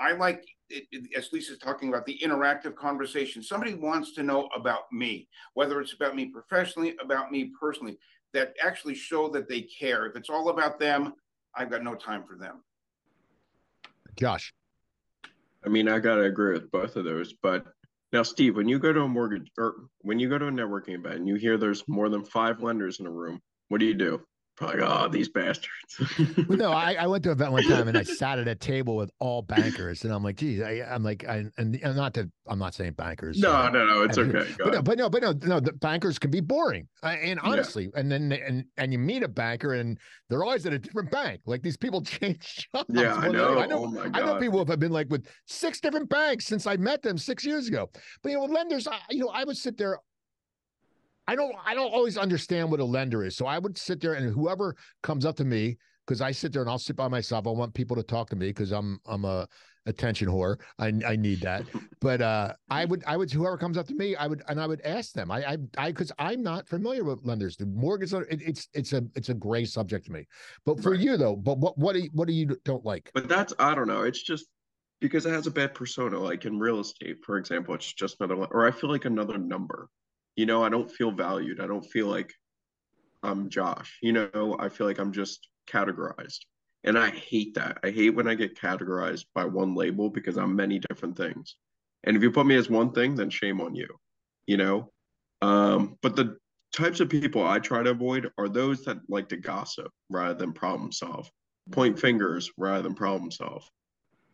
I 0.00 0.12
like, 0.12 0.44
it, 0.70 0.84
it, 0.90 1.10
as 1.16 1.28
Lisa's 1.32 1.58
talking 1.58 1.88
about, 1.88 2.06
the 2.06 2.18
interactive 2.24 2.74
conversation. 2.74 3.42
Somebody 3.42 3.74
wants 3.74 4.14
to 4.14 4.22
know 4.22 4.48
about 4.56 4.90
me, 4.90 5.28
whether 5.54 5.80
it's 5.80 5.92
about 5.92 6.16
me 6.16 6.26
professionally, 6.26 6.96
about 7.02 7.30
me 7.30 7.52
personally, 7.60 7.98
that 8.32 8.54
actually 8.62 8.94
show 8.94 9.28
that 9.30 9.48
they 9.48 9.62
care. 9.62 10.06
If 10.06 10.16
it's 10.16 10.30
all 10.30 10.48
about 10.48 10.78
them, 10.78 11.12
I've 11.54 11.70
got 11.70 11.82
no 11.82 11.94
time 11.94 12.24
for 12.26 12.36
them. 12.36 12.62
Josh. 14.18 14.54
I 15.64 15.68
mean, 15.68 15.88
I 15.88 15.98
got 15.98 16.14
to 16.14 16.22
agree 16.22 16.54
with 16.54 16.70
both 16.70 16.96
of 16.96 17.04
those. 17.04 17.34
But 17.34 17.66
now, 18.12 18.22
Steve, 18.22 18.56
when 18.56 18.68
you 18.68 18.78
go 18.78 18.92
to 18.92 19.02
a 19.02 19.08
mortgage 19.08 19.50
or 19.58 19.74
when 20.00 20.18
you 20.18 20.28
go 20.28 20.38
to 20.38 20.46
a 20.46 20.50
networking 20.50 20.94
event 20.94 21.16
and 21.16 21.28
you 21.28 21.34
hear 21.34 21.58
there's 21.58 21.86
more 21.86 22.08
than 22.08 22.24
five 22.24 22.62
lenders 22.62 23.00
in 23.00 23.06
a 23.06 23.10
room, 23.10 23.40
what 23.68 23.78
do 23.78 23.86
you 23.86 23.94
do? 23.94 24.22
Probably, 24.60 24.82
oh, 24.82 25.08
these 25.08 25.30
bastards. 25.30 25.70
well, 26.46 26.58
no, 26.58 26.70
I, 26.70 26.92
I 26.92 27.06
went 27.06 27.24
to 27.24 27.30
an 27.30 27.36
event 27.38 27.52
one 27.52 27.62
time 27.62 27.88
and 27.88 27.96
I 27.96 28.02
sat 28.02 28.38
at 28.38 28.46
a 28.46 28.54
table 28.54 28.94
with 28.94 29.10
all 29.18 29.40
bankers, 29.40 30.04
and 30.04 30.12
I'm 30.12 30.22
like, 30.22 30.36
geez, 30.36 30.60
I, 30.60 30.82
am 30.86 31.02
like, 31.02 31.24
I, 31.26 31.46
and, 31.56 31.80
and, 31.82 31.96
not 31.96 32.12
that 32.12 32.30
I'm 32.46 32.58
not 32.58 32.74
saying 32.74 32.92
bankers. 32.92 33.38
No, 33.38 33.54
uh, 33.56 33.70
no, 33.70 33.86
no, 33.86 34.02
it's 34.02 34.18
and, 34.18 34.36
okay. 34.36 34.50
But 34.58 34.74
no, 34.74 34.82
but 34.82 34.98
no, 34.98 35.08
but 35.08 35.22
no, 35.22 35.32
no, 35.32 35.60
the 35.60 35.72
bankers 35.72 36.18
can 36.18 36.30
be 36.30 36.40
boring. 36.40 36.88
Uh, 37.02 37.16
and 37.22 37.40
honestly, 37.40 37.84
yeah. 37.84 38.00
and 38.00 38.12
then 38.12 38.32
and 38.32 38.66
and 38.76 38.92
you 38.92 38.98
meet 38.98 39.22
a 39.22 39.28
banker 39.28 39.72
and 39.72 39.96
they're 40.28 40.44
always 40.44 40.66
at 40.66 40.74
a 40.74 40.78
different 40.78 41.10
bank. 41.10 41.40
Like 41.46 41.62
these 41.62 41.78
people 41.78 42.02
change 42.02 42.68
jobs. 42.74 42.90
Yeah, 42.90 43.14
I 43.14 43.28
know. 43.28 43.58
I 43.58 43.66
know, 43.66 43.86
oh 43.96 44.10
I 44.12 44.20
know 44.20 44.38
people 44.38 44.62
have 44.66 44.78
been 44.78 44.92
like 44.92 45.08
with 45.08 45.26
six 45.46 45.80
different 45.80 46.10
banks 46.10 46.44
since 46.44 46.66
I 46.66 46.76
met 46.76 47.00
them 47.00 47.16
six 47.16 47.46
years 47.46 47.66
ago. 47.66 47.88
But 48.22 48.32
you 48.32 48.38
know, 48.38 48.44
lenders, 48.44 48.86
I, 48.86 48.98
you 49.08 49.20
know, 49.20 49.30
I 49.32 49.44
would 49.44 49.56
sit 49.56 49.78
there 49.78 49.98
I 51.30 51.36
don't 51.36 51.54
I 51.64 51.74
don't 51.74 51.92
always 51.92 52.18
understand 52.18 52.72
what 52.72 52.80
a 52.80 52.84
lender 52.84 53.22
is. 53.22 53.36
So 53.36 53.46
I 53.46 53.60
would 53.60 53.78
sit 53.78 54.00
there 54.00 54.14
and 54.14 54.34
whoever 54.34 54.74
comes 55.04 55.24
up 55.24 55.36
to 55.36 55.44
me, 55.44 55.78
because 56.04 56.20
I 56.20 56.32
sit 56.32 56.52
there 56.52 56.60
and 56.60 56.68
I'll 56.68 56.76
sit 56.76 56.96
by 56.96 57.06
myself. 57.06 57.46
I 57.46 57.50
want 57.50 57.72
people 57.72 57.94
to 57.94 58.02
talk 58.02 58.28
to 58.30 58.36
me 58.36 58.48
because 58.48 58.72
I'm 58.72 58.98
I'm 59.06 59.24
a 59.24 59.46
attention 59.86 60.26
whore. 60.26 60.58
I 60.80 60.92
I 61.06 61.14
need 61.14 61.40
that. 61.42 61.66
but 62.00 62.20
uh, 62.20 62.54
I 62.68 62.84
would 62.84 63.04
I 63.06 63.16
would 63.16 63.30
whoever 63.30 63.56
comes 63.56 63.78
up 63.78 63.86
to 63.86 63.94
me, 63.94 64.16
I 64.16 64.26
would 64.26 64.42
and 64.48 64.60
I 64.60 64.66
would 64.66 64.80
ask 64.80 65.12
them. 65.12 65.30
I 65.30 65.52
I 65.52 65.56
I 65.78 65.92
because 65.92 66.10
I'm 66.18 66.42
not 66.42 66.66
familiar 66.66 67.04
with 67.04 67.24
lenders. 67.24 67.56
The 67.56 67.66
mortgage 67.66 68.12
it, 68.12 68.26
it's 68.28 68.66
it's 68.74 68.92
a 68.92 69.04
it's 69.14 69.28
a 69.28 69.34
gray 69.34 69.64
subject 69.64 70.06
to 70.06 70.12
me. 70.12 70.26
But 70.66 70.82
for 70.82 70.90
right. 70.90 71.00
you 71.00 71.16
though, 71.16 71.36
but 71.36 71.58
what 71.58 71.78
what 71.78 71.92
do 71.92 72.00
you, 72.00 72.10
what 72.12 72.26
do 72.26 72.34
you 72.34 72.58
don't 72.64 72.84
like? 72.84 73.08
But 73.14 73.28
that's 73.28 73.54
I 73.60 73.76
don't 73.76 73.86
know. 73.86 74.02
It's 74.02 74.24
just 74.24 74.46
because 75.00 75.26
it 75.26 75.30
has 75.30 75.46
a 75.46 75.52
bad 75.52 75.74
persona. 75.74 76.18
Like 76.18 76.44
in 76.44 76.58
real 76.58 76.80
estate, 76.80 77.18
for 77.24 77.38
example, 77.38 77.72
it's 77.76 77.92
just 77.92 78.16
another 78.18 78.46
or 78.46 78.66
I 78.66 78.72
feel 78.72 78.90
like 78.90 79.04
another 79.04 79.38
number. 79.38 79.88
You 80.36 80.46
know, 80.46 80.64
I 80.64 80.68
don't 80.68 80.90
feel 80.90 81.10
valued. 81.10 81.60
I 81.60 81.66
don't 81.66 81.84
feel 81.84 82.06
like 82.06 82.32
I'm 83.22 83.48
Josh. 83.48 83.98
You 84.02 84.12
know, 84.12 84.56
I 84.58 84.68
feel 84.68 84.86
like 84.86 84.98
I'm 84.98 85.12
just 85.12 85.48
categorized. 85.68 86.38
And 86.84 86.98
I 86.98 87.10
hate 87.10 87.54
that. 87.54 87.78
I 87.84 87.90
hate 87.90 88.10
when 88.10 88.28
I 88.28 88.34
get 88.34 88.58
categorized 88.58 89.26
by 89.34 89.44
one 89.44 89.74
label 89.74 90.08
because 90.08 90.38
I'm 90.38 90.56
many 90.56 90.78
different 90.78 91.16
things. 91.16 91.56
And 92.04 92.16
if 92.16 92.22
you 92.22 92.30
put 92.30 92.46
me 92.46 92.56
as 92.56 92.70
one 92.70 92.92
thing, 92.92 93.14
then 93.14 93.28
shame 93.28 93.60
on 93.60 93.74
you, 93.74 93.88
you 94.46 94.56
know? 94.56 94.90
Um, 95.42 95.98
but 96.00 96.16
the 96.16 96.38
types 96.74 97.00
of 97.00 97.10
people 97.10 97.46
I 97.46 97.58
try 97.58 97.82
to 97.82 97.90
avoid 97.90 98.30
are 98.38 98.48
those 98.48 98.84
that 98.84 98.98
like 99.08 99.28
to 99.30 99.36
gossip 99.36 99.92
rather 100.08 100.34
than 100.34 100.52
problem 100.52 100.92
solve, 100.92 101.30
point 101.70 101.98
fingers 101.98 102.50
rather 102.56 102.82
than 102.82 102.94
problem 102.94 103.30
solve. 103.30 103.68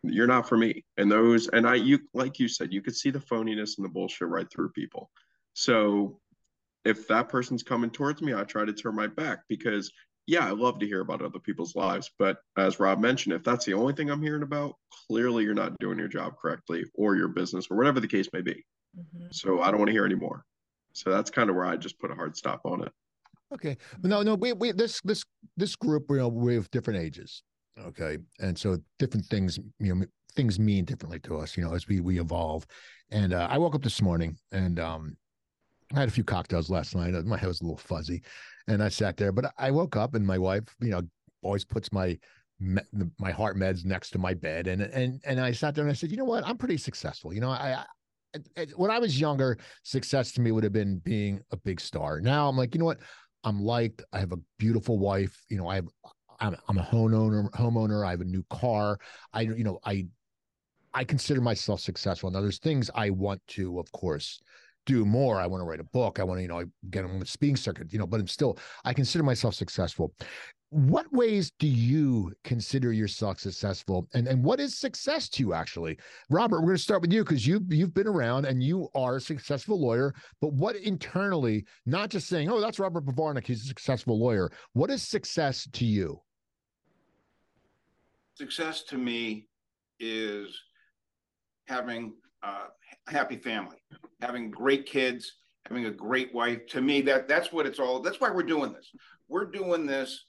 You're 0.02 0.28
not 0.28 0.48
for 0.48 0.56
me. 0.56 0.84
And 0.96 1.10
those, 1.10 1.48
and 1.48 1.66
I, 1.66 1.74
you, 1.74 1.98
like 2.14 2.38
you 2.38 2.46
said, 2.46 2.72
you 2.72 2.82
could 2.82 2.94
see 2.94 3.10
the 3.10 3.18
phoniness 3.18 3.78
and 3.78 3.84
the 3.84 3.88
bullshit 3.88 4.28
right 4.28 4.46
through 4.50 4.70
people. 4.70 5.10
So 5.56 6.20
if 6.84 7.08
that 7.08 7.30
person's 7.30 7.62
coming 7.62 7.88
towards 7.88 8.20
me, 8.20 8.34
I 8.34 8.44
try 8.44 8.66
to 8.66 8.74
turn 8.74 8.94
my 8.94 9.06
back 9.06 9.38
because 9.48 9.90
yeah, 10.26 10.46
I 10.46 10.50
love 10.50 10.78
to 10.80 10.86
hear 10.86 11.00
about 11.00 11.22
other 11.22 11.38
people's 11.38 11.74
lives. 11.74 12.10
But 12.18 12.36
as 12.58 12.78
Rob 12.78 13.00
mentioned, 13.00 13.34
if 13.34 13.42
that's 13.42 13.64
the 13.64 13.72
only 13.72 13.94
thing 13.94 14.10
I'm 14.10 14.20
hearing 14.20 14.42
about, 14.42 14.74
clearly 15.08 15.44
you're 15.44 15.54
not 15.54 15.72
doing 15.80 15.98
your 15.98 16.08
job 16.08 16.34
correctly 16.36 16.84
or 16.94 17.16
your 17.16 17.28
business 17.28 17.68
or 17.70 17.76
whatever 17.78 18.00
the 18.00 18.06
case 18.06 18.28
may 18.34 18.42
be. 18.42 18.66
Mm-hmm. 18.98 19.28
So 19.30 19.62
I 19.62 19.70
don't 19.70 19.78
want 19.78 19.88
to 19.88 19.94
hear 19.94 20.04
anymore. 20.04 20.44
So 20.92 21.10
that's 21.10 21.30
kind 21.30 21.48
of 21.48 21.56
where 21.56 21.64
I 21.64 21.78
just 21.78 21.98
put 21.98 22.10
a 22.10 22.14
hard 22.14 22.36
stop 22.36 22.60
on 22.64 22.82
it. 22.82 22.92
Okay. 23.54 23.78
No, 24.02 24.20
no, 24.20 24.34
we, 24.34 24.52
we, 24.52 24.72
this, 24.72 25.00
this, 25.04 25.24
this 25.56 25.74
group, 25.74 26.04
you 26.10 26.16
know, 26.16 26.28
we 26.28 26.54
have 26.56 26.70
different 26.70 27.00
ages. 27.00 27.42
Okay. 27.80 28.18
And 28.40 28.58
so 28.58 28.76
different 28.98 29.24
things, 29.24 29.58
you 29.78 29.94
know, 29.94 30.04
things 30.34 30.58
mean 30.58 30.84
differently 30.84 31.20
to 31.20 31.38
us, 31.38 31.56
you 31.56 31.64
know, 31.64 31.72
as 31.72 31.88
we, 31.88 32.00
we 32.00 32.20
evolve. 32.20 32.66
And 33.10 33.32
uh, 33.32 33.48
I 33.50 33.56
woke 33.56 33.74
up 33.74 33.82
this 33.82 34.02
morning 34.02 34.36
and, 34.52 34.78
um, 34.78 35.16
I 35.94 36.00
had 36.00 36.08
a 36.08 36.12
few 36.12 36.24
cocktails 36.24 36.70
last 36.70 36.94
night. 36.94 37.14
Uh, 37.14 37.22
my 37.22 37.36
head 37.36 37.48
was 37.48 37.60
a 37.60 37.64
little 37.64 37.78
fuzzy, 37.78 38.22
and 38.68 38.82
I 38.82 38.88
sat 38.88 39.16
there. 39.16 39.32
But 39.32 39.52
I 39.58 39.70
woke 39.70 39.96
up, 39.96 40.14
and 40.14 40.26
my 40.26 40.38
wife, 40.38 40.64
you 40.80 40.90
know, 40.90 41.02
always 41.42 41.64
puts 41.64 41.92
my 41.92 42.18
my 42.58 43.30
heart 43.30 43.56
meds 43.56 43.84
next 43.84 44.10
to 44.10 44.18
my 44.18 44.34
bed, 44.34 44.66
and 44.66 44.82
and 44.82 45.20
and 45.24 45.40
I 45.40 45.52
sat 45.52 45.74
there 45.74 45.84
and 45.84 45.90
I 45.90 45.94
said, 45.94 46.10
you 46.10 46.16
know 46.16 46.24
what, 46.24 46.46
I'm 46.46 46.56
pretty 46.56 46.78
successful. 46.78 47.32
You 47.32 47.40
know, 47.40 47.50
I, 47.50 47.84
I 48.56 48.66
when 48.74 48.90
I 48.90 48.98
was 48.98 49.20
younger, 49.20 49.58
success 49.82 50.32
to 50.32 50.40
me 50.40 50.52
would 50.52 50.64
have 50.64 50.72
been 50.72 50.98
being 50.98 51.40
a 51.52 51.56
big 51.56 51.80
star. 51.80 52.20
Now 52.20 52.48
I'm 52.48 52.56
like, 52.56 52.74
you 52.74 52.78
know 52.78 52.86
what, 52.86 53.00
I'm 53.44 53.60
liked. 53.60 54.02
I 54.12 54.18
have 54.18 54.32
a 54.32 54.38
beautiful 54.58 54.98
wife. 54.98 55.44
You 55.48 55.58
know, 55.58 55.68
I 55.68 55.76
have 55.76 55.88
I'm, 56.40 56.56
I'm 56.68 56.78
a 56.78 56.82
homeowner. 56.82 57.50
Homeowner. 57.52 58.06
I 58.06 58.10
have 58.10 58.20
a 58.20 58.24
new 58.24 58.44
car. 58.50 58.98
I 59.32 59.42
you 59.42 59.64
know 59.64 59.78
I 59.84 60.06
I 60.94 61.04
consider 61.04 61.40
myself 61.40 61.80
successful. 61.80 62.30
Now 62.30 62.40
there's 62.40 62.58
things 62.58 62.90
I 62.94 63.10
want 63.10 63.40
to, 63.48 63.78
of 63.78 63.90
course, 63.92 64.40
do 64.86 65.04
more. 65.04 65.40
I 65.40 65.46
want 65.46 65.60
to 65.60 65.64
write 65.66 65.80
a 65.80 65.84
book. 65.84 66.18
I 66.18 66.24
want 66.24 66.38
to, 66.38 66.42
you 66.42 66.48
know, 66.48 66.64
get 66.90 67.04
on 67.04 67.18
the 67.18 67.26
speaking 67.26 67.56
circuit, 67.56 67.92
you 67.92 67.98
know, 67.98 68.06
but 68.06 68.20
I'm 68.20 68.28
still, 68.28 68.58
I 68.84 68.94
consider 68.94 69.22
myself 69.22 69.54
successful. 69.54 70.14
What 70.70 71.12
ways 71.12 71.52
do 71.58 71.68
you 71.68 72.32
consider 72.42 72.92
yourself 72.92 73.38
successful? 73.38 74.08
And 74.14 74.26
and 74.26 74.42
what 74.42 74.58
is 74.58 74.76
success 74.76 75.28
to 75.30 75.42
you 75.42 75.54
actually? 75.54 75.96
Robert, 76.28 76.60
we're 76.60 76.68
going 76.68 76.76
to 76.76 76.82
start 76.82 77.02
with 77.02 77.12
you 77.12 77.22
because 77.22 77.46
you 77.46 77.64
you've 77.68 77.94
been 77.94 78.08
around 78.08 78.46
and 78.46 78.60
you 78.60 78.88
are 78.94 79.16
a 79.16 79.20
successful 79.20 79.80
lawyer, 79.80 80.12
but 80.40 80.52
what 80.52 80.74
internally, 80.74 81.64
not 81.86 82.10
just 82.10 82.28
saying, 82.28 82.50
oh, 82.50 82.60
that's 82.60 82.80
Robert 82.80 83.06
Bovarnick, 83.06 83.46
he's 83.46 83.62
a 83.62 83.66
successful 83.66 84.18
lawyer. 84.18 84.50
What 84.72 84.90
is 84.90 85.02
success 85.02 85.68
to 85.72 85.84
you? 85.84 86.20
Success 88.34 88.82
to 88.84 88.98
me 88.98 89.46
is 90.00 90.60
having 91.68 92.12
uh, 92.46 92.66
happy 93.08 93.36
family, 93.36 93.76
having 94.20 94.50
great 94.50 94.86
kids, 94.86 95.32
having 95.68 95.86
a 95.86 95.90
great 95.90 96.32
wife. 96.34 96.66
To 96.68 96.80
me, 96.80 97.00
that 97.02 97.28
that's 97.28 97.52
what 97.52 97.66
it's 97.66 97.80
all. 97.80 98.00
That's 98.00 98.20
why 98.20 98.30
we're 98.30 98.42
doing 98.42 98.72
this. 98.72 98.90
We're 99.28 99.50
doing 99.50 99.86
this 99.86 100.26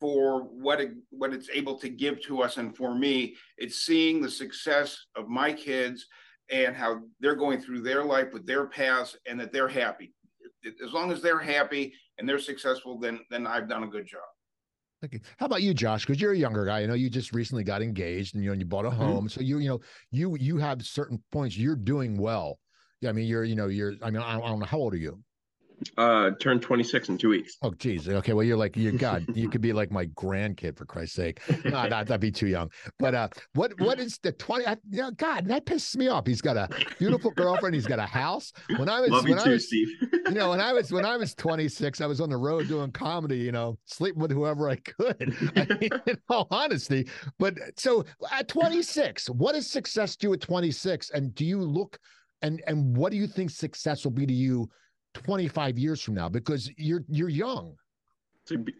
for 0.00 0.42
what 0.42 0.80
it, 0.80 0.92
what 1.10 1.32
it's 1.32 1.50
able 1.52 1.78
to 1.78 1.88
give 1.88 2.22
to 2.22 2.42
us, 2.42 2.56
and 2.56 2.76
for 2.76 2.94
me, 2.94 3.36
it's 3.56 3.78
seeing 3.78 4.22
the 4.22 4.30
success 4.30 4.96
of 5.16 5.28
my 5.28 5.52
kids 5.52 6.06
and 6.50 6.74
how 6.74 7.00
they're 7.20 7.34
going 7.34 7.60
through 7.60 7.82
their 7.82 8.04
life 8.04 8.28
with 8.32 8.46
their 8.46 8.66
paths, 8.66 9.16
and 9.26 9.38
that 9.40 9.52
they're 9.52 9.68
happy. 9.68 10.14
As 10.84 10.92
long 10.92 11.12
as 11.12 11.20
they're 11.20 11.38
happy 11.38 11.92
and 12.16 12.28
they're 12.28 12.38
successful, 12.38 12.98
then 12.98 13.20
then 13.30 13.46
I've 13.46 13.68
done 13.68 13.84
a 13.84 13.88
good 13.88 14.06
job. 14.06 14.22
How 15.36 15.46
about 15.46 15.62
you, 15.62 15.74
Josh? 15.74 16.04
Because 16.04 16.20
you're 16.20 16.32
a 16.32 16.36
younger 16.36 16.64
guy. 16.64 16.80
I 16.80 16.86
know 16.86 16.94
you 16.94 17.08
just 17.08 17.32
recently 17.32 17.64
got 17.64 17.82
engaged 17.82 18.34
and 18.34 18.42
you 18.42 18.50
know 18.50 18.52
and 18.52 18.60
you 18.60 18.66
bought 18.66 18.84
a 18.84 18.90
mm-hmm. 18.90 18.98
home. 18.98 19.16
Mm-hmm. 19.18 19.28
So 19.28 19.40
you 19.40 19.58
you 19.58 19.68
know 19.68 19.80
you 20.10 20.36
you 20.36 20.58
have 20.58 20.84
certain 20.84 21.22
points. 21.30 21.56
You're 21.56 21.76
doing 21.76 22.16
well. 22.16 22.58
Yeah, 23.00 23.10
I 23.10 23.12
mean 23.12 23.26
you're 23.26 23.44
you 23.44 23.54
know 23.54 23.68
you're. 23.68 23.94
I 24.02 24.10
mean 24.10 24.22
I, 24.22 24.36
I 24.36 24.48
don't 24.48 24.58
know 24.58 24.66
how 24.66 24.78
old 24.78 24.94
are 24.94 24.98
you. 24.98 25.22
Uh, 25.96 26.30
turned 26.40 26.62
26 26.62 27.08
in 27.08 27.18
two 27.18 27.28
weeks. 27.28 27.56
Oh, 27.62 27.72
geez. 27.72 28.08
Okay. 28.08 28.32
Well, 28.32 28.44
you're 28.44 28.56
like, 28.56 28.76
you 28.76 28.92
God, 28.98 29.24
you 29.34 29.48
could 29.48 29.60
be 29.60 29.72
like 29.72 29.90
my 29.90 30.06
grandkid 30.06 30.76
for 30.76 30.84
Christ's 30.84 31.16
sake. 31.16 31.40
No, 31.64 31.82
no, 31.82 32.02
that'd 32.04 32.20
be 32.20 32.30
too 32.30 32.46
young. 32.46 32.70
But 32.98 33.14
uh, 33.14 33.28
what 33.54 33.78
what 33.80 34.00
is 34.00 34.18
the 34.22 34.32
20? 34.32 34.66
I, 34.66 34.76
you 34.90 35.02
know, 35.02 35.10
God, 35.10 35.46
that 35.48 35.66
pisses 35.66 35.96
me 35.96 36.08
off. 36.08 36.26
He's 36.26 36.40
got 36.40 36.56
a 36.56 36.68
beautiful 36.98 37.30
girlfriend. 37.32 37.74
He's 37.74 37.86
got 37.86 37.98
a 37.98 38.06
house. 38.06 38.52
When 38.76 38.88
I 38.88 39.00
was, 39.00 39.10
Love 39.10 39.24
when 39.24 39.32
you 39.34 39.38
I 39.40 39.44
too, 39.44 39.50
was, 39.50 39.66
Steve. 39.66 39.88
you 40.12 40.30
know, 40.30 40.50
when 40.50 40.60
I 40.60 40.72
was 40.72 40.90
when 40.92 41.04
I 41.04 41.16
was 41.18 41.34
26, 41.34 42.00
I 42.00 42.06
was 42.06 42.20
on 42.20 42.30
the 42.30 42.36
road 42.36 42.68
doing 42.68 42.90
comedy. 42.92 43.38
You 43.38 43.52
know, 43.52 43.76
sleeping 43.84 44.20
with 44.22 44.30
whoever 44.30 44.70
I 44.70 44.76
could. 44.76 45.36
I 45.56 45.66
mean, 45.78 45.90
in 46.06 46.18
all 46.28 46.46
honesty. 46.50 47.08
But 47.38 47.58
so 47.76 48.04
at 48.32 48.48
26, 48.48 49.28
what 49.30 49.54
is 49.54 49.68
success 49.70 50.16
to 50.16 50.28
you 50.28 50.32
at 50.34 50.40
26? 50.40 51.10
And 51.10 51.34
do 51.34 51.44
you 51.44 51.60
look 51.60 51.98
and 52.42 52.62
and 52.66 52.96
what 52.96 53.10
do 53.10 53.18
you 53.18 53.26
think 53.26 53.50
success 53.50 54.04
will 54.04 54.12
be 54.12 54.26
to 54.26 54.34
you? 54.34 54.68
25 55.24 55.78
years 55.78 56.02
from 56.02 56.14
now 56.14 56.28
because 56.28 56.70
you're 56.76 57.04
you're 57.08 57.28
young. 57.28 57.74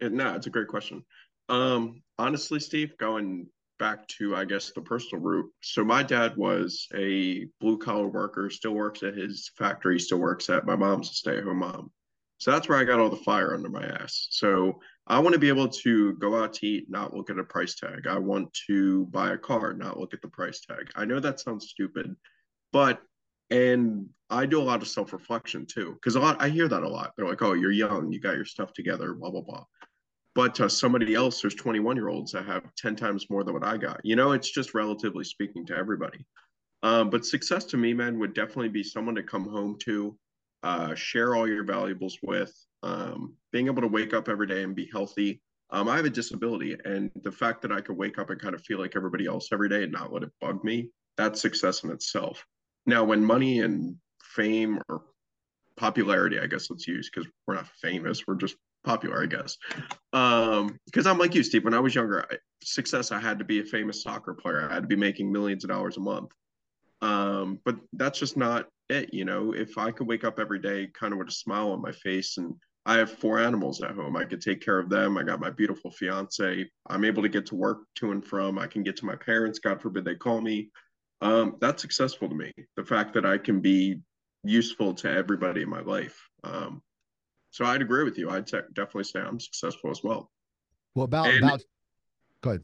No 0.01 0.33
it's 0.35 0.47
a 0.47 0.49
great 0.49 0.67
question. 0.67 1.03
Um 1.47 2.01
honestly 2.17 2.59
steve 2.59 2.97
going 2.97 3.47
back 3.79 4.05
to 4.09 4.35
i 4.35 4.43
guess 4.43 4.71
the 4.71 4.81
personal 4.81 5.23
route 5.23 5.49
so 5.61 5.85
my 5.85 6.03
dad 6.03 6.35
was 6.35 6.85
a 6.93 7.47
blue 7.61 7.77
collar 7.77 8.09
worker 8.09 8.49
still 8.49 8.73
works 8.73 9.03
at 9.03 9.15
his 9.15 9.51
factory 9.57 9.97
still 9.97 10.17
works 10.17 10.49
at 10.49 10.65
my 10.65 10.75
mom's 10.75 11.09
a 11.09 11.13
stay-at-home 11.13 11.59
mom. 11.59 11.89
So 12.39 12.51
that's 12.51 12.67
where 12.67 12.77
i 12.77 12.83
got 12.83 12.99
all 12.99 13.09
the 13.09 13.15
fire 13.15 13.53
under 13.53 13.69
my 13.69 13.85
ass. 13.85 14.27
So 14.31 14.79
i 15.07 15.17
want 15.19 15.33
to 15.33 15.39
be 15.39 15.49
able 15.49 15.69
to 15.69 16.13
go 16.15 16.41
out 16.41 16.53
to 16.55 16.67
eat 16.67 16.89
not 16.89 17.15
look 17.15 17.29
at 17.29 17.39
a 17.39 17.43
price 17.43 17.75
tag. 17.75 18.05
I 18.07 18.17
want 18.17 18.53
to 18.67 19.05
buy 19.07 19.31
a 19.31 19.37
car 19.37 19.73
not 19.73 19.99
look 19.99 20.13
at 20.13 20.21
the 20.21 20.27
price 20.27 20.59
tag. 20.59 20.91
I 20.95 21.05
know 21.05 21.19
that 21.19 21.39
sounds 21.39 21.69
stupid 21.69 22.15
but 22.71 23.01
and 23.49 24.07
I 24.29 24.45
do 24.45 24.61
a 24.61 24.63
lot 24.63 24.81
of 24.81 24.87
self 24.87 25.13
reflection 25.13 25.65
too, 25.65 25.93
because 25.93 26.15
a 26.15 26.19
lot 26.19 26.41
I 26.41 26.49
hear 26.49 26.67
that 26.67 26.83
a 26.83 26.87
lot. 26.87 27.13
They're 27.17 27.27
like, 27.27 27.41
"Oh, 27.41 27.53
you're 27.53 27.71
young, 27.71 28.11
you 28.11 28.19
got 28.19 28.35
your 28.35 28.45
stuff 28.45 28.73
together, 28.73 29.13
blah 29.13 29.31
blah 29.31 29.41
blah." 29.41 29.63
But 30.35 30.55
to 30.55 30.69
somebody 30.69 31.15
else, 31.15 31.41
there's 31.41 31.55
21 31.55 31.95
year 31.95 32.09
olds 32.09 32.31
that 32.31 32.45
have 32.45 32.63
10 32.75 32.95
times 32.95 33.29
more 33.29 33.43
than 33.43 33.53
what 33.53 33.65
I 33.65 33.77
got. 33.77 33.99
You 34.03 34.15
know, 34.15 34.31
it's 34.31 34.51
just 34.51 34.73
relatively 34.73 35.23
speaking 35.23 35.65
to 35.65 35.75
everybody. 35.75 36.25
Um, 36.83 37.09
but 37.09 37.25
success 37.25 37.65
to 37.65 37.77
me, 37.77 37.93
man, 37.93 38.19
would 38.19 38.33
definitely 38.33 38.69
be 38.69 38.83
someone 38.83 39.15
to 39.15 39.23
come 39.23 39.49
home 39.49 39.77
to, 39.79 40.17
uh, 40.63 40.95
share 40.95 41.35
all 41.35 41.47
your 41.47 41.63
valuables 41.63 42.17
with, 42.21 42.53
um, 42.83 43.35
being 43.51 43.65
able 43.65 43.81
to 43.81 43.87
wake 43.87 44.13
up 44.13 44.29
every 44.29 44.47
day 44.47 44.63
and 44.63 44.75
be 44.75 44.89
healthy. 44.91 45.41
Um, 45.71 45.89
I 45.89 45.97
have 45.97 46.05
a 46.05 46.09
disability, 46.09 46.77
and 46.85 47.11
the 47.23 47.31
fact 47.31 47.61
that 47.63 47.71
I 47.71 47.81
could 47.81 47.97
wake 47.97 48.17
up 48.17 48.29
and 48.29 48.39
kind 48.39 48.55
of 48.55 48.63
feel 48.63 48.79
like 48.79 48.95
everybody 48.95 49.25
else 49.25 49.49
every 49.51 49.69
day 49.69 49.83
and 49.83 49.91
not 49.91 50.13
let 50.13 50.23
it 50.23 50.31
bug 50.39 50.63
me, 50.63 50.89
that's 51.17 51.41
success 51.41 51.83
in 51.83 51.91
itself. 51.91 52.45
Now, 52.85 53.03
when 53.03 53.23
money 53.23 53.59
and 53.59 53.95
fame 54.21 54.79
or 54.89 55.03
popularity, 55.77 56.39
I 56.39 56.47
guess 56.47 56.69
let's 56.69 56.87
use 56.87 57.09
because 57.09 57.29
we're 57.47 57.55
not 57.55 57.67
famous, 57.81 58.27
we're 58.27 58.35
just 58.35 58.55
popular, 58.83 59.23
I 59.23 59.25
guess. 59.25 59.57
Um, 60.13 60.77
because 60.85 61.05
I'm 61.05 61.17
like 61.17 61.35
you, 61.35 61.43
Steve. 61.43 61.65
When 61.65 61.73
I 61.73 61.79
was 61.79 61.95
younger, 61.95 62.25
I, 62.31 62.37
success 62.63 63.11
I 63.11 63.19
had 63.19 63.39
to 63.39 63.45
be 63.45 63.59
a 63.59 63.65
famous 63.65 64.03
soccer 64.03 64.33
player. 64.33 64.67
I 64.69 64.73
had 64.73 64.83
to 64.83 64.87
be 64.87 64.95
making 64.95 65.31
millions 65.31 65.63
of 65.63 65.69
dollars 65.69 65.97
a 65.97 66.01
month. 66.01 66.31
Um, 67.01 67.59
but 67.63 67.77
that's 67.93 68.19
just 68.19 68.37
not 68.37 68.67
it. 68.89 69.13
You 69.13 69.25
know, 69.25 69.53
if 69.53 69.77
I 69.77 69.91
could 69.91 70.07
wake 70.07 70.23
up 70.23 70.39
every 70.39 70.59
day 70.59 70.87
kind 70.93 71.13
of 71.13 71.19
with 71.19 71.29
a 71.29 71.33
smile 71.33 71.71
on 71.71 71.81
my 71.81 71.91
face 71.91 72.37
and 72.37 72.53
I 72.85 72.97
have 72.97 73.11
four 73.11 73.39
animals 73.39 73.83
at 73.83 73.91
home. 73.91 74.15
I 74.17 74.25
could 74.25 74.41
take 74.41 74.61
care 74.61 74.79
of 74.79 74.89
them. 74.89 75.17
I 75.17 75.23
got 75.23 75.39
my 75.39 75.49
beautiful 75.51 75.91
fiance. 75.91 76.67
I'm 76.89 77.05
able 77.05 77.21
to 77.21 77.29
get 77.29 77.45
to 77.47 77.55
work 77.55 77.81
to 77.95 78.11
and 78.11 78.25
from. 78.25 78.57
I 78.57 78.67
can 78.67 78.83
get 78.83 78.97
to 78.97 79.05
my 79.05 79.15
parents. 79.15 79.59
God 79.59 79.81
forbid 79.81 80.05
they 80.05 80.15
call 80.15 80.41
me 80.41 80.71
um, 81.21 81.55
that's 81.59 81.81
successful 81.81 82.29
to 82.29 82.35
me. 82.35 82.51
The 82.75 82.83
fact 82.83 83.13
that 83.13 83.25
I 83.25 83.37
can 83.37 83.59
be 83.59 84.01
useful 84.43 84.93
to 84.95 85.09
everybody 85.09 85.61
in 85.61 85.69
my 85.69 85.81
life. 85.81 86.29
Um, 86.43 86.81
so 87.51 87.65
I'd 87.65 87.81
agree 87.81 88.03
with 88.03 88.17
you. 88.17 88.29
I'd 88.29 88.47
te- 88.47 88.59
definitely 88.73 89.03
say 89.05 89.19
I'm 89.19 89.39
successful 89.39 89.91
as 89.91 90.03
well. 90.03 90.31
Well, 90.95 91.05
about 91.05 91.27
and 91.27 91.43
about. 91.43 91.61
Go 92.41 92.49
ahead. 92.51 92.63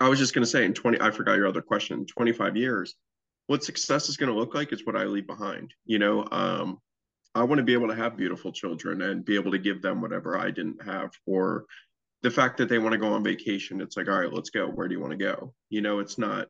I 0.00 0.08
was 0.08 0.18
just 0.18 0.34
going 0.34 0.44
to 0.44 0.50
say 0.50 0.64
in 0.64 0.74
20, 0.74 1.00
I 1.00 1.10
forgot 1.10 1.36
your 1.36 1.46
other 1.46 1.62
question. 1.62 2.00
In 2.00 2.06
25 2.06 2.56
years, 2.56 2.94
what 3.46 3.62
success 3.62 4.08
is 4.08 4.16
going 4.16 4.32
to 4.32 4.38
look 4.38 4.54
like 4.54 4.72
is 4.72 4.84
what 4.84 4.96
I 4.96 5.04
leave 5.04 5.26
behind. 5.26 5.72
You 5.84 5.98
know, 5.98 6.26
um, 6.32 6.78
I 7.34 7.44
want 7.44 7.58
to 7.58 7.64
be 7.64 7.74
able 7.74 7.88
to 7.88 7.94
have 7.94 8.16
beautiful 8.16 8.50
children 8.50 9.02
and 9.02 9.24
be 9.24 9.34
able 9.36 9.52
to 9.52 9.58
give 9.58 9.82
them 9.82 10.00
whatever 10.00 10.38
I 10.38 10.50
didn't 10.50 10.82
have, 10.84 11.10
or 11.26 11.66
the 12.22 12.30
fact 12.30 12.56
that 12.58 12.68
they 12.68 12.78
want 12.78 12.92
to 12.92 12.98
go 12.98 13.12
on 13.12 13.22
vacation. 13.22 13.80
It's 13.80 13.96
like, 13.96 14.08
all 14.08 14.18
right, 14.18 14.32
let's 14.32 14.50
go. 14.50 14.66
Where 14.66 14.88
do 14.88 14.94
you 14.94 15.00
want 15.00 15.12
to 15.12 15.16
go? 15.18 15.54
You 15.68 15.82
know, 15.82 15.98
it's 15.98 16.16
not, 16.18 16.48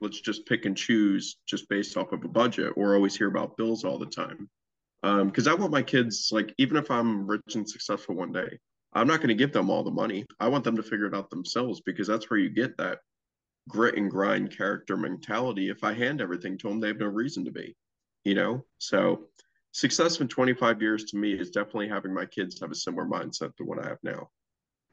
let's 0.00 0.20
just 0.20 0.46
pick 0.46 0.64
and 0.64 0.76
choose 0.76 1.36
just 1.46 1.68
based 1.68 1.96
off 1.96 2.12
of 2.12 2.24
a 2.24 2.28
budget 2.28 2.72
or 2.76 2.94
always 2.94 3.16
hear 3.16 3.28
about 3.28 3.56
bills 3.56 3.84
all 3.84 3.98
the 3.98 4.06
time. 4.06 4.48
Because 5.02 5.46
um, 5.46 5.52
I 5.52 5.60
want 5.60 5.72
my 5.72 5.82
kids, 5.82 6.28
like, 6.30 6.54
even 6.58 6.76
if 6.76 6.90
I'm 6.90 7.26
rich 7.26 7.54
and 7.54 7.68
successful 7.68 8.14
one 8.14 8.32
day, 8.32 8.58
I'm 8.92 9.06
not 9.06 9.18
going 9.18 9.28
to 9.28 9.34
give 9.34 9.52
them 9.52 9.70
all 9.70 9.82
the 9.82 9.90
money. 9.90 10.26
I 10.38 10.48
want 10.48 10.64
them 10.64 10.76
to 10.76 10.82
figure 10.82 11.06
it 11.06 11.14
out 11.14 11.30
themselves 11.30 11.80
because 11.80 12.06
that's 12.06 12.28
where 12.28 12.38
you 12.38 12.50
get 12.50 12.76
that 12.78 12.98
grit 13.68 13.96
and 13.96 14.10
grind 14.10 14.56
character 14.56 14.96
mentality. 14.96 15.70
If 15.70 15.84
I 15.84 15.92
hand 15.92 16.20
everything 16.20 16.58
to 16.58 16.68
them, 16.68 16.80
they 16.80 16.88
have 16.88 16.98
no 16.98 17.06
reason 17.06 17.44
to 17.44 17.50
be, 17.50 17.76
you 18.24 18.34
know? 18.34 18.64
So 18.78 19.28
success 19.72 20.20
in 20.20 20.28
25 20.28 20.82
years 20.82 21.04
to 21.04 21.16
me 21.16 21.32
is 21.32 21.50
definitely 21.50 21.88
having 21.88 22.12
my 22.12 22.26
kids 22.26 22.60
have 22.60 22.72
a 22.72 22.74
similar 22.74 23.06
mindset 23.06 23.56
to 23.56 23.64
what 23.64 23.78
I 23.84 23.88
have 23.88 23.98
now. 24.02 24.28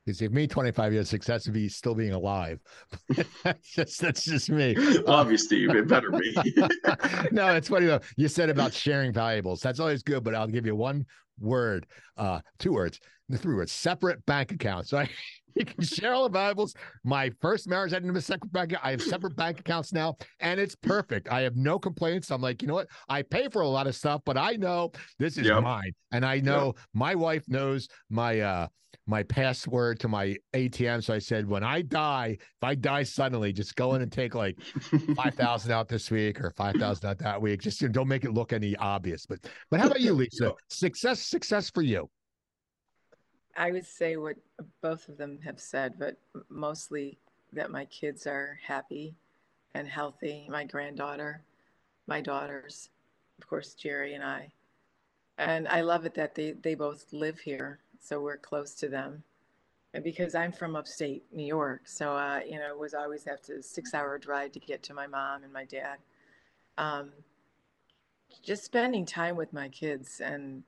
Because 0.08 0.22
if 0.22 0.32
me 0.32 0.48
25 0.48 0.94
years 0.94 1.10
success 1.10 1.46
would 1.48 1.54
be 1.54 1.68
still 1.68 1.94
being 1.94 2.14
alive. 2.14 2.62
that's 3.44 3.70
just 3.70 4.00
that's 4.00 4.24
just 4.24 4.50
me. 4.50 4.74
Love 5.06 5.30
you, 5.30 5.38
Steve. 5.38 5.72
It 5.72 5.86
better 5.86 6.12
be. 6.12 6.34
no, 7.34 7.54
it's 7.54 7.68
funny 7.68 7.88
though. 7.88 8.00
You 8.16 8.30
said 8.30 8.50
about 8.50 8.74
sharing 8.74 9.12
valuables. 9.12 9.60
That's 9.60 9.82
always 9.82 10.04
good, 10.04 10.24
but 10.24 10.34
I'll 10.34 10.48
give 10.48 10.66
you 10.66 10.78
one 10.78 11.06
word, 11.42 11.88
uh, 12.16 12.40
two 12.58 12.72
words, 12.72 13.02
the 13.28 13.38
three 13.38 13.54
words, 13.54 13.74
separate 13.74 14.26
bank 14.26 14.54
accounts. 14.54 14.94
Right? 14.94 15.10
you 15.56 15.66
can 15.66 15.84
share 15.84 16.14
all 16.14 16.24
the 16.24 16.30
valuables. 16.30 16.74
My 17.04 17.30
first 17.42 17.68
marriage, 17.68 17.92
I 17.92 17.98
didn't 17.98 18.12
have 18.12 18.16
a 18.16 18.22
separate 18.22 18.54
bank. 18.54 18.76
I 18.82 18.92
have 18.92 19.02
separate 19.02 19.36
bank 19.36 19.60
accounts 19.60 19.92
now, 19.92 20.16
and 20.40 20.58
it's 20.58 20.76
perfect. 20.76 21.28
I 21.28 21.42
have 21.42 21.58
no 21.58 21.78
complaints. 21.80 22.32
I'm 22.32 22.42
like, 22.42 22.62
you 22.62 22.70
know 22.70 22.76
what? 22.76 22.88
I 23.10 23.24
pay 23.24 23.50
for 23.50 23.62
a 23.62 23.68
lot 23.68 23.88
of 23.88 23.96
stuff, 23.96 24.22
but 24.26 24.38
I 24.38 24.54
know 24.54 24.94
this 25.20 25.38
is 25.38 25.48
yep. 25.48 25.64
mine, 25.64 25.92
and 26.14 26.26
I 26.26 26.40
know 26.40 26.68
yep. 26.68 26.76
my 26.94 27.14
wife 27.14 27.44
knows 27.50 27.90
my 28.10 28.40
uh 28.40 28.68
my 29.08 29.24
password 29.24 30.00
to 30.02 30.08
my 30.08 30.36
ATM. 30.54 31.04
So 31.04 31.14
I 31.14 31.20
said, 31.20 31.48
when 31.48 31.64
I 31.64 31.82
die, 31.82 32.38
if 32.40 32.64
I 32.64 32.76
die 32.76 33.04
suddenly, 33.04 33.54
just 33.54 33.76
go 33.76 33.96
in 33.96 34.02
and 34.02 34.12
take 34.12 34.36
like 34.36 34.60
five 35.16 35.34
thousand 35.36 35.72
out 35.72 35.88
this 35.88 36.12
week 36.12 36.42
or 36.42 36.52
five 36.52 36.76
thousand 36.76 37.10
out 37.10 37.18
that 37.20 37.42
week. 37.42 37.62
Just 37.62 37.82
you 37.82 37.88
know, 37.88 37.94
don't 37.94 38.08
make 38.08 38.26
it 38.26 38.34
look 38.34 38.54
any 38.54 38.76
obvious. 38.76 39.26
But 39.26 39.40
but 39.72 39.80
how 39.80 39.88
about 39.88 40.02
you, 40.02 40.14
Lisa? 40.14 40.54
Success, 40.70 41.22
success 41.22 41.70
for 41.70 41.82
you. 41.82 42.10
I 43.56 43.72
would 43.72 43.86
say 43.86 44.18
what 44.18 44.36
both 44.82 45.10
of 45.10 45.18
them 45.18 45.40
have 45.44 45.60
said, 45.60 45.94
but 45.98 46.18
mostly 46.50 47.18
that 47.54 47.72
my 47.72 47.86
kids 47.86 48.28
are 48.28 48.60
happy 48.62 49.16
and 49.74 49.88
healthy. 49.88 50.48
My 50.50 50.64
granddaughter, 50.64 51.44
my 52.06 52.22
daughters, 52.22 52.90
of 53.40 53.48
course, 53.48 53.74
Jerry 53.74 54.14
and 54.14 54.24
I. 54.24 54.52
And 55.40 55.68
I 55.68 55.82
love 55.82 56.06
it 56.06 56.16
that 56.16 56.36
they, 56.36 56.54
they 56.54 56.76
both 56.76 57.06
live 57.12 57.40
here, 57.40 57.80
so 58.00 58.22
we're 58.22 58.38
close 58.38 58.74
to 58.76 58.88
them. 58.88 59.24
And 59.94 60.04
because 60.04 60.36
I'm 60.36 60.52
from 60.52 60.76
upstate 60.76 61.24
New 61.32 61.46
York, 61.46 61.88
so 61.88 62.16
uh, 62.16 62.42
you 62.48 62.60
know, 62.60 62.70
it 62.70 62.78
was 62.78 62.94
always 62.94 63.24
have 63.24 63.42
to 63.44 63.64
six 63.64 63.94
hour 63.94 64.18
drive 64.18 64.52
to 64.54 64.60
get 64.60 64.84
to 64.84 64.94
my 64.94 65.08
mom 65.08 65.44
and 65.44 65.54
my 65.54 65.66
dad. 65.66 65.98
Um, 66.78 67.12
just 68.44 68.64
spending 68.64 69.06
time 69.06 69.36
with 69.36 69.54
my 69.54 69.70
kids, 69.70 70.22
and 70.22 70.64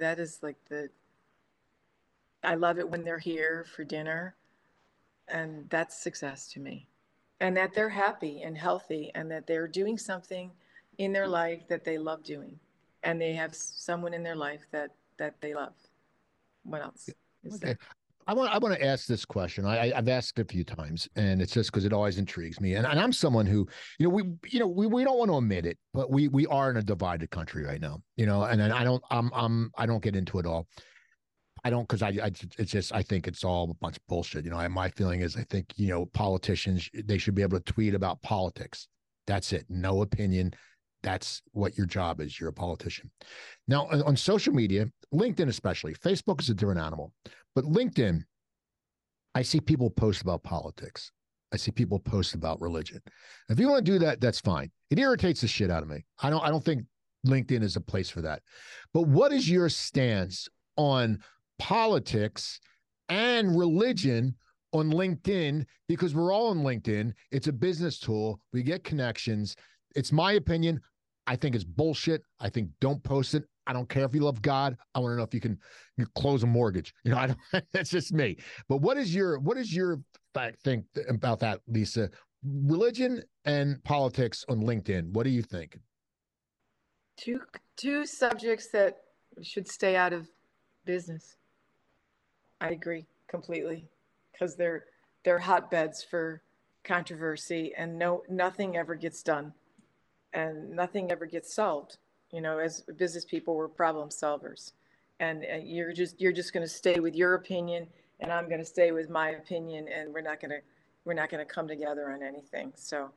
that 0.00 0.18
is 0.18 0.40
like 0.42 0.56
the 0.68 0.90
I 2.46 2.54
love 2.54 2.78
it 2.78 2.88
when 2.88 3.02
they're 3.02 3.18
here 3.18 3.66
for 3.74 3.84
dinner. 3.84 4.36
And 5.28 5.68
that's 5.68 6.00
success 6.00 6.46
to 6.52 6.60
me. 6.60 6.88
And 7.40 7.56
that 7.56 7.74
they're 7.74 7.88
happy 7.88 8.42
and 8.42 8.56
healthy 8.56 9.10
and 9.14 9.30
that 9.30 9.46
they're 9.46 9.66
doing 9.66 9.98
something 9.98 10.52
in 10.98 11.12
their 11.12 11.28
life 11.28 11.66
that 11.68 11.84
they 11.84 11.98
love 11.98 12.22
doing. 12.22 12.58
And 13.02 13.20
they 13.20 13.34
have 13.34 13.54
someone 13.54 14.14
in 14.14 14.22
their 14.22 14.36
life 14.36 14.66
that 14.70 14.92
that 15.18 15.40
they 15.40 15.54
love. 15.54 15.74
What 16.66 16.82
else? 16.82 17.08
okay. 17.54 17.76
I 18.28 18.34
want 18.34 18.52
I 18.52 18.58
want 18.58 18.74
to 18.74 18.84
ask 18.84 19.06
this 19.06 19.24
question. 19.24 19.64
I, 19.64 19.92
have 19.94 20.08
asked 20.08 20.38
it 20.38 20.42
a 20.42 20.52
few 20.52 20.64
times, 20.64 21.08
and 21.14 21.40
it's 21.40 21.52
just 21.52 21.70
because 21.70 21.84
it 21.84 21.92
always 21.92 22.18
intrigues 22.18 22.60
me. 22.60 22.74
And, 22.74 22.84
and 22.84 22.98
I'm 22.98 23.12
someone 23.12 23.46
who, 23.46 23.68
you 23.98 24.08
know, 24.08 24.10
we 24.10 24.24
you 24.48 24.58
know 24.58 24.66
we, 24.66 24.86
we 24.86 25.04
don't 25.04 25.18
want 25.18 25.30
to 25.30 25.38
admit 25.38 25.64
it, 25.64 25.78
but 25.94 26.10
we 26.10 26.26
we 26.26 26.44
are 26.46 26.68
in 26.70 26.76
a 26.76 26.82
divided 26.82 27.30
country 27.30 27.64
right 27.64 27.80
now. 27.80 28.02
You 28.16 28.26
know, 28.26 28.42
and, 28.42 28.60
and 28.60 28.72
I 28.72 28.82
don't 28.82 29.02
I'm 29.10 29.30
I'm 29.32 29.70
I 29.78 29.86
don't 29.86 30.02
get 30.02 30.16
into 30.16 30.40
it 30.40 30.46
all. 30.46 30.66
I 31.64 31.70
don't 31.70 31.82
because 31.82 32.02
I, 32.02 32.08
I 32.08 32.32
it's 32.58 32.72
just 32.72 32.92
I 32.92 33.02
think 33.02 33.28
it's 33.28 33.44
all 33.44 33.70
a 33.70 33.74
bunch 33.74 33.96
of 33.96 34.06
bullshit. 34.08 34.44
You 34.44 34.50
know, 34.50 34.58
I, 34.58 34.66
my 34.66 34.88
feeling 34.90 35.20
is 35.20 35.36
I 35.36 35.44
think 35.44 35.72
you 35.76 35.88
know 35.88 36.06
politicians 36.06 36.90
they 36.92 37.18
should 37.18 37.36
be 37.36 37.42
able 37.42 37.58
to 37.60 37.72
tweet 37.72 37.94
about 37.94 38.22
politics. 38.22 38.88
That's 39.28 39.52
it. 39.52 39.66
No 39.68 40.02
opinion. 40.02 40.52
That's 41.06 41.40
what 41.52 41.78
your 41.78 41.86
job 41.86 42.20
is. 42.20 42.40
You're 42.40 42.48
a 42.48 42.52
politician. 42.52 43.12
Now 43.68 43.86
on, 43.86 44.16
social 44.16 44.52
media, 44.52 44.90
LinkedIn 45.14 45.46
especially, 45.46 45.94
Facebook 45.94 46.40
is 46.40 46.50
a 46.50 46.54
different 46.54 46.80
animal, 46.80 47.12
but 47.54 47.64
LinkedIn, 47.64 48.24
I 49.32 49.42
see 49.42 49.60
people 49.60 49.88
post 49.88 50.20
about 50.20 50.42
politics. 50.42 51.12
I 51.52 51.58
see 51.58 51.70
people 51.70 52.00
post 52.00 52.34
about 52.34 52.60
religion. 52.60 53.00
If 53.48 53.60
you 53.60 53.68
want 53.68 53.86
to 53.86 53.92
do 53.92 54.00
that, 54.00 54.20
that's 54.20 54.40
fine. 54.40 54.72
It 54.90 54.98
irritates 54.98 55.42
the 55.42 55.46
shit 55.46 55.70
out 55.70 55.84
of 55.84 55.88
me. 55.88 56.04
I 56.24 56.28
don't. 56.28 56.42
I 56.42 56.50
don't 56.50 56.64
think 56.64 56.82
LinkedIn 57.24 57.62
is 57.62 57.76
a 57.76 57.80
place 57.80 58.10
for 58.10 58.20
that. 58.22 58.42
But 58.92 59.02
what 59.02 59.32
is 59.32 59.48
your 59.48 59.68
stance 59.68 60.48
on 60.76 61.20
politics 61.60 62.58
and 63.08 63.56
religion 63.56 64.34
on 64.72 64.90
LinkedIn 64.90 65.64
because 65.88 66.14
we're 66.14 66.32
all 66.32 66.48
on 66.48 66.58
LinkedIn. 66.58 67.12
It's 67.30 67.46
a 67.46 67.52
business 67.52 68.00
tool. 68.00 68.40
We 68.52 68.64
get 68.64 68.82
connections. 68.82 69.54
It's 69.94 70.12
my 70.12 70.32
opinion. 70.32 70.80
I 71.26 71.36
think 71.36 71.54
it's 71.54 71.64
bullshit. 71.64 72.22
I 72.40 72.48
think 72.48 72.70
don't 72.80 73.02
post 73.02 73.34
it. 73.34 73.44
I 73.66 73.72
don't 73.72 73.88
care 73.88 74.04
if 74.04 74.14
you 74.14 74.20
love 74.20 74.40
God. 74.42 74.76
I 74.94 75.00
want 75.00 75.12
to 75.12 75.16
know 75.16 75.24
if 75.24 75.34
you 75.34 75.40
can 75.40 75.58
you 75.96 76.06
close 76.14 76.42
a 76.42 76.46
mortgage. 76.46 76.94
You 77.04 77.12
know, 77.12 77.18
I 77.18 77.26
don't, 77.28 77.64
that's 77.72 77.90
just 77.90 78.12
me. 78.12 78.36
But 78.68 78.78
what 78.78 78.96
is 78.96 79.14
your 79.14 79.38
what 79.38 79.56
is 79.56 79.74
your 79.74 80.00
fact 80.34 80.60
think 80.62 80.84
about 81.08 81.40
that, 81.40 81.60
Lisa? 81.66 82.10
Religion 82.44 83.22
and 83.44 83.82
politics 83.82 84.44
on 84.48 84.60
LinkedIn. 84.60 85.10
What 85.12 85.24
do 85.24 85.30
you 85.30 85.42
think? 85.42 85.78
Two 87.16 87.40
two 87.76 88.06
subjects 88.06 88.68
that 88.68 88.98
should 89.42 89.68
stay 89.68 89.96
out 89.96 90.12
of 90.12 90.28
business. 90.84 91.36
I 92.60 92.70
agree 92.70 93.06
completely 93.28 93.88
because 94.32 94.54
they're 94.54 94.84
they're 95.24 95.40
hotbeds 95.40 96.04
for 96.04 96.42
controversy 96.84 97.72
and 97.76 97.98
no 97.98 98.22
nothing 98.28 98.76
ever 98.76 98.94
gets 98.94 99.22
done 99.22 99.52
and 100.36 100.70
nothing 100.70 101.10
ever 101.10 101.26
gets 101.26 101.52
solved. 101.52 101.96
You 102.30 102.40
know, 102.40 102.58
as 102.58 102.82
business 102.96 103.24
people, 103.24 103.56
we're 103.56 103.68
problem 103.68 104.10
solvers, 104.10 104.72
and, 105.18 105.44
and 105.44 105.66
you're 105.66 105.92
just 105.92 106.20
you're 106.20 106.32
just 106.32 106.52
going 106.52 106.64
to 106.64 106.72
stay 106.72 107.00
with 107.00 107.16
your 107.16 107.34
opinion, 107.34 107.86
and 108.20 108.32
I'm 108.32 108.48
going 108.48 108.60
to 108.60 108.66
stay 108.66 108.92
with 108.92 109.08
my 109.10 109.30
opinion, 109.30 109.88
and 109.88 110.12
we're 110.12 110.20
not 110.20 110.40
going 110.40 110.50
to 110.50 110.58
we're 111.04 111.14
not 111.14 111.30
going 111.30 111.44
to 111.44 111.52
come 111.52 111.66
together 111.66 112.10
on 112.10 112.22
anything. 112.22 112.72
So, 112.74 113.10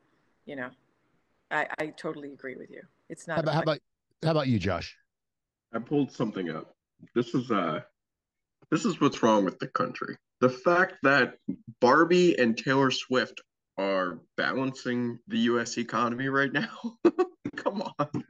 you 0.45 0.55
know, 0.55 0.69
I, 1.51 1.67
I 1.79 1.87
totally 1.87 2.31
agree 2.31 2.55
with 2.55 2.69
you. 2.69 2.81
It's 3.09 3.27
not. 3.27 3.37
How 3.37 3.41
about, 3.41 3.53
how 3.53 3.61
about 3.61 3.79
how 4.23 4.31
about 4.31 4.47
you, 4.47 4.59
Josh? 4.59 4.95
I 5.73 5.79
pulled 5.79 6.11
something 6.11 6.49
up. 6.49 6.73
This 7.15 7.33
is 7.33 7.51
uh 7.51 7.81
this 8.71 8.85
is 8.85 9.01
what's 9.01 9.21
wrong 9.23 9.43
with 9.43 9.59
the 9.59 9.67
country. 9.67 10.15
The 10.39 10.49
fact 10.49 10.97
that 11.03 11.37
Barbie 11.81 12.37
and 12.39 12.57
Taylor 12.57 12.91
Swift 12.91 13.41
are 13.79 14.19
balancing 14.35 15.17
the 15.27 15.39
US 15.39 15.77
economy 15.77 16.27
right 16.27 16.51
now. 16.51 16.97
Come 17.55 17.81
on. 17.97 18.23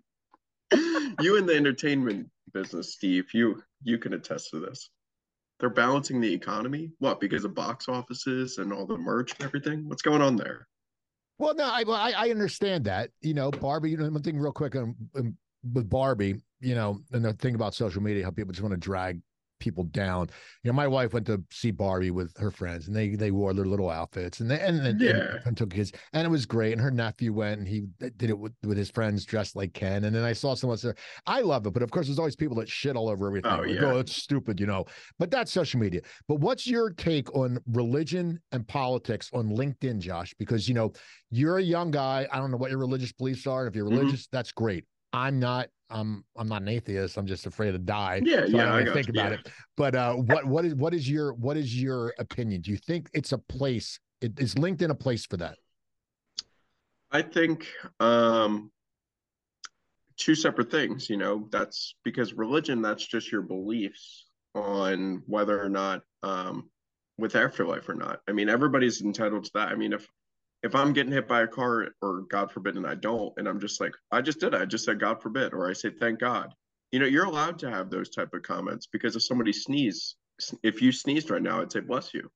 you 1.22 1.38
in 1.38 1.48
the 1.48 1.56
entertainment 1.56 2.30
business, 2.54 2.94
Steve, 2.94 3.26
you 3.34 3.62
you 3.84 3.98
can 3.98 4.14
attest 4.14 4.52
to 4.52 4.60
this. 4.60 4.90
They're 5.60 5.70
balancing 5.70 6.22
the 6.22 6.32
economy. 6.32 6.92
What? 7.00 7.20
Because 7.20 7.44
of 7.44 7.56
box 7.56 7.90
offices 7.90 8.60
and 8.60 8.72
all 8.72 8.86
the 8.86 8.98
merch 8.98 9.34
and 9.34 9.46
everything. 9.46 9.90
What's 9.90 10.04
going 10.04 10.22
on 10.22 10.36
there? 10.36 10.68
Well, 11.40 11.56
no, 11.56 11.66
I 11.66 11.84
I, 12.16 12.30
understand 12.30 12.86
that. 12.86 13.10
You 13.22 13.34
know, 13.34 13.50
Barbie. 13.50 13.92
You 13.92 13.98
know, 13.98 14.10
one 14.10 14.22
thing 14.22 14.38
real 14.38 14.52
quick 14.52 14.76
um, 14.76 14.96
um, 15.16 15.36
with 15.74 15.90
Barbie. 15.90 16.36
You 16.62 16.76
know, 16.76 17.02
and 17.12 17.26
the 17.26 17.34
thing 17.34 17.56
about 17.56 17.74
social 17.74 18.02
media, 18.02 18.24
how 18.24 18.32
people 18.32 18.52
just 18.52 18.62
want 18.62 18.74
to 18.74 18.78
drag 18.78 19.20
people 19.60 19.84
down. 19.86 20.30
You 20.64 20.72
know, 20.72 20.76
my 20.76 20.88
wife 20.88 21.14
went 21.14 21.26
to 21.28 21.44
see 21.52 21.72
Barbie 21.72 22.12
with 22.12 22.36
her 22.38 22.52
friends, 22.52 22.88
and 22.88 22.96
they 22.96 23.10
they 23.10 23.32
wore 23.32 23.54
their 23.54 23.66
little 23.66 23.90
outfits, 23.90 24.40
and 24.40 24.50
they 24.50 24.60
and, 24.60 24.86
and, 24.86 25.00
yeah. 25.00 25.38
and, 25.46 25.56
took 25.56 25.72
kids, 25.72 25.92
and 26.14 26.26
it 26.26 26.30
was 26.30 26.46
great. 26.46 26.74
And 26.74 26.82
her 26.82 26.92
nephew 26.92 27.34
went, 27.34 27.60
and 27.60 27.68
he 27.68 27.88
did 28.00 28.30
it 28.30 28.38
with, 28.38 28.54
with 28.64 28.78
his 28.78 28.90
friends 28.90 29.26
dressed 29.26 29.56
like 29.56 29.74
Ken. 29.74 30.06
And 30.06 30.16
then 30.16 30.24
I 30.24 30.34
saw 30.34 30.56
someone 30.56 30.78
say, 30.78 30.94
"I 31.26 31.42
love 31.42 31.66
it," 31.66 31.74
but 31.74 31.84
of 31.84 31.92
course, 31.92 32.08
there's 32.08 32.20
always 32.20 32.36
people 32.36 32.58
that 32.58 32.70
shit 32.70 32.96
all 32.96 33.10
over 33.10 33.28
everything. 33.28 33.52
Oh, 33.52 33.62
like, 33.62 33.70
yeah. 33.70 33.86
oh 33.86 34.00
it's 34.00 34.16
stupid, 34.16 34.60
you 34.60 34.66
know. 34.66 34.86
But 35.18 35.32
that's 35.32 35.52
social 35.52 35.80
media. 35.80 36.02
But 36.28 36.40
what's 36.40 36.66
your 36.68 36.92
take 36.92 37.34
on 37.36 37.60
religion 37.72 38.40
and 38.52 38.68
politics 38.68 39.30
on 39.34 39.50
LinkedIn, 39.50 40.00
Josh? 40.00 40.34
Because 40.38 40.68
you 40.68 40.76
know 40.76 40.94
you're 41.30 41.58
a 41.58 41.64
young 41.64 41.92
guy. 41.92 42.28
I 42.32 42.38
don't 42.38 42.52
know 42.52 42.58
what 42.58 42.72
your 42.72 42.80
religious 42.80 43.12
beliefs 43.12 43.48
are. 43.48 43.68
If 43.68 43.76
you're 43.76 43.86
mm-hmm. 43.86 43.98
religious, 43.98 44.24
mm-hmm. 44.24 44.36
that's 44.36 44.52
great. 44.52 44.86
I'm 45.14 45.40
not 45.40 45.70
I'm 45.90 46.24
I'm 46.36 46.48
not 46.48 46.62
an 46.62 46.68
atheist. 46.68 47.18
I'm 47.18 47.26
just 47.26 47.46
afraid 47.46 47.72
to 47.72 47.80
die. 47.80 48.22
Yeah, 48.24 48.42
so 48.42 48.58
yeah. 48.58 48.74
I, 48.74 48.80
I 48.80 48.94
think 48.94 49.10
about 49.10 49.32
you. 49.32 49.38
it. 49.38 49.50
But 49.76 49.96
uh, 49.96 50.14
what 50.14 50.46
what 50.46 50.66
is 50.66 50.76
what 50.76 50.94
is 50.94 51.10
your 51.10 51.34
what 51.34 51.58
is 51.58 51.80
your 51.80 52.14
opinion? 52.20 52.62
Do 52.62 52.72
you 52.72 52.78
think 52.78 53.10
it's 53.14 53.32
a 53.32 53.38
place? 53.38 54.00
It, 54.22 54.40
is 54.40 54.56
LinkedIn 54.56 54.90
a 54.90 54.96
place 54.96 55.26
for 55.26 55.38
that? 55.38 55.58
I 57.12 57.22
think 57.24 57.66
um, 58.00 58.72
two 60.18 60.36
separate 60.36 60.70
things. 60.70 61.10
You 61.10 61.18
know, 61.18 61.48
that's 61.52 61.96
because 62.04 62.34
religion. 62.34 62.82
That's 62.82 63.06
just 63.06 63.32
your 63.32 63.42
beliefs 63.42 64.28
on 64.54 65.24
whether 65.26 65.62
or 65.62 65.70
not 65.70 66.02
um, 66.22 66.70
with 67.18 67.36
afterlife 67.36 67.90
or 67.90 67.96
not. 67.96 68.22
I 68.28 68.32
mean, 68.32 68.50
everybody's 68.50 69.02
entitled 69.02 69.46
to 69.46 69.52
that. 69.56 69.70
I 69.70 69.76
mean, 69.76 69.94
if 69.94 70.08
if 70.62 70.76
I'm 70.76 70.94
getting 70.94 71.12
hit 71.12 71.28
by 71.28 71.42
a 71.42 71.48
car 71.48 71.88
or 72.02 72.22
God 72.30 72.52
forbid 72.52 72.76
and 72.76 72.86
I 72.86 72.96
don't, 72.96 73.34
and 73.38 73.48
I'm 73.48 73.60
just 73.60 73.80
like, 73.80 73.94
I 74.12 74.22
just 74.22 74.40
did 74.40 74.54
it. 74.54 74.62
I 74.62 74.66
just 74.66 74.86
said 74.86 75.00
God 75.00 75.22
forbid, 75.22 75.54
or 75.54 75.70
I 75.70 75.74
say 75.74 75.90
thank 75.90 76.20
God. 76.20 76.54
You 76.92 77.00
know, 77.00 77.06
you're 77.06 77.26
allowed 77.26 77.60
to 77.60 77.70
have 77.70 77.90
those 77.90 78.10
type 78.10 78.34
of 78.34 78.42
comments 78.42 78.88
because 78.92 79.16
if 79.16 79.24
somebody 79.24 79.54
sneezes, 79.54 80.16
if 80.64 80.82
you 80.82 80.92
sneezed 80.92 81.30
right 81.30 81.42
now, 81.42 81.62
I'd 81.62 81.72
say 81.72 81.80
bless 81.80 82.14
you. 82.14 82.30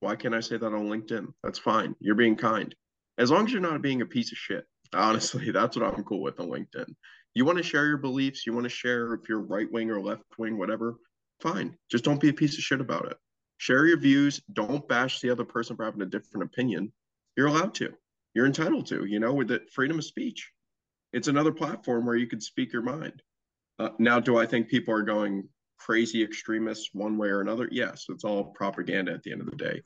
Why 0.00 0.16
can't 0.16 0.34
I 0.34 0.40
say 0.40 0.56
that 0.56 0.66
on 0.66 0.88
LinkedIn? 0.88 1.32
That's 1.42 1.58
fine. 1.58 1.94
You're 2.00 2.14
being 2.14 2.36
kind. 2.36 2.74
As 3.18 3.30
long 3.30 3.46
as 3.46 3.52
you're 3.52 3.60
not 3.60 3.82
being 3.82 4.02
a 4.02 4.06
piece 4.06 4.32
of 4.32 4.38
shit. 4.38 4.66
Honestly, 4.94 5.50
that's 5.50 5.76
what 5.76 5.86
I'm 5.86 6.04
cool 6.04 6.22
with 6.22 6.40
on 6.40 6.48
LinkedIn. 6.48 6.86
You 7.34 7.44
want 7.44 7.58
to 7.58 7.64
share 7.64 7.86
your 7.86 7.98
beliefs, 7.98 8.46
you 8.46 8.52
want 8.52 8.64
to 8.64 8.70
share 8.70 9.12
if 9.14 9.28
you're 9.28 9.40
right 9.40 9.70
wing 9.70 9.90
or 9.90 10.00
left 10.00 10.22
wing, 10.38 10.56
whatever, 10.56 10.96
fine. 11.40 11.76
Just 11.90 12.04
don't 12.04 12.20
be 12.20 12.28
a 12.28 12.34
piece 12.34 12.56
of 12.56 12.62
shit 12.62 12.80
about 12.80 13.06
it. 13.06 13.16
Share 13.58 13.86
your 13.86 13.98
views. 13.98 14.40
Don't 14.52 14.86
bash 14.88 15.20
the 15.20 15.30
other 15.30 15.44
person 15.44 15.74
for 15.74 15.84
having 15.84 16.02
a 16.02 16.06
different 16.06 16.44
opinion 16.44 16.92
you're 17.36 17.48
allowed 17.48 17.74
to. 17.74 17.92
You're 18.34 18.46
entitled 18.46 18.86
to, 18.86 19.04
you 19.04 19.20
know, 19.20 19.32
with 19.32 19.48
the 19.48 19.60
freedom 19.72 19.98
of 19.98 20.04
speech. 20.04 20.50
It's 21.12 21.28
another 21.28 21.52
platform 21.52 22.06
where 22.06 22.16
you 22.16 22.26
can 22.26 22.40
speak 22.40 22.72
your 22.72 22.82
mind. 22.82 23.22
Uh, 23.78 23.90
now, 23.98 24.20
do 24.20 24.36
I 24.36 24.46
think 24.46 24.68
people 24.68 24.94
are 24.94 25.02
going 25.02 25.48
crazy 25.78 26.22
extremists 26.22 26.90
one 26.92 27.16
way 27.16 27.28
or 27.28 27.40
another? 27.40 27.68
Yes, 27.70 28.06
it's 28.08 28.24
all 28.24 28.44
propaganda 28.44 29.12
at 29.12 29.22
the 29.22 29.32
end 29.32 29.40
of 29.40 29.50
the 29.50 29.56
day. 29.56 29.82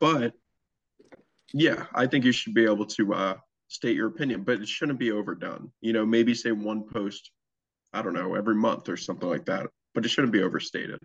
But 0.00 0.34
yeah, 1.52 1.86
I 1.94 2.06
think 2.06 2.24
you 2.24 2.32
should 2.32 2.54
be 2.54 2.64
able 2.64 2.86
to 2.86 3.14
uh, 3.14 3.34
state 3.68 3.96
your 3.96 4.08
opinion, 4.08 4.42
but 4.42 4.60
it 4.60 4.68
shouldn't 4.68 4.98
be 4.98 5.12
overdone. 5.12 5.72
You 5.80 5.92
know, 5.92 6.04
maybe 6.04 6.34
say 6.34 6.52
one 6.52 6.84
post, 6.86 7.30
I 7.92 8.02
don't 8.02 8.14
know, 8.14 8.34
every 8.34 8.54
month 8.54 8.88
or 8.88 8.96
something 8.96 9.28
like 9.28 9.46
that, 9.46 9.66
but 9.94 10.04
it 10.04 10.08
shouldn't 10.08 10.32
be 10.32 10.42
overstated. 10.42 11.00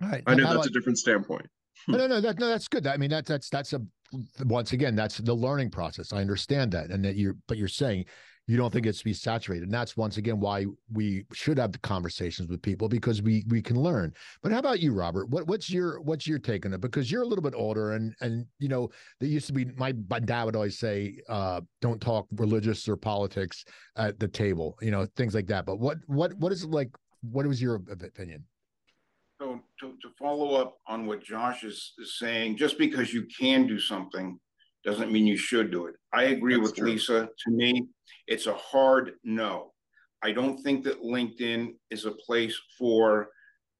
Right. 0.00 0.22
I 0.26 0.34
know 0.34 0.52
that's 0.54 0.66
a 0.66 0.70
different 0.70 0.98
standpoint. 0.98 1.46
no, 1.88 2.06
no, 2.06 2.20
that, 2.20 2.38
no, 2.38 2.48
that's 2.48 2.68
good. 2.68 2.86
I 2.86 2.96
mean, 2.96 3.10
that, 3.10 3.26
that's 3.26 3.48
that's 3.48 3.72
a 3.72 3.80
once 4.44 4.72
again, 4.72 4.94
that's 4.94 5.18
the 5.18 5.34
learning 5.34 5.70
process. 5.70 6.12
I 6.12 6.20
understand 6.20 6.72
that, 6.72 6.90
and 6.90 7.04
that 7.04 7.16
you're, 7.16 7.36
but 7.46 7.58
you're 7.58 7.68
saying 7.68 8.06
you 8.48 8.56
don't 8.56 8.72
think 8.72 8.86
it's 8.86 9.00
to 9.00 9.04
be 9.04 9.12
saturated, 9.12 9.64
and 9.64 9.72
that's 9.72 9.94
once 9.94 10.16
again 10.16 10.40
why 10.40 10.64
we 10.90 11.26
should 11.34 11.58
have 11.58 11.70
the 11.70 11.78
conversations 11.80 12.48
with 12.48 12.62
people 12.62 12.88
because 12.88 13.20
we 13.20 13.44
we 13.48 13.60
can 13.60 13.78
learn. 13.78 14.14
But 14.42 14.52
how 14.52 14.58
about 14.58 14.80
you, 14.80 14.94
Robert? 14.94 15.28
What 15.28 15.46
what's 15.46 15.68
your 15.68 16.00
what's 16.00 16.26
your 16.26 16.38
take 16.38 16.64
on 16.64 16.72
it? 16.72 16.80
Because 16.80 17.12
you're 17.12 17.22
a 17.22 17.26
little 17.26 17.42
bit 17.42 17.54
older, 17.54 17.92
and 17.92 18.14
and 18.22 18.46
you 18.58 18.68
know 18.68 18.88
there 19.20 19.28
used 19.28 19.48
to 19.48 19.52
be 19.52 19.66
my, 19.76 19.92
my 20.08 20.18
dad 20.18 20.44
would 20.44 20.56
always 20.56 20.78
say, 20.78 21.18
uh, 21.28 21.60
"Don't 21.82 22.00
talk 22.00 22.26
religious 22.36 22.88
or 22.88 22.96
politics 22.96 23.66
at 23.96 24.18
the 24.18 24.28
table," 24.28 24.78
you 24.80 24.90
know, 24.90 25.06
things 25.14 25.34
like 25.34 25.46
that. 25.48 25.66
But 25.66 25.78
what 25.78 25.98
what 26.06 26.32
what 26.38 26.50
is 26.50 26.64
it 26.64 26.70
like? 26.70 26.88
What 27.20 27.46
was 27.46 27.60
your 27.60 27.74
opinion? 27.90 28.44
So 29.40 29.60
to, 29.80 29.94
to 30.02 30.08
follow 30.18 30.56
up 30.56 30.78
on 30.88 31.06
what 31.06 31.22
Josh 31.22 31.62
is, 31.62 31.92
is 31.98 32.18
saying, 32.18 32.56
just 32.56 32.76
because 32.76 33.14
you 33.14 33.24
can 33.26 33.68
do 33.68 33.78
something 33.78 34.38
doesn't 34.84 35.12
mean 35.12 35.28
you 35.28 35.36
should 35.36 35.70
do 35.70 35.86
it. 35.86 35.94
I 36.12 36.24
agree 36.24 36.56
That's 36.56 36.70
with 36.70 36.76
true. 36.76 36.90
Lisa. 36.90 37.28
To 37.44 37.50
me, 37.50 37.86
it's 38.26 38.46
a 38.46 38.54
hard 38.54 39.12
no. 39.22 39.72
I 40.22 40.32
don't 40.32 40.58
think 40.58 40.82
that 40.84 41.02
LinkedIn 41.02 41.74
is 41.90 42.04
a 42.04 42.10
place 42.10 42.58
for 42.76 43.28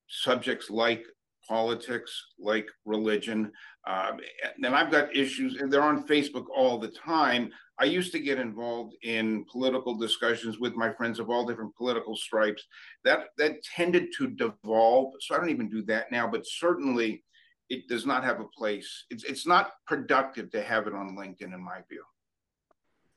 subjects 0.08 0.70
like 0.70 1.04
politics, 1.48 2.12
like 2.38 2.68
religion. 2.84 3.50
Um, 3.86 4.20
and 4.62 4.74
I've 4.74 4.90
got 4.90 5.14
issues, 5.16 5.56
and 5.56 5.72
they're 5.72 5.82
on 5.82 6.06
Facebook 6.06 6.46
all 6.54 6.78
the 6.78 6.88
time. 6.88 7.50
I 7.80 7.84
used 7.84 8.12
to 8.12 8.18
get 8.18 8.38
involved 8.38 8.96
in 9.02 9.44
political 9.50 9.96
discussions 9.96 10.58
with 10.58 10.74
my 10.74 10.92
friends 10.92 11.18
of 11.18 11.30
all 11.30 11.46
different 11.46 11.74
political 11.76 12.16
stripes. 12.16 12.64
That 13.04 13.28
that 13.38 13.62
tended 13.62 14.08
to 14.18 14.28
devolve. 14.28 15.14
So 15.20 15.34
I 15.34 15.38
don't 15.38 15.50
even 15.50 15.68
do 15.68 15.82
that 15.82 16.10
now. 16.10 16.28
But 16.28 16.46
certainly, 16.46 17.24
it 17.70 17.88
does 17.88 18.04
not 18.04 18.24
have 18.24 18.40
a 18.40 18.48
place. 18.56 19.06
It's 19.10 19.24
it's 19.24 19.46
not 19.46 19.72
productive 19.86 20.50
to 20.50 20.62
have 20.62 20.86
it 20.86 20.94
on 20.94 21.16
LinkedIn, 21.16 21.54
in 21.54 21.64
my 21.64 21.80
view. 21.88 22.04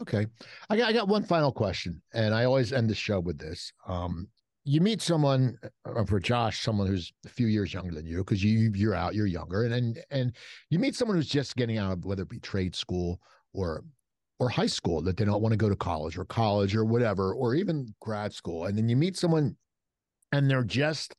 Okay, 0.02 0.26
I 0.70 0.78
got 0.78 0.90
I 0.90 0.94
got 0.94 1.08
one 1.08 1.24
final 1.24 1.52
question, 1.52 2.02
and 2.14 2.34
I 2.34 2.46
always 2.46 2.74
end 2.74 2.90
the 2.90 2.96
show 2.96 3.20
with 3.20 3.38
this. 3.38 3.72
Um, 3.88 4.28
you 4.64 4.82
meet 4.82 5.01
someone 5.01 5.57
uh, 5.86 6.05
for 6.05 6.20
Josh, 6.20 6.62
someone 6.62 6.88
who's 6.88 7.12
a 7.26 7.30
few 7.30 7.47
years 7.47 7.74
younger 7.74 7.93
than 7.93 8.05
you, 8.05 8.18
because 8.18 8.43
you 8.43 8.72
you're 8.76 8.95
out, 8.95 9.16
you're 9.16 9.26
younger, 9.26 9.64
and 9.64 9.74
and 9.74 10.03
and 10.12 10.36
you 10.70 10.80
meet 10.80 10.95
someone 10.95 11.18
who's 11.18 11.28
just 11.28 11.55
getting 11.55 11.78
out 11.78 11.91
of 11.91 12.05
whether 12.05 12.24
it 12.24 12.30
be 12.30 12.39
trade 12.39 12.76
school 12.76 13.20
or 13.53 13.84
or 14.39 14.49
high 14.49 14.68
school 14.68 15.01
that 15.01 15.18
they 15.18 15.26
don't 15.26 15.41
want 15.41 15.53
to 15.53 15.57
go 15.57 15.70
to 15.70 15.76
college 15.76 16.18
or 16.18 16.26
college 16.26 16.76
or 16.76 16.86
whatever, 16.86 17.34
or 17.34 17.55
even 17.55 17.93
grad 18.01 18.34
school, 18.34 18.66
and 18.66 18.78
then 18.78 18.89
you 18.89 18.95
meet 18.95 19.18
someone 19.18 19.55
and 20.32 20.49
they're 20.49 20.64
just 20.64 21.16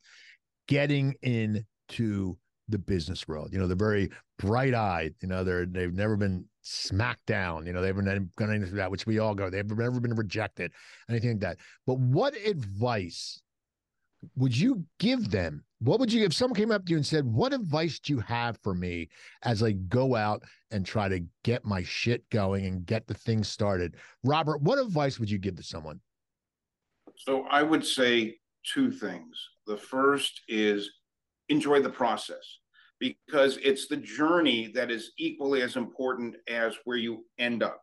getting 0.67 1.13
into 1.21 2.37
the 2.69 2.77
business 2.77 3.27
world. 3.27 3.49
You 3.51 3.59
know, 3.59 3.67
they're 3.67 3.75
very 3.75 4.09
bright 4.39 4.73
eyed. 4.73 5.13
You 5.21 5.27
know, 5.27 5.43
they're 5.43 5.65
they've 5.65 5.93
never 5.93 6.15
been 6.15 6.45
smacked 6.63 7.25
down. 7.25 7.65
You 7.67 7.73
know, 7.73 7.81
they've 7.81 7.95
never 7.95 8.25
gone 8.37 8.51
into 8.51 8.73
that, 8.75 8.89
which 8.89 9.05
we 9.05 9.19
all 9.19 9.35
go. 9.35 9.49
They've 9.49 9.69
never 9.69 9.99
been 9.99 10.15
rejected, 10.15 10.71
anything 11.09 11.31
like 11.31 11.39
that. 11.41 11.57
But 11.85 11.99
what 11.99 12.35
advice 12.35 13.41
would 14.35 14.57
you 14.57 14.85
give 14.99 15.29
them? 15.29 15.63
What 15.79 15.99
would 15.99 16.11
you 16.11 16.23
if 16.23 16.33
someone 16.33 16.55
came 16.55 16.71
up 16.71 16.85
to 16.85 16.91
you 16.91 16.97
and 16.97 17.05
said, 17.05 17.25
"What 17.25 17.53
advice 17.53 17.99
do 17.99 18.13
you 18.13 18.19
have 18.21 18.57
for 18.63 18.73
me 18.73 19.09
as 19.43 19.61
I 19.61 19.73
go 19.73 20.15
out 20.15 20.43
and 20.71 20.85
try 20.85 21.09
to 21.09 21.25
get 21.43 21.65
my 21.65 21.83
shit 21.83 22.27
going 22.29 22.65
and 22.65 22.85
get 22.85 23.05
the 23.05 23.13
thing 23.13 23.43
started?" 23.43 23.97
Robert, 24.23 24.61
what 24.61 24.79
advice 24.79 25.19
would 25.19 25.29
you 25.29 25.37
give 25.37 25.57
to 25.57 25.63
someone? 25.63 25.99
So 27.17 27.43
I 27.43 27.63
would 27.63 27.85
say 27.85 28.39
two 28.63 28.91
things. 28.91 29.37
The 29.67 29.77
first 29.77 30.41
is 30.47 30.89
enjoy 31.49 31.81
the 31.81 31.89
process 31.89 32.59
because 33.03 33.57
it's 33.61 33.87
the 33.87 33.97
journey 33.97 34.71
that 34.73 34.89
is 34.89 35.11
equally 35.17 35.61
as 35.61 35.75
important 35.75 36.37
as 36.47 36.77
where 36.85 36.95
you 36.95 37.25
end 37.37 37.61
up. 37.61 37.81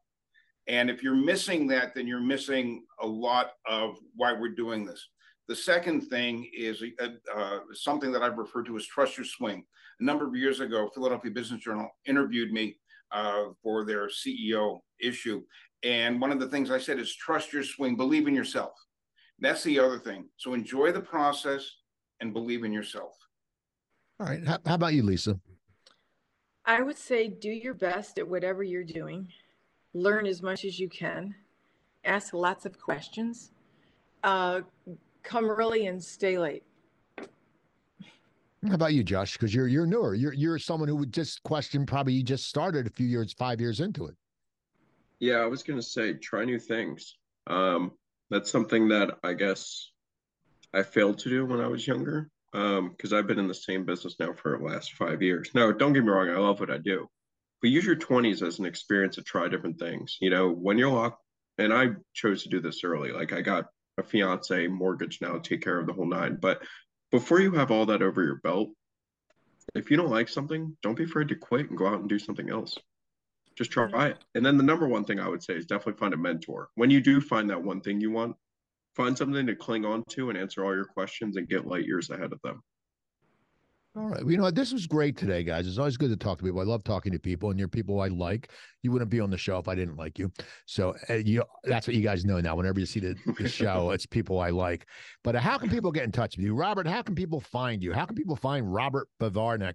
And 0.66 0.88
if 0.88 1.02
you're 1.02 1.14
missing 1.14 1.66
that, 1.66 1.94
then 1.94 2.06
you're 2.06 2.20
missing 2.20 2.86
a 3.02 3.06
lot 3.06 3.50
of 3.66 3.98
why 4.16 4.32
we're 4.32 4.54
doing 4.54 4.86
this. 4.86 5.06
The 5.46 5.56
second 5.56 6.08
thing 6.08 6.48
is 6.56 6.82
uh, 7.02 7.08
uh, 7.36 7.58
something 7.74 8.12
that 8.12 8.22
I've 8.22 8.38
referred 8.38 8.64
to 8.66 8.78
as 8.78 8.86
trust 8.86 9.18
your 9.18 9.26
swing. 9.26 9.62
A 10.00 10.04
number 10.04 10.26
of 10.26 10.34
years 10.34 10.60
ago, 10.60 10.88
Philadelphia 10.94 11.30
Business 11.30 11.62
Journal 11.62 11.90
interviewed 12.06 12.50
me 12.50 12.78
uh, 13.12 13.46
for 13.62 13.84
their 13.84 14.08
CEO 14.08 14.78
issue. 15.02 15.42
And 15.82 16.18
one 16.18 16.32
of 16.32 16.40
the 16.40 16.48
things 16.48 16.70
I 16.70 16.78
said 16.78 16.98
is 16.98 17.14
trust 17.14 17.52
your 17.52 17.64
swing, 17.64 17.94
believe 17.94 18.26
in 18.26 18.34
yourself. 18.34 18.72
That's 19.38 19.64
the 19.64 19.80
other 19.80 19.98
thing. 19.98 20.30
So 20.38 20.54
enjoy 20.54 20.92
the 20.92 21.00
process 21.00 21.68
and 22.20 22.32
believe 22.32 22.64
in 22.64 22.72
yourself. 22.72 23.12
All 24.20 24.26
right. 24.26 24.46
How, 24.46 24.58
how 24.66 24.74
about 24.74 24.92
you, 24.92 25.02
Lisa? 25.02 25.40
I 26.66 26.82
would 26.82 26.98
say 26.98 27.28
do 27.28 27.48
your 27.48 27.72
best 27.72 28.18
at 28.18 28.28
whatever 28.28 28.62
you're 28.62 28.84
doing. 28.84 29.28
Learn 29.94 30.26
as 30.26 30.42
much 30.42 30.66
as 30.66 30.78
you 30.78 30.90
can. 30.90 31.34
Ask 32.04 32.34
lots 32.34 32.66
of 32.66 32.78
questions. 32.78 33.50
Uh, 34.22 34.60
come 35.22 35.46
early 35.46 35.86
and 35.86 36.02
stay 36.04 36.38
late. 36.38 36.64
How 37.18 38.74
about 38.74 38.92
you, 38.92 39.02
Josh? 39.02 39.32
Because 39.32 39.54
you're 39.54 39.68
you're 39.68 39.86
newer. 39.86 40.14
You're 40.14 40.34
you're 40.34 40.58
someone 40.58 40.88
who 40.90 40.96
would 40.96 41.14
just 41.14 41.42
question. 41.42 41.86
Probably 41.86 42.12
you 42.12 42.22
just 42.22 42.46
started 42.46 42.86
a 42.86 42.90
few 42.90 43.06
years, 43.06 43.32
five 43.32 43.58
years 43.58 43.80
into 43.80 44.06
it. 44.06 44.14
Yeah, 45.18 45.36
I 45.36 45.46
was 45.46 45.62
gonna 45.62 45.80
say 45.80 46.12
try 46.12 46.44
new 46.44 46.58
things. 46.58 47.16
Um, 47.46 47.92
that's 48.28 48.50
something 48.50 48.86
that 48.88 49.18
I 49.24 49.32
guess 49.32 49.92
I 50.74 50.82
failed 50.82 51.18
to 51.20 51.30
do 51.30 51.46
when 51.46 51.60
I 51.60 51.68
was 51.68 51.86
younger 51.86 52.30
um 52.52 52.90
because 52.90 53.12
i've 53.12 53.26
been 53.26 53.38
in 53.38 53.48
the 53.48 53.54
same 53.54 53.84
business 53.84 54.16
now 54.18 54.32
for 54.32 54.58
the 54.58 54.64
last 54.64 54.94
five 54.94 55.22
years. 55.22 55.50
No 55.54 55.72
don't 55.72 55.92
get 55.92 56.04
me 56.04 56.10
wrong 56.10 56.28
i 56.28 56.36
love 56.36 56.60
what 56.60 56.70
i 56.70 56.78
do 56.78 57.08
but 57.62 57.70
use 57.70 57.84
your 57.84 57.96
20s 57.96 58.46
as 58.46 58.58
an 58.58 58.64
experience 58.64 59.16
to 59.16 59.22
try 59.22 59.46
different 59.46 59.78
things. 59.78 60.16
You 60.20 60.30
know 60.30 60.50
when 60.50 60.78
you're 60.78 60.90
locked 60.90 61.22
and 61.58 61.72
i 61.72 61.88
chose 62.14 62.42
to 62.42 62.48
do 62.48 62.60
this 62.60 62.84
early 62.84 63.12
like 63.12 63.32
i 63.32 63.40
got 63.40 63.66
a 63.98 64.02
fiance 64.02 64.66
mortgage 64.66 65.20
now 65.20 65.38
take 65.38 65.62
care 65.62 65.78
of 65.78 65.86
the 65.86 65.92
whole 65.92 66.08
nine 66.08 66.38
but 66.40 66.62
before 67.10 67.40
you 67.40 67.52
have 67.52 67.70
all 67.70 67.86
that 67.86 68.02
over 68.02 68.22
your 68.22 68.36
belt 68.36 68.70
if 69.74 69.90
you 69.90 69.96
don't 69.96 70.10
like 70.10 70.28
something 70.28 70.76
don't 70.82 70.96
be 70.96 71.04
afraid 71.04 71.28
to 71.28 71.34
quit 71.34 71.68
and 71.68 71.78
go 71.78 71.86
out 71.86 72.00
and 72.00 72.08
do 72.08 72.18
something 72.18 72.50
else. 72.50 72.76
Just 73.56 73.70
try 73.70 74.08
it. 74.08 74.18
And 74.34 74.44
then 74.44 74.56
the 74.56 74.64
number 74.64 74.88
one 74.88 75.04
thing 75.04 75.20
i 75.20 75.28
would 75.28 75.42
say 75.42 75.54
is 75.54 75.66
definitely 75.66 75.98
find 75.98 76.14
a 76.14 76.16
mentor. 76.16 76.70
When 76.74 76.90
you 76.90 77.00
do 77.00 77.20
find 77.20 77.50
that 77.50 77.62
one 77.62 77.80
thing 77.80 78.00
you 78.00 78.10
want 78.10 78.36
find 79.00 79.16
something 79.16 79.46
to 79.46 79.56
cling 79.56 79.84
on 79.84 80.04
to 80.10 80.28
and 80.28 80.38
answer 80.38 80.64
all 80.64 80.74
your 80.74 80.84
questions 80.84 81.36
and 81.36 81.48
get 81.48 81.66
light 81.66 81.86
years 81.86 82.10
ahead 82.10 82.32
of 82.32 82.40
them. 82.42 82.62
All 83.96 84.04
right. 84.04 84.24
You 84.24 84.36
know 84.36 84.44
what? 84.44 84.54
This 84.54 84.72
was 84.72 84.86
great 84.86 85.16
today, 85.16 85.42
guys. 85.42 85.66
It's 85.66 85.78
always 85.78 85.96
good 85.96 86.10
to 86.10 86.16
talk 86.16 86.38
to 86.38 86.44
people. 86.44 86.60
I 86.60 86.64
love 86.64 86.84
talking 86.84 87.10
to 87.10 87.18
people, 87.18 87.50
and 87.50 87.58
you're 87.58 87.66
people 87.66 88.00
I 88.00 88.06
like. 88.06 88.52
You 88.82 88.92
wouldn't 88.92 89.10
be 89.10 89.18
on 89.18 89.30
the 89.30 89.38
show 89.38 89.58
if 89.58 89.66
I 89.66 89.74
didn't 89.74 89.96
like 89.96 90.16
you. 90.16 90.30
So 90.66 90.94
uh, 91.08 91.14
you, 91.14 91.42
that's 91.64 91.88
what 91.88 91.96
you 91.96 92.02
guys 92.02 92.24
know 92.24 92.40
now. 92.40 92.54
Whenever 92.54 92.78
you 92.78 92.86
see 92.86 93.00
the, 93.00 93.16
the 93.38 93.48
show, 93.60 93.90
it's 93.90 94.06
people 94.06 94.38
I 94.38 94.50
like. 94.50 94.86
But 95.24 95.34
uh, 95.34 95.40
how 95.40 95.58
can 95.58 95.70
people 95.70 95.90
get 95.90 96.04
in 96.04 96.12
touch 96.12 96.36
with 96.36 96.44
you, 96.44 96.54
Robert? 96.54 96.86
How 96.86 97.02
can 97.02 97.16
people 97.16 97.40
find 97.40 97.82
you? 97.82 97.92
How 97.92 98.04
can 98.04 98.14
people 98.14 98.36
find 98.36 98.72
Robert 98.72 99.08
Bovarnick? 99.20 99.74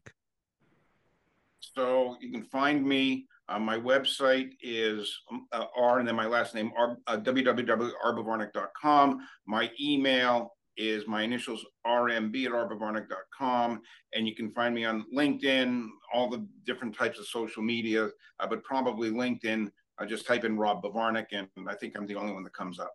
So 1.59 2.15
you 2.21 2.32
can 2.32 2.43
find 2.43 2.86
me. 2.86 3.26
Uh, 3.48 3.60
my 3.60 3.78
website 3.78 4.50
is 4.62 5.20
um, 5.32 5.46
uh, 5.52 5.66
R 5.78 6.00
and 6.00 6.08
then 6.08 6.16
my 6.16 6.26
last 6.26 6.56
name, 6.56 6.72
R, 6.78 6.98
uh, 7.08 7.18
www.rbovarnick.com. 7.18 9.28
My 9.46 9.70
email 9.80 10.56
is 10.78 11.08
my 11.08 11.22
initials 11.22 11.66
rmb 11.86 12.46
at 12.46 12.52
rbovarnick.com. 12.52 13.82
And 14.14 14.28
you 14.28 14.36
can 14.36 14.52
find 14.52 14.76
me 14.76 14.84
on 14.86 15.06
LinkedIn, 15.16 15.88
all 16.14 16.30
the 16.30 16.46
different 16.66 16.96
types 16.96 17.20
of 17.20 17.28
social 17.28 17.64
media, 17.64 18.10
uh, 18.39 18.48
but 18.48 18.64
probably 18.64 19.12
LinkedIn. 19.12 19.70
I 19.98 20.06
just 20.06 20.26
type 20.26 20.43
in 20.43 20.58
Rob 20.58 20.84
Bovarnick, 20.84 21.28
and 21.32 21.48
I 21.70 21.76
think 21.76 21.93
I'm 21.96 22.06
the 22.06 22.16
only 22.16 22.34
one 22.34 22.43
that 22.43 22.54
comes 22.54 22.80
up. 22.80 22.91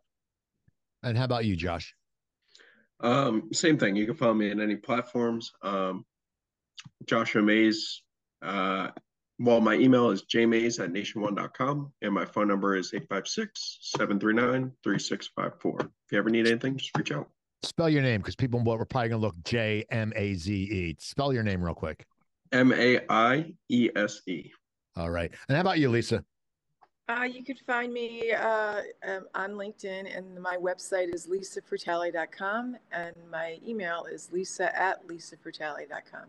And 1.02 1.16
how 1.16 1.24
about 1.24 1.46
you, 1.46 1.56
Josh? 1.56 1.94
Um, 3.00 3.48
same 3.52 3.78
thing. 3.78 3.96
You 3.96 4.04
can 4.04 4.16
follow 4.16 4.34
me 4.34 4.50
in 4.50 4.60
any 4.60 4.76
platforms. 4.76 5.50
Um, 5.62 6.04
Joshua 7.06 7.40
Maiese. 7.40 8.00
Uh, 8.42 8.88
well, 9.40 9.60
my 9.60 9.74
email 9.74 10.10
is 10.10 10.22
jmaiese 10.24 10.82
at 10.84 10.92
nation1.com 10.92 11.92
and 12.02 12.12
my 12.12 12.26
phone 12.26 12.46
number 12.46 12.76
is 12.76 12.92
856 12.92 13.78
739 13.80 14.70
3654. 14.84 15.80
If 15.80 15.88
you 16.12 16.18
ever 16.18 16.28
need 16.28 16.46
anything, 16.46 16.76
just 16.76 16.96
reach 16.96 17.10
out. 17.10 17.28
Spell 17.62 17.88
your 17.88 18.02
name 18.02 18.20
because 18.20 18.36
people 18.36 18.60
were 18.60 18.84
probably 18.84 19.08
going 19.08 19.20
to 19.20 19.26
look 19.26 19.36
J 19.44 19.84
M 19.90 20.12
A 20.14 20.34
Z 20.34 20.52
E. 20.52 20.96
Spell 20.98 21.32
your 21.32 21.42
name 21.42 21.62
real 21.62 21.74
quick. 21.74 22.06
M 22.52 22.72
A 22.72 23.00
I 23.08 23.52
E 23.70 23.88
S 23.96 24.20
E. 24.26 24.50
All 24.96 25.10
right. 25.10 25.30
And 25.48 25.56
how 25.56 25.62
about 25.62 25.78
you, 25.78 25.88
Lisa? 25.88 26.22
Uh, 27.08 27.24
you 27.24 27.42
could 27.42 27.58
find 27.66 27.92
me 27.92 28.32
uh, 28.32 28.82
um, 29.06 29.26
on 29.34 29.52
LinkedIn, 29.52 30.16
and 30.16 30.40
my 30.40 30.56
website 30.56 31.12
is 31.12 31.26
lisafrattali.com, 31.26 32.76
and 32.92 33.16
my 33.32 33.58
email 33.66 34.04
is 34.04 34.30
lisa 34.32 34.76
at 34.78 35.04
lisafrattali.com. 35.08 36.26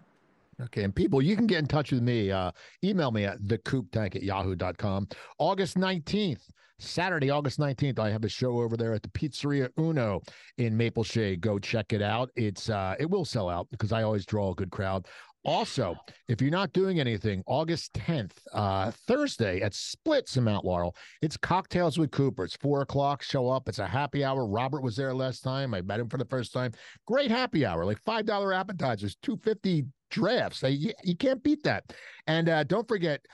Okay. 0.65 0.83
And 0.83 0.95
people, 0.95 1.21
you 1.21 1.35
can 1.35 1.47
get 1.47 1.59
in 1.59 1.67
touch 1.67 1.91
with 1.91 2.01
me. 2.01 2.31
Uh, 2.31 2.51
email 2.83 3.11
me 3.11 3.25
at 3.25 3.41
thecooptank 3.41 4.15
at 4.15 4.23
yahoo.com. 4.23 5.07
August 5.39 5.77
19th, 5.77 6.41
Saturday, 6.79 7.29
August 7.29 7.59
19th, 7.59 7.99
I 7.99 8.09
have 8.09 8.23
a 8.23 8.29
show 8.29 8.59
over 8.59 8.75
there 8.75 8.93
at 8.93 9.03
the 9.03 9.09
Pizzeria 9.09 9.69
Uno 9.79 10.21
in 10.57 10.75
Maple 10.75 11.03
Shade. 11.03 11.41
Go 11.41 11.59
check 11.59 11.93
it 11.93 12.01
out. 12.01 12.29
It's 12.35 12.69
uh, 12.69 12.95
it 12.99 13.09
will 13.09 13.25
sell 13.25 13.49
out 13.49 13.67
because 13.69 13.91
I 13.91 14.03
always 14.03 14.25
draw 14.25 14.51
a 14.51 14.55
good 14.55 14.71
crowd. 14.71 15.07
Also, 15.43 15.95
if 16.27 16.39
you're 16.39 16.51
not 16.51 16.71
doing 16.71 16.99
anything, 16.99 17.43
August 17.47 17.93
10th, 17.93 18.33
uh, 18.53 18.91
Thursday 19.07 19.61
at 19.61 19.73
Splits 19.73 20.37
in 20.37 20.43
Mount 20.43 20.63
Laurel, 20.63 20.95
it's 21.21 21.35
Cocktails 21.35 21.97
with 21.97 22.11
Cooper. 22.11 22.43
It's 22.43 22.55
four 22.55 22.81
o'clock. 22.81 23.23
Show 23.23 23.49
up. 23.49 23.67
It's 23.67 23.79
a 23.79 23.87
happy 23.87 24.23
hour. 24.23 24.45
Robert 24.45 24.83
was 24.83 24.95
there 24.95 25.13
last 25.13 25.41
time. 25.41 25.73
I 25.73 25.81
met 25.81 25.99
him 25.99 26.09
for 26.09 26.17
the 26.17 26.25
first 26.25 26.53
time. 26.53 26.73
Great 27.07 27.31
happy 27.31 27.65
hour, 27.65 27.85
like 27.85 28.03
$5 28.03 28.55
appetizers, 28.55 29.15
250 29.23 29.85
drafts. 30.11 30.61
You, 30.61 30.93
you 31.03 31.15
can't 31.15 31.41
beat 31.41 31.63
that. 31.63 31.85
And 32.27 32.47
uh, 32.47 32.63
don't 32.63 32.87
forget, 32.87 33.25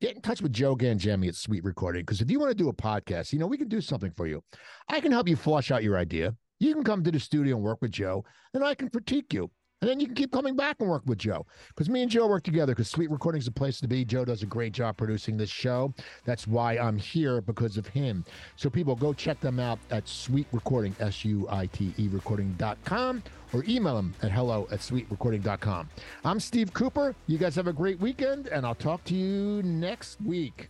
get 0.00 0.16
in 0.16 0.22
touch 0.22 0.40
with 0.40 0.54
Joe 0.54 0.74
Gangemi 0.76 1.28
at 1.28 1.34
Suite 1.34 1.64
Recording 1.64 2.02
because 2.02 2.22
if 2.22 2.30
you 2.30 2.40
want 2.40 2.50
to 2.50 2.56
do 2.56 2.70
a 2.70 2.74
podcast, 2.74 3.34
you 3.34 3.38
know, 3.38 3.46
we 3.46 3.58
can 3.58 3.68
do 3.68 3.82
something 3.82 4.12
for 4.12 4.26
you. 4.26 4.42
I 4.88 5.00
can 5.00 5.12
help 5.12 5.28
you 5.28 5.36
flush 5.36 5.70
out 5.70 5.82
your 5.82 5.98
idea. 5.98 6.34
You 6.58 6.74
can 6.74 6.84
come 6.84 7.04
to 7.04 7.10
the 7.10 7.20
studio 7.20 7.56
and 7.56 7.64
work 7.64 7.80
with 7.80 7.90
Joe, 7.90 8.24
and 8.52 8.64
I 8.64 8.74
can 8.74 8.90
critique 8.90 9.32
you. 9.32 9.50
And 9.80 9.88
then 9.88 9.98
you 9.98 10.06
can 10.06 10.14
keep 10.14 10.30
coming 10.30 10.56
back 10.56 10.76
and 10.80 10.90
work 10.90 11.02
with 11.06 11.18
Joe. 11.18 11.46
Because 11.68 11.88
me 11.88 12.02
and 12.02 12.10
Joe 12.10 12.26
work 12.26 12.42
together 12.42 12.74
because 12.74 12.88
Suite 12.88 13.10
Recording 13.10 13.40
is 13.40 13.46
a 13.46 13.52
place 13.52 13.80
to 13.80 13.88
be. 13.88 14.04
Joe 14.04 14.26
does 14.26 14.42
a 14.42 14.46
great 14.46 14.72
job 14.72 14.98
producing 14.98 15.38
this 15.38 15.48
show. 15.48 15.94
That's 16.24 16.46
why 16.46 16.76
I'm 16.76 16.98
here 16.98 17.40
because 17.40 17.78
of 17.78 17.86
him. 17.86 18.24
So 18.56 18.68
people 18.68 18.94
go 18.94 19.14
check 19.14 19.40
them 19.40 19.58
out 19.58 19.78
at 19.90 20.06
Suite 20.06 20.48
Recording, 20.52 20.94
S-U-I-T-E 21.00 22.08
recording.com 22.08 23.22
or 23.52 23.64
email 23.66 23.96
them 23.96 24.14
at 24.22 24.30
hello 24.30 24.68
at 24.70 24.80
suiterecording.com. 24.80 25.88
I'm 26.24 26.40
Steve 26.40 26.72
Cooper. 26.72 27.14
You 27.26 27.38
guys 27.38 27.54
have 27.56 27.66
a 27.66 27.72
great 27.72 27.98
weekend 28.00 28.48
and 28.48 28.66
I'll 28.66 28.74
talk 28.74 29.02
to 29.04 29.14
you 29.14 29.62
next 29.62 30.20
week. 30.20 30.68